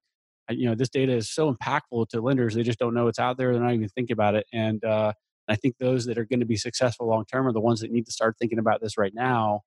I, 0.48 0.54
you 0.54 0.68
know 0.68 0.76
this 0.76 0.90
data 0.90 1.14
is 1.14 1.32
so 1.32 1.52
impactful 1.52 2.10
to 2.10 2.22
lenders 2.22 2.54
they 2.54 2.62
just 2.62 2.78
don't 2.78 2.94
know 2.94 3.08
it's 3.08 3.18
out 3.18 3.38
there 3.38 3.54
they're 3.54 3.64
not 3.64 3.74
even 3.74 3.90
thinking 3.90 4.14
about 4.14 4.36
it. 4.36 4.46
And 4.54 4.84
uh, 4.84 5.14
i 5.48 5.56
think 5.56 5.76
those 5.80 6.06
that 6.06 6.18
are 6.18 6.26
going 6.26 6.40
to 6.40 6.46
be 6.46 6.58
successful 6.58 7.08
long 7.08 7.26
term 7.26 7.48
are 7.48 7.54
the 7.54 7.60
ones 7.60 7.80
that 7.82 7.92
need 7.92 8.06
to 8.06 8.12
start 8.12 8.36
thinking 8.40 8.60
about 8.60 8.82
this 8.82 8.98
right 8.98 9.14
now 9.14 9.62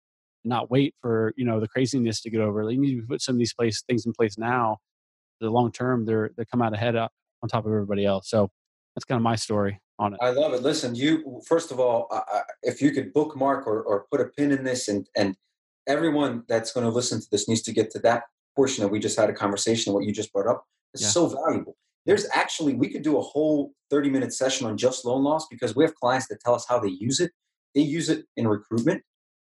and 0.46 0.50
not 0.50 0.70
wait 0.70 0.94
for 1.02 1.34
you 1.36 1.44
know 1.44 1.60
the 1.60 1.68
craziness 1.68 2.20
to 2.22 2.30
get 2.30 2.40
over. 2.40 2.64
They 2.64 2.76
need 2.76 3.00
to 3.00 3.06
put 3.06 3.20
some 3.20 3.34
of 3.34 3.38
these 3.38 3.52
place 3.52 3.82
things 3.82 4.06
in 4.06 4.12
place 4.12 4.38
now. 4.38 4.78
The 5.40 5.50
long 5.50 5.72
term, 5.72 6.06
they're 6.06 6.30
they 6.36 6.44
come 6.44 6.62
out 6.62 6.72
ahead 6.72 6.96
on 6.96 7.10
top 7.48 7.66
of 7.66 7.72
everybody 7.72 8.06
else. 8.06 8.30
So 8.30 8.48
that's 8.94 9.04
kind 9.04 9.18
of 9.18 9.22
my 9.22 9.36
story 9.36 9.80
on 9.98 10.14
it. 10.14 10.20
I 10.22 10.30
love 10.30 10.54
it. 10.54 10.62
Listen, 10.62 10.94
you 10.94 11.42
first 11.46 11.72
of 11.72 11.80
all, 11.80 12.06
uh, 12.10 12.40
if 12.62 12.80
you 12.80 12.92
could 12.92 13.12
bookmark 13.12 13.66
or, 13.66 13.82
or 13.82 14.06
put 14.10 14.20
a 14.20 14.26
pin 14.26 14.52
in 14.52 14.64
this, 14.64 14.88
and 14.88 15.06
and 15.16 15.36
everyone 15.86 16.44
that's 16.48 16.72
going 16.72 16.86
to 16.86 16.92
listen 16.92 17.20
to 17.20 17.26
this 17.30 17.48
needs 17.48 17.62
to 17.62 17.72
get 17.72 17.90
to 17.90 17.98
that 18.00 18.22
portion 18.54 18.82
that 18.82 18.88
we 18.88 18.98
just 18.98 19.18
had 19.18 19.28
a 19.28 19.34
conversation. 19.34 19.92
What 19.92 20.04
you 20.04 20.12
just 20.12 20.32
brought 20.32 20.48
up 20.48 20.64
is 20.94 21.02
yeah. 21.02 21.08
so 21.08 21.26
valuable 21.26 21.76
There's 22.06 22.26
actually 22.32 22.74
we 22.74 22.88
could 22.88 23.02
do 23.02 23.18
a 23.18 23.22
whole 23.22 23.72
30 23.90 24.10
minute 24.10 24.32
session 24.32 24.66
on 24.66 24.76
just 24.76 25.04
loan 25.04 25.24
loss 25.24 25.46
because 25.48 25.74
we 25.74 25.84
have 25.84 25.94
clients 25.96 26.28
that 26.28 26.40
tell 26.40 26.54
us 26.54 26.64
how 26.68 26.78
they 26.78 26.88
use 26.88 27.20
it. 27.20 27.32
They 27.74 27.82
use 27.82 28.08
it 28.08 28.24
in 28.36 28.48
recruitment. 28.48 29.02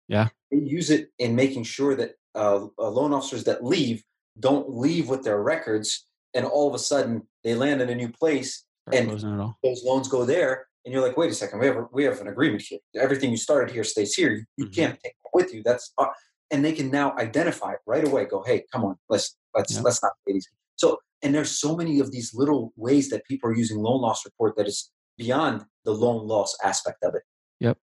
Yeah. 0.08 0.28
They 0.50 0.58
use 0.58 0.90
it 0.90 1.10
in 1.18 1.34
making 1.34 1.64
sure 1.64 1.94
that 1.94 2.12
uh, 2.34 2.66
uh, 2.78 2.90
loan 2.90 3.12
officers 3.12 3.44
that 3.44 3.64
leave 3.64 4.02
don't 4.38 4.68
leave 4.70 5.08
with 5.08 5.22
their 5.24 5.42
records, 5.42 6.06
and 6.34 6.44
all 6.44 6.68
of 6.68 6.74
a 6.74 6.78
sudden 6.78 7.22
they 7.44 7.54
land 7.54 7.80
in 7.80 7.88
a 7.88 7.94
new 7.94 8.10
place 8.10 8.66
and 8.92 9.10
those 9.10 9.82
loans 9.84 10.08
go 10.08 10.24
there, 10.24 10.66
and 10.84 10.92
you're 10.92 11.06
like, 11.06 11.16
wait 11.16 11.30
a 11.30 11.34
second, 11.34 11.58
we 11.58 11.66
have 11.66 11.76
a, 11.76 11.86
we 11.92 12.04
have 12.04 12.20
an 12.20 12.28
agreement 12.28 12.62
here. 12.62 12.78
Everything 12.94 13.30
you 13.30 13.36
started 13.36 13.72
here 13.72 13.84
stays 13.84 14.14
here. 14.14 14.32
You, 14.32 14.44
you 14.56 14.64
mm-hmm. 14.66 14.74
can't 14.74 15.00
take 15.02 15.12
it 15.12 15.30
with 15.34 15.52
you. 15.52 15.62
That's 15.64 15.92
uh, 15.98 16.06
and 16.50 16.64
they 16.64 16.72
can 16.72 16.90
now 16.90 17.16
identify 17.18 17.72
it 17.72 17.80
right 17.86 18.06
away. 18.06 18.26
Go, 18.26 18.42
hey, 18.44 18.64
come 18.72 18.84
on, 18.84 18.96
let's 19.08 19.36
let's 19.54 19.74
yeah. 19.74 19.80
let's 19.82 20.02
not 20.02 20.12
these. 20.26 20.48
So 20.76 20.98
and 21.22 21.34
there's 21.34 21.58
so 21.58 21.76
many 21.76 22.00
of 22.00 22.12
these 22.12 22.34
little 22.34 22.72
ways 22.76 23.08
that 23.10 23.24
people 23.26 23.50
are 23.50 23.54
using 23.54 23.78
loan 23.78 24.00
loss 24.00 24.24
report 24.24 24.56
that 24.56 24.66
is 24.66 24.90
beyond 25.16 25.64
the 25.84 25.92
loan 25.92 26.26
loss 26.26 26.56
aspect 26.62 27.02
of 27.02 27.14
it. 27.14 27.22
Yep. 27.60 27.78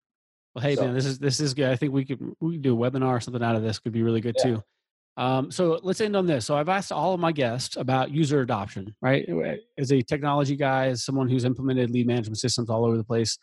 Well, 0.56 0.64
hey 0.64 0.76
so, 0.76 0.86
man, 0.86 0.94
this 0.94 1.06
is 1.06 1.20
this 1.20 1.40
is 1.40 1.54
good. 1.54 1.70
I 1.70 1.76
think 1.76 1.94
we 1.94 2.06
could 2.06 2.20
we 2.40 2.54
could 2.54 2.62
do 2.62 2.76
a 2.76 2.92
webinar 2.92 3.10
or 3.10 3.20
something 3.20 3.44
out 3.44 3.56
of 3.56 3.64
this. 3.64 3.80
Could 3.80 3.94
be 3.94 4.04
really 4.04 4.22
good 4.22 4.36
yeah. 4.40 4.44
too. 4.44 4.64
Um, 5.18 5.52
so 5.52 5.80
let's 5.84 6.00
end 6.00 6.16
on 6.16 6.26
this. 6.26 6.46
So 6.46 6.56
I've 6.56 6.70
asked 6.70 6.94
all 6.94 7.14
of 7.14 7.20
my 7.20 7.34
guests 7.34 7.76
about 7.76 8.10
user 8.10 8.40
adoption, 8.40 8.96
right? 9.02 9.28
As 9.78 9.92
a 9.92 10.02
technology 10.02 10.56
guy, 10.56 10.88
as 10.88 11.04
someone 11.04 11.28
who's 11.28 11.44
implemented 11.44 11.92
lead 11.92 12.08
management 12.08 12.38
systems 12.38 12.70
all 12.70 12.86
over 12.86 12.96
the 12.96 13.04
place, 13.04 13.38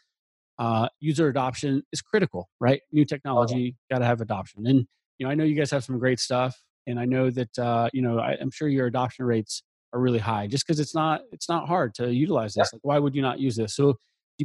uh, 0.58 0.88
user 1.00 1.28
adoption 1.28 1.82
is 1.92 2.00
critical, 2.00 2.48
right? 2.60 2.80
New 2.92 3.04
technology, 3.04 3.76
got 3.90 3.98
to 3.98 4.06
have 4.06 4.22
adoption. 4.22 4.66
And 4.66 4.86
you 5.18 5.26
know, 5.26 5.30
I 5.30 5.34
know 5.34 5.44
you 5.44 5.54
guys 5.54 5.70
have 5.70 5.84
some 5.84 5.98
great 5.98 6.18
stuff, 6.18 6.58
and 6.86 6.98
I 6.98 7.04
know 7.04 7.30
that 7.30 7.58
uh, 7.58 7.90
you 7.92 8.00
know, 8.00 8.18
I, 8.18 8.32
am 8.40 8.50
sure 8.50 8.68
your 8.68 8.86
adoption 8.86 9.26
rates 9.26 9.62
are 9.96 10.00
really 10.00 10.18
high, 10.18 10.46
just 10.46 10.66
because 10.66 10.80
it's 10.80 10.94
not 10.94 11.22
it's 11.32 11.48
not 11.48 11.66
hard 11.66 11.94
to 11.96 12.12
utilize 12.12 12.54
this. 12.54 12.72
Like, 12.72 12.84
why 12.84 12.98
would 12.98 13.14
you 13.14 13.22
not 13.22 13.40
use 13.40 13.56
this? 13.56 13.74
So, 13.74 13.96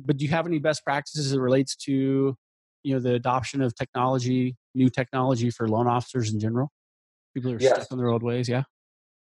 but 0.06 0.18
do 0.18 0.26
you 0.26 0.32
have 0.32 0.47
any 0.47 0.60
best 0.60 0.84
practices 0.84 1.28
as 1.28 1.34
it 1.34 1.39
relates 1.39 1.76
to 1.88 2.36
you 2.84 2.93
know 2.93 2.99
the 2.99 3.14
adoption 3.14 3.62
of 3.62 3.76
technology, 3.76 4.56
new 4.74 4.89
technology 4.89 5.49
for 5.49 5.68
loan 5.68 5.88
officers 5.88 6.34
in 6.34 6.39
general? 6.39 6.72
People 7.34 7.52
are 7.52 7.60
yes. 7.60 7.76
stuck 7.76 7.91
in 7.91 7.97
their 7.97 8.10
old 8.10 8.24
ways. 8.24 8.49
Yeah. 8.49 8.64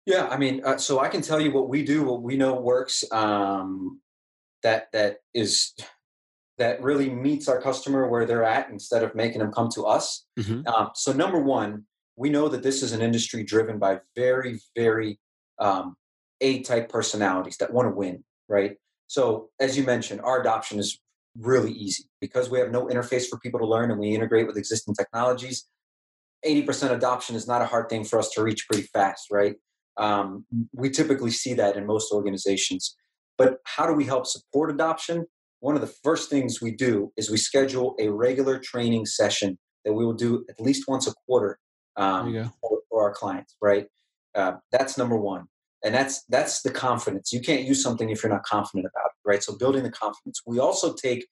Yeah, 0.07 0.27
I 0.29 0.37
mean, 0.37 0.63
uh, 0.65 0.77
so 0.77 0.99
I 0.99 1.09
can 1.09 1.21
tell 1.21 1.39
you 1.39 1.51
what 1.51 1.69
we 1.69 1.83
do, 1.83 2.03
what 2.03 2.23
we 2.23 2.35
know 2.35 2.59
works. 2.59 3.03
Um, 3.11 4.01
that 4.63 4.91
that 4.93 5.17
is 5.33 5.73
that 6.57 6.81
really 6.81 7.09
meets 7.09 7.47
our 7.47 7.61
customer 7.61 8.07
where 8.07 8.25
they're 8.25 8.43
at 8.43 8.69
instead 8.69 9.03
of 9.03 9.15
making 9.15 9.39
them 9.39 9.51
come 9.51 9.69
to 9.73 9.83
us. 9.83 10.25
Mm-hmm. 10.39 10.67
Um, 10.67 10.89
so 10.93 11.11
number 11.11 11.39
one, 11.39 11.85
we 12.15 12.29
know 12.29 12.47
that 12.49 12.61
this 12.61 12.83
is 12.83 12.91
an 12.91 13.01
industry 13.01 13.43
driven 13.43 13.79
by 13.79 13.99
very, 14.15 14.59
very 14.75 15.19
um, 15.59 15.95
A-type 16.41 16.89
personalities 16.89 17.57
that 17.57 17.73
want 17.73 17.87
to 17.87 17.95
win, 17.95 18.23
right? 18.49 18.77
So 19.07 19.49
as 19.59 19.77
you 19.77 19.83
mentioned, 19.83 20.21
our 20.21 20.41
adoption 20.41 20.79
is 20.79 20.99
really 21.37 21.71
easy 21.71 22.05
because 22.19 22.49
we 22.49 22.59
have 22.59 22.71
no 22.71 22.87
interface 22.87 23.27
for 23.27 23.39
people 23.39 23.59
to 23.59 23.65
learn 23.65 23.91
and 23.91 23.99
we 23.99 24.09
integrate 24.09 24.47
with 24.47 24.57
existing 24.57 24.95
technologies. 24.95 25.65
80% 26.45 26.91
adoption 26.91 27.35
is 27.35 27.47
not 27.47 27.61
a 27.61 27.65
hard 27.65 27.89
thing 27.89 28.03
for 28.03 28.19
us 28.19 28.29
to 28.31 28.43
reach 28.43 28.67
pretty 28.67 28.87
fast, 28.87 29.27
right? 29.31 29.55
Um, 29.97 30.45
we 30.73 30.89
typically 30.89 31.31
see 31.31 31.53
that 31.53 31.75
in 31.77 31.85
most 31.85 32.11
organizations. 32.11 32.95
But 33.37 33.57
how 33.65 33.85
do 33.85 33.93
we 33.93 34.05
help 34.05 34.25
support 34.25 34.71
adoption? 34.71 35.25
One 35.59 35.75
of 35.75 35.81
the 35.81 35.93
first 36.03 36.29
things 36.29 36.61
we 36.61 36.71
do 36.71 37.11
is 37.17 37.29
we 37.29 37.37
schedule 37.37 37.95
a 37.99 38.09
regular 38.09 38.59
training 38.59 39.05
session 39.05 39.57
that 39.85 39.93
we 39.93 40.05
will 40.05 40.13
do 40.13 40.45
at 40.49 40.59
least 40.59 40.85
once 40.87 41.07
a 41.07 41.13
quarter 41.25 41.59
um, 41.97 42.33
for, 42.61 42.79
for, 42.89 43.03
our 43.03 43.13
clients, 43.13 43.55
right? 43.61 43.87
Uh, 44.33 44.53
that's 44.71 44.97
number 44.97 45.17
one. 45.17 45.45
And 45.83 45.95
that's 45.95 46.23
that's 46.25 46.61
the 46.61 46.71
confidence. 46.71 47.33
You 47.33 47.41
can't 47.41 47.63
use 47.63 47.81
something 47.81 48.09
if 48.09 48.21
you're 48.21 48.31
not 48.31 48.43
confident 48.43 48.85
about 48.85 49.07
it, 49.07 49.29
right? 49.29 49.43
So 49.43 49.57
building 49.57 49.83
the 49.83 49.91
confidence. 49.91 50.41
We 50.45 50.59
also 50.59 50.93
take 50.93 51.27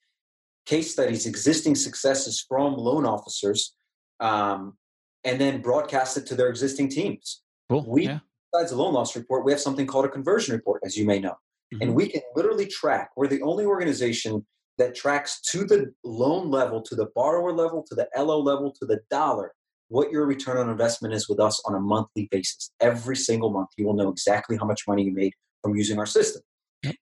case 0.65 0.91
studies, 0.91 1.25
existing 1.25 1.75
successes 1.75 2.43
from 2.47 2.75
loan 2.75 3.05
officers, 3.05 3.75
um, 4.19 4.77
and 5.23 5.39
then 5.39 5.61
broadcast 5.61 6.17
it 6.17 6.25
to 6.27 6.35
their 6.35 6.49
existing 6.49 6.89
teams. 6.89 7.41
Cool. 7.69 7.85
We, 7.87 8.05
yeah. 8.05 8.19
besides 8.51 8.71
the 8.71 8.77
loan 8.77 8.93
loss 8.93 9.15
report, 9.15 9.45
we 9.45 9.51
have 9.51 9.61
something 9.61 9.85
called 9.85 10.05
a 10.05 10.09
conversion 10.09 10.55
report, 10.55 10.81
as 10.85 10.97
you 10.97 11.05
may 11.05 11.19
know. 11.19 11.35
Mm-hmm. 11.73 11.81
And 11.81 11.95
we 11.95 12.07
can 12.09 12.21
literally 12.35 12.65
track, 12.65 13.11
we're 13.15 13.27
the 13.27 13.41
only 13.41 13.65
organization 13.65 14.45
that 14.77 14.95
tracks 14.95 15.41
to 15.51 15.65
the 15.65 15.93
loan 16.03 16.49
level, 16.49 16.81
to 16.81 16.95
the 16.95 17.07
borrower 17.13 17.51
level, 17.51 17.83
to 17.87 17.95
the 17.95 18.07
LO 18.17 18.39
level, 18.39 18.73
to 18.79 18.85
the 18.85 18.99
dollar, 19.11 19.53
what 19.89 20.11
your 20.11 20.25
return 20.25 20.57
on 20.57 20.69
investment 20.69 21.13
is 21.13 21.27
with 21.27 21.39
us 21.39 21.61
on 21.65 21.75
a 21.75 21.79
monthly 21.79 22.27
basis. 22.31 22.71
Every 22.79 23.15
single 23.15 23.49
month, 23.51 23.69
you 23.77 23.85
will 23.85 23.95
know 23.95 24.09
exactly 24.09 24.57
how 24.57 24.65
much 24.65 24.87
money 24.87 25.03
you 25.03 25.11
made 25.11 25.33
from 25.61 25.75
using 25.75 25.99
our 25.99 26.05
system. 26.05 26.41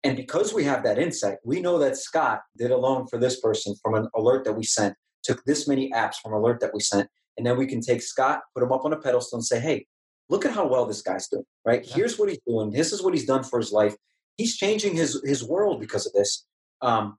And 0.04 0.18
because 0.18 0.54
we 0.54 0.64
have 0.64 0.84
that 0.84 0.98
insight, 0.98 1.38
we 1.44 1.62
know 1.62 1.78
that 1.78 1.98
Scott 1.98 2.42
did 2.58 2.72
a 2.72 2.78
loan 2.78 3.06
for 3.08 3.20
this 3.20 3.40
person 3.40 3.76
from 3.84 3.94
an 3.94 4.08
alert 4.16 4.44
that 4.46 4.54
we 4.54 4.64
sent, 4.64 4.96
took 5.24 5.44
this 5.46 5.68
many 5.68 5.92
apps 5.92 6.16
from 6.22 6.34
alert 6.34 6.60
that 6.62 6.74
we 6.74 6.80
sent, 6.80 7.08
and 7.38 7.46
then 7.46 7.58
we 7.58 7.68
can 7.68 7.82
take 7.82 8.02
Scott, 8.02 8.42
put 8.56 8.64
him 8.64 8.72
up 8.72 8.86
on 8.86 8.94
a 8.94 8.98
pedestal, 8.98 9.38
and 9.38 9.46
say, 9.46 9.60
hey, 9.60 9.86
look 10.30 10.46
at 10.46 10.54
how 10.54 10.66
well 10.66 10.86
this 10.86 11.02
guy's 11.02 11.28
doing, 11.28 11.46
right? 11.66 11.86
Yeah. 11.86 11.96
Here's 11.96 12.18
what 12.18 12.30
he's 12.30 12.40
doing. 12.48 12.72
This 12.72 12.92
is 12.92 13.04
what 13.04 13.14
he's 13.14 13.26
done 13.26 13.44
for 13.44 13.60
his 13.60 13.72
life. 13.72 13.96
He's 14.38 14.56
changing 14.56 14.96
his 14.96 15.22
his 15.24 15.44
world 15.44 15.80
because 15.80 16.06
of 16.06 16.14
this. 16.14 16.46
Um, 16.82 17.18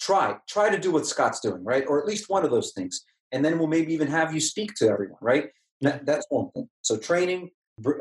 try 0.00 0.36
try 0.48 0.70
to 0.70 0.78
do 0.78 0.92
what 0.92 1.06
Scott's 1.06 1.40
doing, 1.40 1.64
right? 1.64 1.84
Or 1.86 2.00
at 2.00 2.06
least 2.06 2.28
one 2.28 2.44
of 2.44 2.50
those 2.50 2.72
things, 2.72 3.04
and 3.32 3.44
then 3.44 3.58
we'll 3.58 3.68
maybe 3.68 3.92
even 3.92 4.08
have 4.08 4.34
you 4.34 4.40
speak 4.40 4.74
to 4.76 4.88
everyone, 4.88 5.18
right? 5.20 5.48
That, 5.80 6.06
that's 6.06 6.26
one 6.28 6.50
thing. 6.52 6.68
So 6.82 6.96
training, 6.96 7.50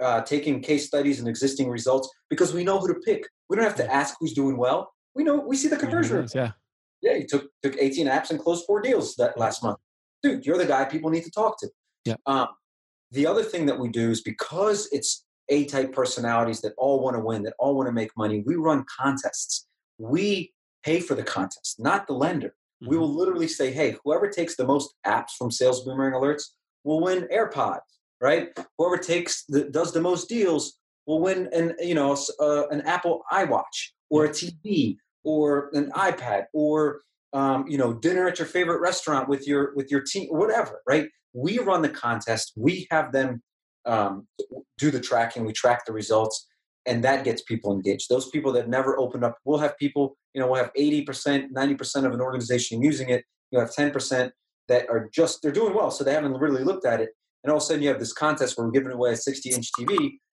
uh, 0.01 0.21
taking 0.21 0.61
case 0.61 0.85
studies 0.85 1.19
and 1.19 1.27
existing 1.27 1.69
results 1.69 2.09
because 2.29 2.53
we 2.53 2.63
know 2.63 2.79
who 2.79 2.87
to 2.87 2.99
pick. 3.05 3.23
We 3.49 3.55
don't 3.55 3.65
have 3.65 3.75
to 3.77 3.91
ask 3.91 4.15
who's 4.19 4.33
doing 4.33 4.57
well. 4.57 4.91
We 5.15 5.23
know 5.23 5.37
we 5.39 5.55
see 5.55 5.67
the 5.67 5.77
conversion. 5.77 6.27
Yeah, 6.33 6.51
yeah. 7.01 7.17
He 7.17 7.25
took 7.25 7.49
took 7.63 7.75
18 7.77 8.07
apps 8.07 8.29
and 8.29 8.39
closed 8.39 8.65
four 8.65 8.81
deals 8.81 9.15
that 9.15 9.37
last 9.37 9.63
month 9.63 9.77
dude, 10.21 10.45
you're 10.45 10.57
the 10.57 10.65
guy 10.65 10.85
people 10.85 11.09
need 11.09 11.23
to 11.23 11.31
talk 11.31 11.59
to. 11.59 11.69
Yeah. 12.05 12.15
Um, 12.25 12.47
the 13.11 13.27
other 13.27 13.43
thing 13.43 13.65
that 13.65 13.79
we 13.79 13.89
do 13.89 14.09
is 14.09 14.21
because 14.21 14.87
it's 14.91 15.25
A 15.49 15.65
type 15.65 15.93
personalities 15.93 16.61
that 16.61 16.73
all 16.77 17.03
want 17.03 17.15
to 17.15 17.19
win, 17.19 17.43
that 17.43 17.53
all 17.59 17.75
want 17.75 17.87
to 17.87 17.93
make 17.93 18.11
money, 18.15 18.43
we 18.45 18.55
run 18.55 18.85
contests. 18.99 19.67
We 19.97 20.53
pay 20.83 20.99
for 20.99 21.15
the 21.15 21.23
contest, 21.23 21.79
not 21.79 22.07
the 22.07 22.13
lender. 22.13 22.55
Mm-hmm. 22.81 22.89
We 22.89 22.97
will 22.97 23.13
literally 23.13 23.47
say, 23.47 23.71
hey, 23.71 23.95
whoever 24.03 24.29
takes 24.29 24.55
the 24.55 24.65
most 24.65 24.93
apps 25.05 25.31
from 25.37 25.51
sales 25.51 25.83
boomerang 25.83 26.13
alerts 26.13 26.43
will 26.83 27.01
win 27.01 27.27
AirPods, 27.33 27.79
right? 28.19 28.49
Whoever 28.77 28.97
takes 28.97 29.45
the, 29.45 29.65
does 29.65 29.93
the 29.93 30.01
most 30.01 30.29
deals 30.29 30.77
will 31.05 31.21
win 31.21 31.49
an 31.53 31.73
you 31.79 31.95
know 31.95 32.17
uh, 32.39 32.67
an 32.67 32.81
Apple 32.81 33.23
iWatch 33.31 33.91
or 34.09 34.25
a 34.25 34.29
TV 34.29 34.97
or 35.23 35.69
an 35.73 35.91
iPad 35.91 36.45
or 36.53 37.01
um, 37.33 37.65
you 37.67 37.77
know 37.77 37.93
dinner 37.93 38.27
at 38.27 38.39
your 38.39 38.47
favorite 38.47 38.79
restaurant 38.79 39.27
with 39.27 39.47
your 39.47 39.73
with 39.75 39.89
your 39.91 40.01
team 40.01 40.27
whatever 40.29 40.81
right? 40.87 41.07
We 41.33 41.59
run 41.59 41.81
the 41.81 41.89
contest. 41.89 42.51
We 42.57 42.87
have 42.91 43.13
them 43.13 43.41
um, 43.85 44.27
do 44.77 44.91
the 44.91 44.99
tracking. 44.99 45.45
We 45.45 45.53
track 45.53 45.85
the 45.85 45.93
results 45.93 46.45
and 46.85 47.03
that 47.03 47.23
gets 47.23 47.41
people 47.41 47.73
engaged. 47.73 48.09
Those 48.09 48.29
people 48.29 48.51
that 48.53 48.69
never 48.69 48.99
opened 48.99 49.23
up 49.23 49.37
we'll 49.45 49.59
have 49.59 49.77
people 49.77 50.17
you 50.33 50.41
know 50.41 50.47
we'll 50.47 50.63
have 50.63 50.73
80% 50.77 51.51
90% 51.51 52.05
of 52.05 52.13
an 52.13 52.21
organization 52.21 52.81
using 52.81 53.09
it. 53.09 53.23
You 53.51 53.59
have 53.59 53.71
10% 53.71 54.31
that 54.67 54.89
are 54.89 55.09
just 55.13 55.41
they're 55.41 55.51
doing 55.51 55.73
well 55.73 55.91
so 55.91 56.03
they 56.03 56.13
haven't 56.13 56.33
really 56.33 56.63
looked 56.63 56.85
at 56.85 57.01
it. 57.01 57.09
And 57.43 57.51
all 57.51 57.57
of 57.57 57.63
a 57.63 57.65
sudden 57.65 57.81
you 57.81 57.89
have 57.89 57.99
this 57.99 58.13
contest 58.13 58.57
where 58.57 58.65
we're 58.65 58.71
giving 58.71 58.91
away 58.91 59.11
a 59.11 59.17
60 59.17 59.49
inch 59.49 59.69
tv 59.77 59.97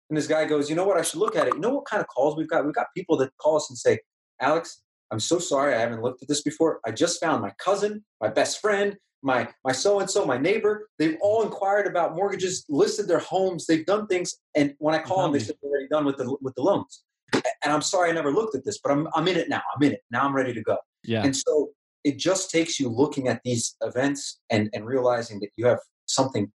and 0.08 0.16
this 0.16 0.26
guy 0.26 0.44
goes 0.44 0.68
you 0.68 0.76
know 0.76 0.84
what? 0.84 0.98
I 0.98 1.02
should 1.02 1.20
look 1.20 1.36
at 1.36 1.48
it. 1.48 1.54
You 1.54 1.60
know 1.60 1.74
what 1.74 1.86
kind 1.86 2.00
of 2.00 2.06
calls 2.08 2.36
we've 2.36 2.48
got? 2.48 2.64
We've 2.64 2.74
got 2.74 2.86
people 2.96 3.16
that 3.18 3.30
call 3.38 3.56
us 3.56 3.68
and 3.70 3.78
say 3.78 3.98
alex 4.40 4.82
I'm 5.12 5.20
so 5.20 5.38
sorry 5.38 5.74
I 5.74 5.80
haven't 5.80 6.02
looked 6.02 6.22
at 6.22 6.28
this 6.28 6.42
before. 6.42 6.80
I 6.86 6.90
just 6.90 7.20
found 7.20 7.42
my 7.42 7.52
cousin, 7.58 8.02
my 8.20 8.28
best 8.28 8.60
friend, 8.60 8.96
my 9.22 9.48
my 9.64 9.72
so 9.72 10.00
and 10.00 10.10
so, 10.10 10.24
my 10.24 10.38
neighbor. 10.38 10.88
They've 10.98 11.16
all 11.20 11.42
inquired 11.42 11.86
about 11.86 12.16
mortgages, 12.16 12.64
listed 12.68 13.06
their 13.06 13.18
homes, 13.18 13.66
they've 13.66 13.86
done 13.86 14.06
things, 14.06 14.34
and 14.56 14.74
when 14.78 14.94
I 14.94 14.98
call 14.98 15.22
them, 15.22 15.32
they 15.32 15.38
mm-hmm. 15.38 15.46
said 15.46 15.56
they're 15.62 15.70
already 15.70 15.88
done 15.88 16.04
with 16.04 16.16
the 16.16 16.36
with 16.40 16.54
the 16.54 16.62
loans. 16.62 17.04
And 17.34 17.72
I'm 17.72 17.82
sorry 17.82 18.10
I 18.10 18.12
never 18.12 18.32
looked 18.32 18.56
at 18.56 18.64
this, 18.64 18.80
but 18.82 18.90
I'm 18.90 19.06
I'm 19.14 19.28
in 19.28 19.36
it 19.36 19.48
now. 19.48 19.62
I'm 19.76 19.82
in 19.82 19.92
it 19.92 20.00
now. 20.10 20.24
I'm 20.24 20.34
ready 20.34 20.52
to 20.54 20.62
go. 20.62 20.78
Yeah. 21.04 21.22
And 21.22 21.36
so 21.36 21.70
it 22.04 22.18
just 22.18 22.50
takes 22.50 22.80
you 22.80 22.88
looking 22.88 23.28
at 23.28 23.40
these 23.44 23.76
events 23.82 24.40
and 24.50 24.70
and 24.72 24.86
realizing 24.86 25.40
that 25.40 25.50
you 25.56 25.66
have 25.66 25.78
something 26.06 26.50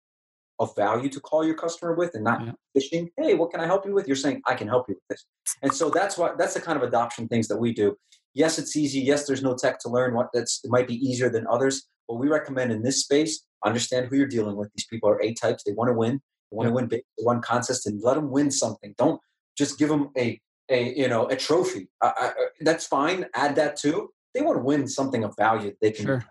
of 0.60 0.74
value 0.76 1.10
to 1.10 1.20
call 1.20 1.44
your 1.44 1.56
customer 1.56 1.94
with 1.96 2.14
and 2.14 2.24
not 2.24 2.46
yeah. 2.46 2.52
fishing 2.76 3.10
hey 3.18 3.34
what 3.34 3.50
can 3.50 3.60
i 3.60 3.66
help 3.66 3.86
you 3.88 3.94
with 3.94 4.08
you're 4.08 4.16
saying 4.16 4.40
i 4.46 4.54
can 4.54 4.68
help 4.68 4.88
you 4.88 4.94
with 4.94 5.04
this 5.10 5.26
and 5.64 5.74
so 5.74 5.90
that's 5.90 6.16
what 6.16 6.38
that's 6.38 6.54
the 6.54 6.62
kind 6.62 6.78
of 6.78 6.84
adoption 6.84 7.28
things 7.28 7.48
that 7.48 7.58
we 7.58 7.74
do 7.74 7.98
yes, 8.34 8.60
it's 8.60 8.76
easy. 8.76 9.00
Yes, 9.00 9.28
there's 9.28 9.44
no 9.44 9.56
tech 9.56 9.80
to 9.80 9.90
learn. 9.90 10.14
What 10.14 10.30
that's 10.34 10.62
it 10.64 10.72
might 10.72 10.88
be 10.88 10.96
easier 10.96 11.30
than 11.30 11.46
others. 11.48 11.88
But 12.08 12.16
we 12.16 12.28
recommend 12.28 12.72
in 12.72 12.84
this 12.84 13.02
space, 13.02 13.46
understand 13.66 14.08
who 14.08 14.18
you're 14.18 14.28
dealing 14.28 14.56
with. 14.56 14.70
These 14.76 14.88
people 14.88 15.10
are 15.10 15.22
A 15.22 15.34
types. 15.34 15.64
They 15.64 15.74
want 15.74 15.90
to 15.90 15.94
win. 15.94 16.22
They 16.52 16.58
want 16.58 16.68
to 16.70 16.74
win 16.74 16.88
big. 16.88 17.02
They 17.18 17.24
want 17.24 17.44
contests, 17.44 17.86
and 17.86 18.02
let 18.02 18.16
them 18.16 18.30
win 18.30 18.52
something. 18.52 18.94
Don't 18.98 19.22
just 19.58 19.78
give 19.78 19.90
them 19.90 20.10
a 20.18 20.40
a 20.70 20.94
you 20.94 21.08
know 21.08 21.28
a 21.28 21.36
trophy. 21.36 21.88
Uh, 22.02 22.12
uh, 22.20 22.32
that's 22.62 22.86
fine. 22.86 23.26
Add 23.36 23.56
that 23.56 23.78
too. 23.78 24.10
They 24.34 24.42
want 24.42 24.58
to 24.58 24.64
win 24.64 24.88
something 24.88 25.24
of 25.24 25.36
value. 25.38 25.74
They 25.82 25.92
can. 25.92 26.06
Sure. 26.06 26.26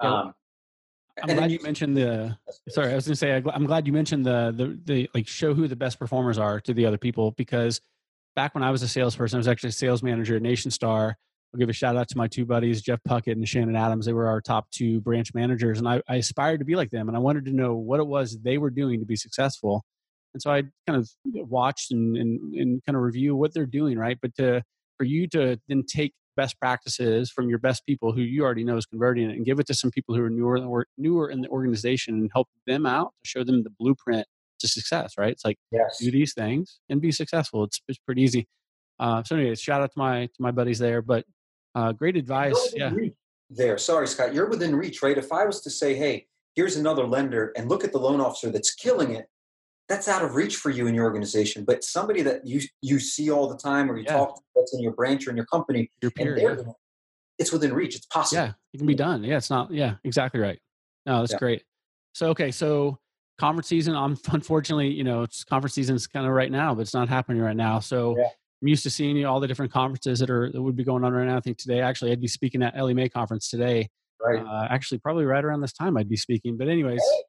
Um, 0.00 0.34
I'm 1.22 1.36
glad 1.36 1.50
you 1.50 1.58
mentioned 1.62 1.96
the. 1.96 2.38
Sorry, 2.68 2.92
I 2.92 2.94
was 2.94 3.06
going 3.06 3.12
to 3.12 3.16
say 3.16 3.42
I'm 3.52 3.66
glad 3.66 3.86
you 3.86 3.92
mentioned 3.92 4.24
the, 4.24 4.54
the 4.56 4.78
the 4.84 5.10
like 5.14 5.26
show 5.26 5.54
who 5.54 5.66
the 5.66 5.76
best 5.76 5.98
performers 5.98 6.38
are 6.38 6.60
to 6.60 6.72
the 6.72 6.86
other 6.86 6.98
people 6.98 7.32
because 7.32 7.80
back 8.38 8.54
when 8.54 8.62
I 8.62 8.70
was 8.70 8.84
a 8.84 8.88
salesperson, 8.88 9.36
I 9.36 9.40
was 9.40 9.48
actually 9.48 9.70
a 9.70 9.72
sales 9.72 10.00
manager 10.00 10.36
at 10.36 10.42
Nationstar. 10.42 11.14
I'll 11.52 11.58
give 11.58 11.68
a 11.68 11.72
shout 11.72 11.96
out 11.96 12.06
to 12.10 12.16
my 12.16 12.28
two 12.28 12.46
buddies, 12.46 12.80
Jeff 12.80 13.00
Puckett 13.02 13.32
and 13.32 13.48
Shannon 13.48 13.74
Adams. 13.74 14.06
They 14.06 14.12
were 14.12 14.28
our 14.28 14.40
top 14.40 14.70
two 14.70 15.00
branch 15.00 15.34
managers, 15.34 15.80
and 15.80 15.88
I, 15.88 16.02
I 16.08 16.16
aspired 16.16 16.58
to 16.58 16.64
be 16.64 16.76
like 16.76 16.90
them. 16.90 17.08
And 17.08 17.16
I 17.16 17.20
wanted 17.20 17.46
to 17.46 17.50
know 17.50 17.74
what 17.74 17.98
it 17.98 18.06
was 18.06 18.38
they 18.40 18.56
were 18.56 18.70
doing 18.70 19.00
to 19.00 19.06
be 19.06 19.16
successful. 19.16 19.84
And 20.34 20.40
so 20.40 20.52
I 20.52 20.62
kind 20.86 21.00
of 21.00 21.10
watched 21.24 21.90
and, 21.90 22.16
and, 22.16 22.54
and 22.54 22.84
kind 22.86 22.94
of 22.94 23.02
review 23.02 23.34
what 23.34 23.54
they're 23.54 23.66
doing, 23.66 23.98
right? 23.98 24.18
But 24.22 24.36
to, 24.36 24.62
for 24.98 25.02
you 25.02 25.26
to 25.30 25.58
then 25.66 25.82
take 25.84 26.14
best 26.36 26.60
practices 26.60 27.32
from 27.32 27.48
your 27.48 27.58
best 27.58 27.84
people 27.86 28.12
who 28.12 28.20
you 28.20 28.44
already 28.44 28.62
know 28.62 28.76
is 28.76 28.86
converting 28.86 29.28
it 29.28 29.34
and 29.34 29.46
give 29.46 29.58
it 29.58 29.66
to 29.66 29.74
some 29.74 29.90
people 29.90 30.14
who 30.14 30.22
are 30.22 30.30
newer 30.30 30.86
newer 30.96 31.28
in 31.28 31.40
the 31.40 31.48
organization 31.48 32.14
and 32.14 32.30
help 32.32 32.46
them 32.68 32.86
out 32.86 33.14
to 33.20 33.28
show 33.28 33.42
them 33.42 33.64
the 33.64 33.70
blueprint 33.80 34.28
to 34.60 34.68
success, 34.68 35.14
right? 35.18 35.32
It's 35.32 35.44
like 35.44 35.58
yes. 35.70 35.98
do 36.00 36.10
these 36.10 36.34
things 36.34 36.80
and 36.88 37.00
be 37.00 37.12
successful. 37.12 37.64
It's 37.64 37.80
it's 37.88 37.98
pretty 37.98 38.22
easy. 38.22 38.48
Uh, 39.00 39.22
so 39.22 39.36
anyway, 39.36 39.54
shout 39.54 39.82
out 39.82 39.92
to 39.92 39.98
my 39.98 40.26
to 40.26 40.40
my 40.40 40.50
buddies 40.50 40.78
there. 40.78 41.02
But 41.02 41.24
uh, 41.74 41.92
great 41.92 42.16
advice. 42.16 42.72
Yeah. 42.74 42.92
There. 43.50 43.78
Sorry, 43.78 44.06
Scott. 44.06 44.34
You're 44.34 44.48
within 44.48 44.76
reach, 44.76 45.02
right? 45.02 45.16
If 45.16 45.32
I 45.32 45.46
was 45.46 45.62
to 45.62 45.70
say, 45.70 45.94
hey, 45.94 46.26
here's 46.54 46.76
another 46.76 47.06
lender 47.06 47.52
and 47.56 47.68
look 47.68 47.84
at 47.84 47.92
the 47.92 47.98
loan 47.98 48.20
officer 48.20 48.50
that's 48.50 48.74
killing 48.74 49.14
it, 49.14 49.26
that's 49.88 50.06
out 50.06 50.22
of 50.22 50.34
reach 50.34 50.56
for 50.56 50.70
you 50.70 50.86
in 50.86 50.94
your 50.94 51.04
organization. 51.04 51.64
But 51.64 51.82
somebody 51.82 52.22
that 52.22 52.46
you 52.46 52.60
you 52.82 52.98
see 52.98 53.30
all 53.30 53.48
the 53.48 53.56
time 53.56 53.90
or 53.90 53.96
you 53.96 54.04
yeah. 54.04 54.16
talk 54.16 54.36
to 54.36 54.42
that's 54.54 54.74
in 54.74 54.80
your 54.80 54.92
branch 54.92 55.26
or 55.26 55.30
in 55.30 55.36
your 55.36 55.46
company, 55.46 55.90
your 56.02 56.10
peer, 56.10 56.36
yeah. 56.38 56.72
it's 57.38 57.52
within 57.52 57.72
reach. 57.72 57.96
It's 57.96 58.06
possible. 58.06 58.42
Yeah, 58.42 58.52
it 58.74 58.78
can 58.78 58.86
be 58.86 58.94
done. 58.94 59.24
Yeah, 59.24 59.36
it's 59.38 59.50
not. 59.50 59.72
Yeah, 59.72 59.94
exactly 60.04 60.40
right. 60.40 60.58
No, 61.06 61.20
that's 61.20 61.32
yeah. 61.32 61.38
great. 61.38 61.62
So 62.12 62.30
okay, 62.30 62.50
so 62.50 62.98
conference 63.38 63.68
season. 63.68 63.94
I'm 63.94 64.16
unfortunately, 64.32 64.88
you 64.88 65.04
know, 65.04 65.22
it's 65.22 65.44
conference 65.44 65.74
season's 65.74 66.06
kind 66.06 66.26
of 66.26 66.32
right 66.32 66.50
now, 66.50 66.74
but 66.74 66.82
it's 66.82 66.94
not 66.94 67.08
happening 67.08 67.40
right 67.40 67.56
now. 67.56 67.80
So 67.80 68.16
yeah. 68.18 68.28
I'm 68.60 68.68
used 68.68 68.82
to 68.82 68.90
seeing 68.90 69.16
you 69.16 69.26
all 69.26 69.40
the 69.40 69.46
different 69.46 69.72
conferences 69.72 70.18
that 70.18 70.30
are 70.30 70.50
that 70.50 70.60
would 70.60 70.76
be 70.76 70.84
going 70.84 71.04
on 71.04 71.12
right 71.12 71.26
now. 71.26 71.36
I 71.36 71.40
think 71.40 71.58
today, 71.58 71.80
actually, 71.80 72.12
I'd 72.12 72.20
be 72.20 72.28
speaking 72.28 72.62
at 72.62 72.74
Mae 72.76 73.08
conference 73.08 73.48
today. 73.48 73.88
Right. 74.20 74.44
Uh, 74.44 74.66
actually, 74.68 74.98
probably 74.98 75.24
right 75.24 75.44
around 75.44 75.60
this 75.60 75.72
time, 75.72 75.96
I'd 75.96 76.08
be 76.08 76.16
speaking. 76.16 76.56
But 76.56 76.68
anyways, 76.68 77.00
hey, 77.00 77.22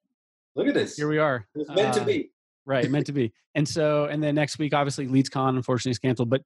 look 0.56 0.68
at 0.68 0.74
this. 0.74 0.96
Here 0.96 1.08
we 1.08 1.20
are. 1.20 1.46
It's 1.54 1.70
meant 1.70 1.96
uh, 1.96 2.00
to 2.00 2.06
be. 2.06 2.32
right, 2.66 2.90
meant 2.90 3.06
to 3.06 3.12
be. 3.12 3.32
And 3.54 3.68
so, 3.68 4.06
and 4.06 4.24
then 4.24 4.36
next 4.36 4.58
week, 4.58 4.74
obviously, 4.74 5.08
LeadsCon 5.08 5.50
unfortunately 5.50 5.92
is 5.92 6.00
canceled. 6.00 6.32
But 6.32 6.42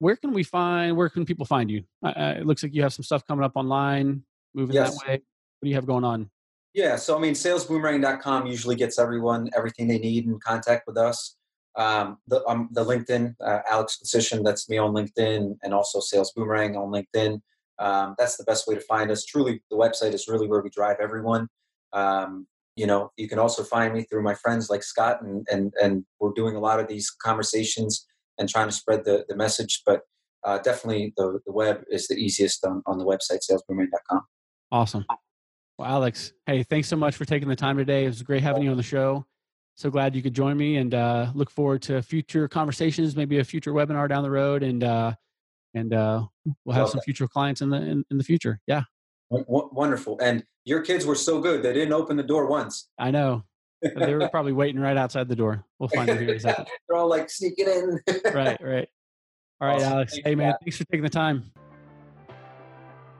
where 0.00 0.16
can 0.16 0.34
we 0.34 0.42
find? 0.42 0.96
Where 0.96 1.08
can 1.08 1.24
people 1.24 1.46
find 1.46 1.70
you? 1.70 1.84
Uh 2.04 2.34
it 2.36 2.46
looks 2.46 2.62
like 2.62 2.74
you 2.74 2.82
have 2.82 2.92
some 2.92 3.04
stuff 3.04 3.26
coming 3.26 3.44
up 3.44 3.52
online, 3.54 4.22
moving 4.54 4.74
yes. 4.74 4.90
that 4.90 5.08
way. 5.08 5.12
What 5.14 5.64
do 5.64 5.68
you 5.70 5.76
have 5.76 5.86
going 5.86 6.04
on? 6.04 6.30
Yeah, 6.76 6.96
so 6.96 7.16
I 7.16 7.20
mean, 7.20 7.32
salesboomerang.com 7.32 8.46
usually 8.46 8.76
gets 8.76 8.98
everyone 8.98 9.48
everything 9.56 9.88
they 9.88 9.98
need 9.98 10.26
in 10.26 10.38
contact 10.38 10.86
with 10.86 10.98
us. 10.98 11.36
Um, 11.74 12.18
the, 12.28 12.46
um, 12.46 12.68
the 12.70 12.84
LinkedIn, 12.84 13.34
uh, 13.42 13.60
Alex 13.66 13.98
Kutsishin, 14.04 14.44
that's 14.44 14.68
me 14.68 14.76
on 14.76 14.92
LinkedIn, 14.92 15.56
and 15.62 15.72
also 15.72 16.00
Sales 16.00 16.32
Boomerang 16.36 16.76
on 16.76 16.90
LinkedIn. 16.90 17.40
Um, 17.78 18.14
that's 18.18 18.36
the 18.36 18.44
best 18.44 18.66
way 18.66 18.74
to 18.74 18.82
find 18.82 19.10
us. 19.10 19.24
Truly, 19.24 19.62
the 19.70 19.76
website 19.76 20.12
is 20.12 20.28
really 20.28 20.48
where 20.48 20.60
we 20.60 20.68
drive 20.68 20.98
everyone. 21.00 21.48
Um, 21.94 22.46
you 22.76 22.86
know, 22.86 23.10
you 23.16 23.26
can 23.26 23.38
also 23.38 23.62
find 23.62 23.94
me 23.94 24.02
through 24.02 24.22
my 24.22 24.34
friends 24.34 24.68
like 24.68 24.82
Scott, 24.82 25.22
and 25.22 25.46
and 25.50 25.72
and 25.82 26.04
we're 26.20 26.32
doing 26.32 26.56
a 26.56 26.60
lot 26.60 26.78
of 26.78 26.88
these 26.88 27.10
conversations 27.10 28.06
and 28.38 28.50
trying 28.50 28.68
to 28.68 28.72
spread 28.72 29.06
the 29.06 29.24
the 29.30 29.36
message. 29.36 29.80
But 29.86 30.02
uh, 30.44 30.58
definitely, 30.58 31.14
the 31.16 31.40
the 31.46 31.52
web 31.52 31.84
is 31.90 32.06
the 32.06 32.16
easiest 32.16 32.66
on, 32.66 32.82
on 32.84 32.98
the 32.98 33.06
website, 33.06 33.40
salesboomerang.com. 33.50 34.20
Awesome. 34.70 35.06
Well, 35.78 35.88
Alex, 35.88 36.32
hey, 36.46 36.62
thanks 36.62 36.88
so 36.88 36.96
much 36.96 37.16
for 37.16 37.26
taking 37.26 37.48
the 37.48 37.56
time 37.56 37.76
today. 37.76 38.04
It 38.04 38.08
was 38.08 38.22
great 38.22 38.42
having 38.42 38.62
you 38.62 38.70
on 38.70 38.78
the 38.78 38.82
show. 38.82 39.26
So 39.74 39.90
glad 39.90 40.16
you 40.16 40.22
could 40.22 40.32
join 40.32 40.56
me, 40.56 40.76
and 40.76 40.94
uh, 40.94 41.30
look 41.34 41.50
forward 41.50 41.82
to 41.82 42.00
future 42.00 42.48
conversations, 42.48 43.14
maybe 43.14 43.40
a 43.40 43.44
future 43.44 43.74
webinar 43.74 44.08
down 44.08 44.22
the 44.22 44.30
road, 44.30 44.62
and 44.62 44.82
uh, 44.82 45.12
and 45.74 45.92
uh, 45.92 46.24
we'll 46.64 46.74
have 46.74 46.88
some 46.88 47.00
future 47.02 47.28
clients 47.28 47.60
in 47.60 47.68
the 47.68 47.76
in, 47.76 48.04
in 48.10 48.16
the 48.16 48.24
future. 48.24 48.58
Yeah. 48.66 48.84
W- 49.30 49.68
wonderful. 49.72 50.18
And 50.22 50.44
your 50.64 50.80
kids 50.80 51.04
were 51.04 51.14
so 51.14 51.42
good; 51.42 51.62
they 51.62 51.74
didn't 51.74 51.92
open 51.92 52.16
the 52.16 52.22
door 52.22 52.46
once. 52.46 52.88
I 52.98 53.10
know. 53.10 53.44
they 53.82 54.14
were 54.14 54.30
probably 54.30 54.54
waiting 54.54 54.80
right 54.80 54.96
outside 54.96 55.28
the 55.28 55.36
door. 55.36 55.66
We'll 55.78 55.90
find 55.90 56.08
them 56.08 56.18
here 56.18 56.30
in 56.30 56.36
a 56.36 56.40
second. 56.40 56.68
They're 56.88 56.96
all 56.96 57.10
like 57.10 57.28
sneaking 57.28 57.68
in. 57.68 58.00
right, 58.32 58.58
right. 58.62 58.88
All 59.58 59.68
right, 59.68 59.76
awesome. 59.76 59.92
Alex. 59.92 60.12
Thanks 60.12 60.28
hey, 60.28 60.34
man, 60.34 60.54
thanks 60.60 60.76
for 60.76 60.84
taking 60.84 61.02
the 61.02 61.08
time. 61.08 61.50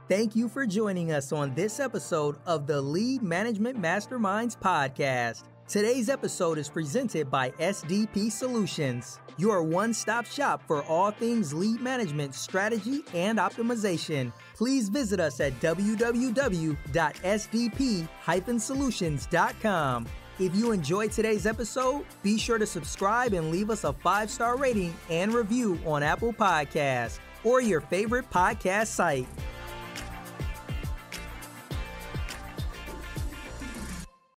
Thank 0.09 0.36
you 0.36 0.48
for 0.48 0.66
joining 0.66 1.11
us 1.11 1.32
on 1.32 1.52
this 1.57 1.80
episode 1.80 2.36
of 2.46 2.68
the 2.68 2.80
Lead 2.80 3.24
Management 3.24 3.82
Masterminds 3.82 4.57
podcast. 4.57 5.42
Today's 5.66 6.09
episode 6.09 6.59
is 6.59 6.68
presented 6.68 7.28
by 7.28 7.50
SDP 7.59 8.30
Solutions, 8.30 9.18
your 9.36 9.64
one 9.64 9.92
stop 9.92 10.24
shop 10.24 10.62
for 10.64 10.84
all 10.84 11.11
things 11.11 11.52
lead 11.52 11.80
management, 11.80 12.36
strategy, 12.36 13.02
and 13.14 13.38
optimization. 13.40 14.32
Please 14.54 14.88
visit 14.88 15.18
us 15.18 15.40
at 15.40 15.59
www.sdp 15.59 16.78
solutions.com. 18.61 20.07
If 20.38 20.54
you 20.54 20.70
enjoyed 20.70 21.11
today's 21.11 21.46
episode, 21.46 22.04
be 22.22 22.38
sure 22.38 22.59
to 22.59 22.66
subscribe 22.66 23.32
and 23.32 23.50
leave 23.50 23.70
us 23.70 23.82
a 23.82 23.92
five 23.92 24.30
star 24.30 24.57
rating 24.57 24.94
and 25.11 25.34
review 25.34 25.80
on 25.84 26.04
Apple 26.04 26.32
Podcasts 26.32 27.18
or 27.42 27.61
your 27.61 27.80
favorite 27.80 28.30
podcast 28.30 28.86
site. 28.86 29.26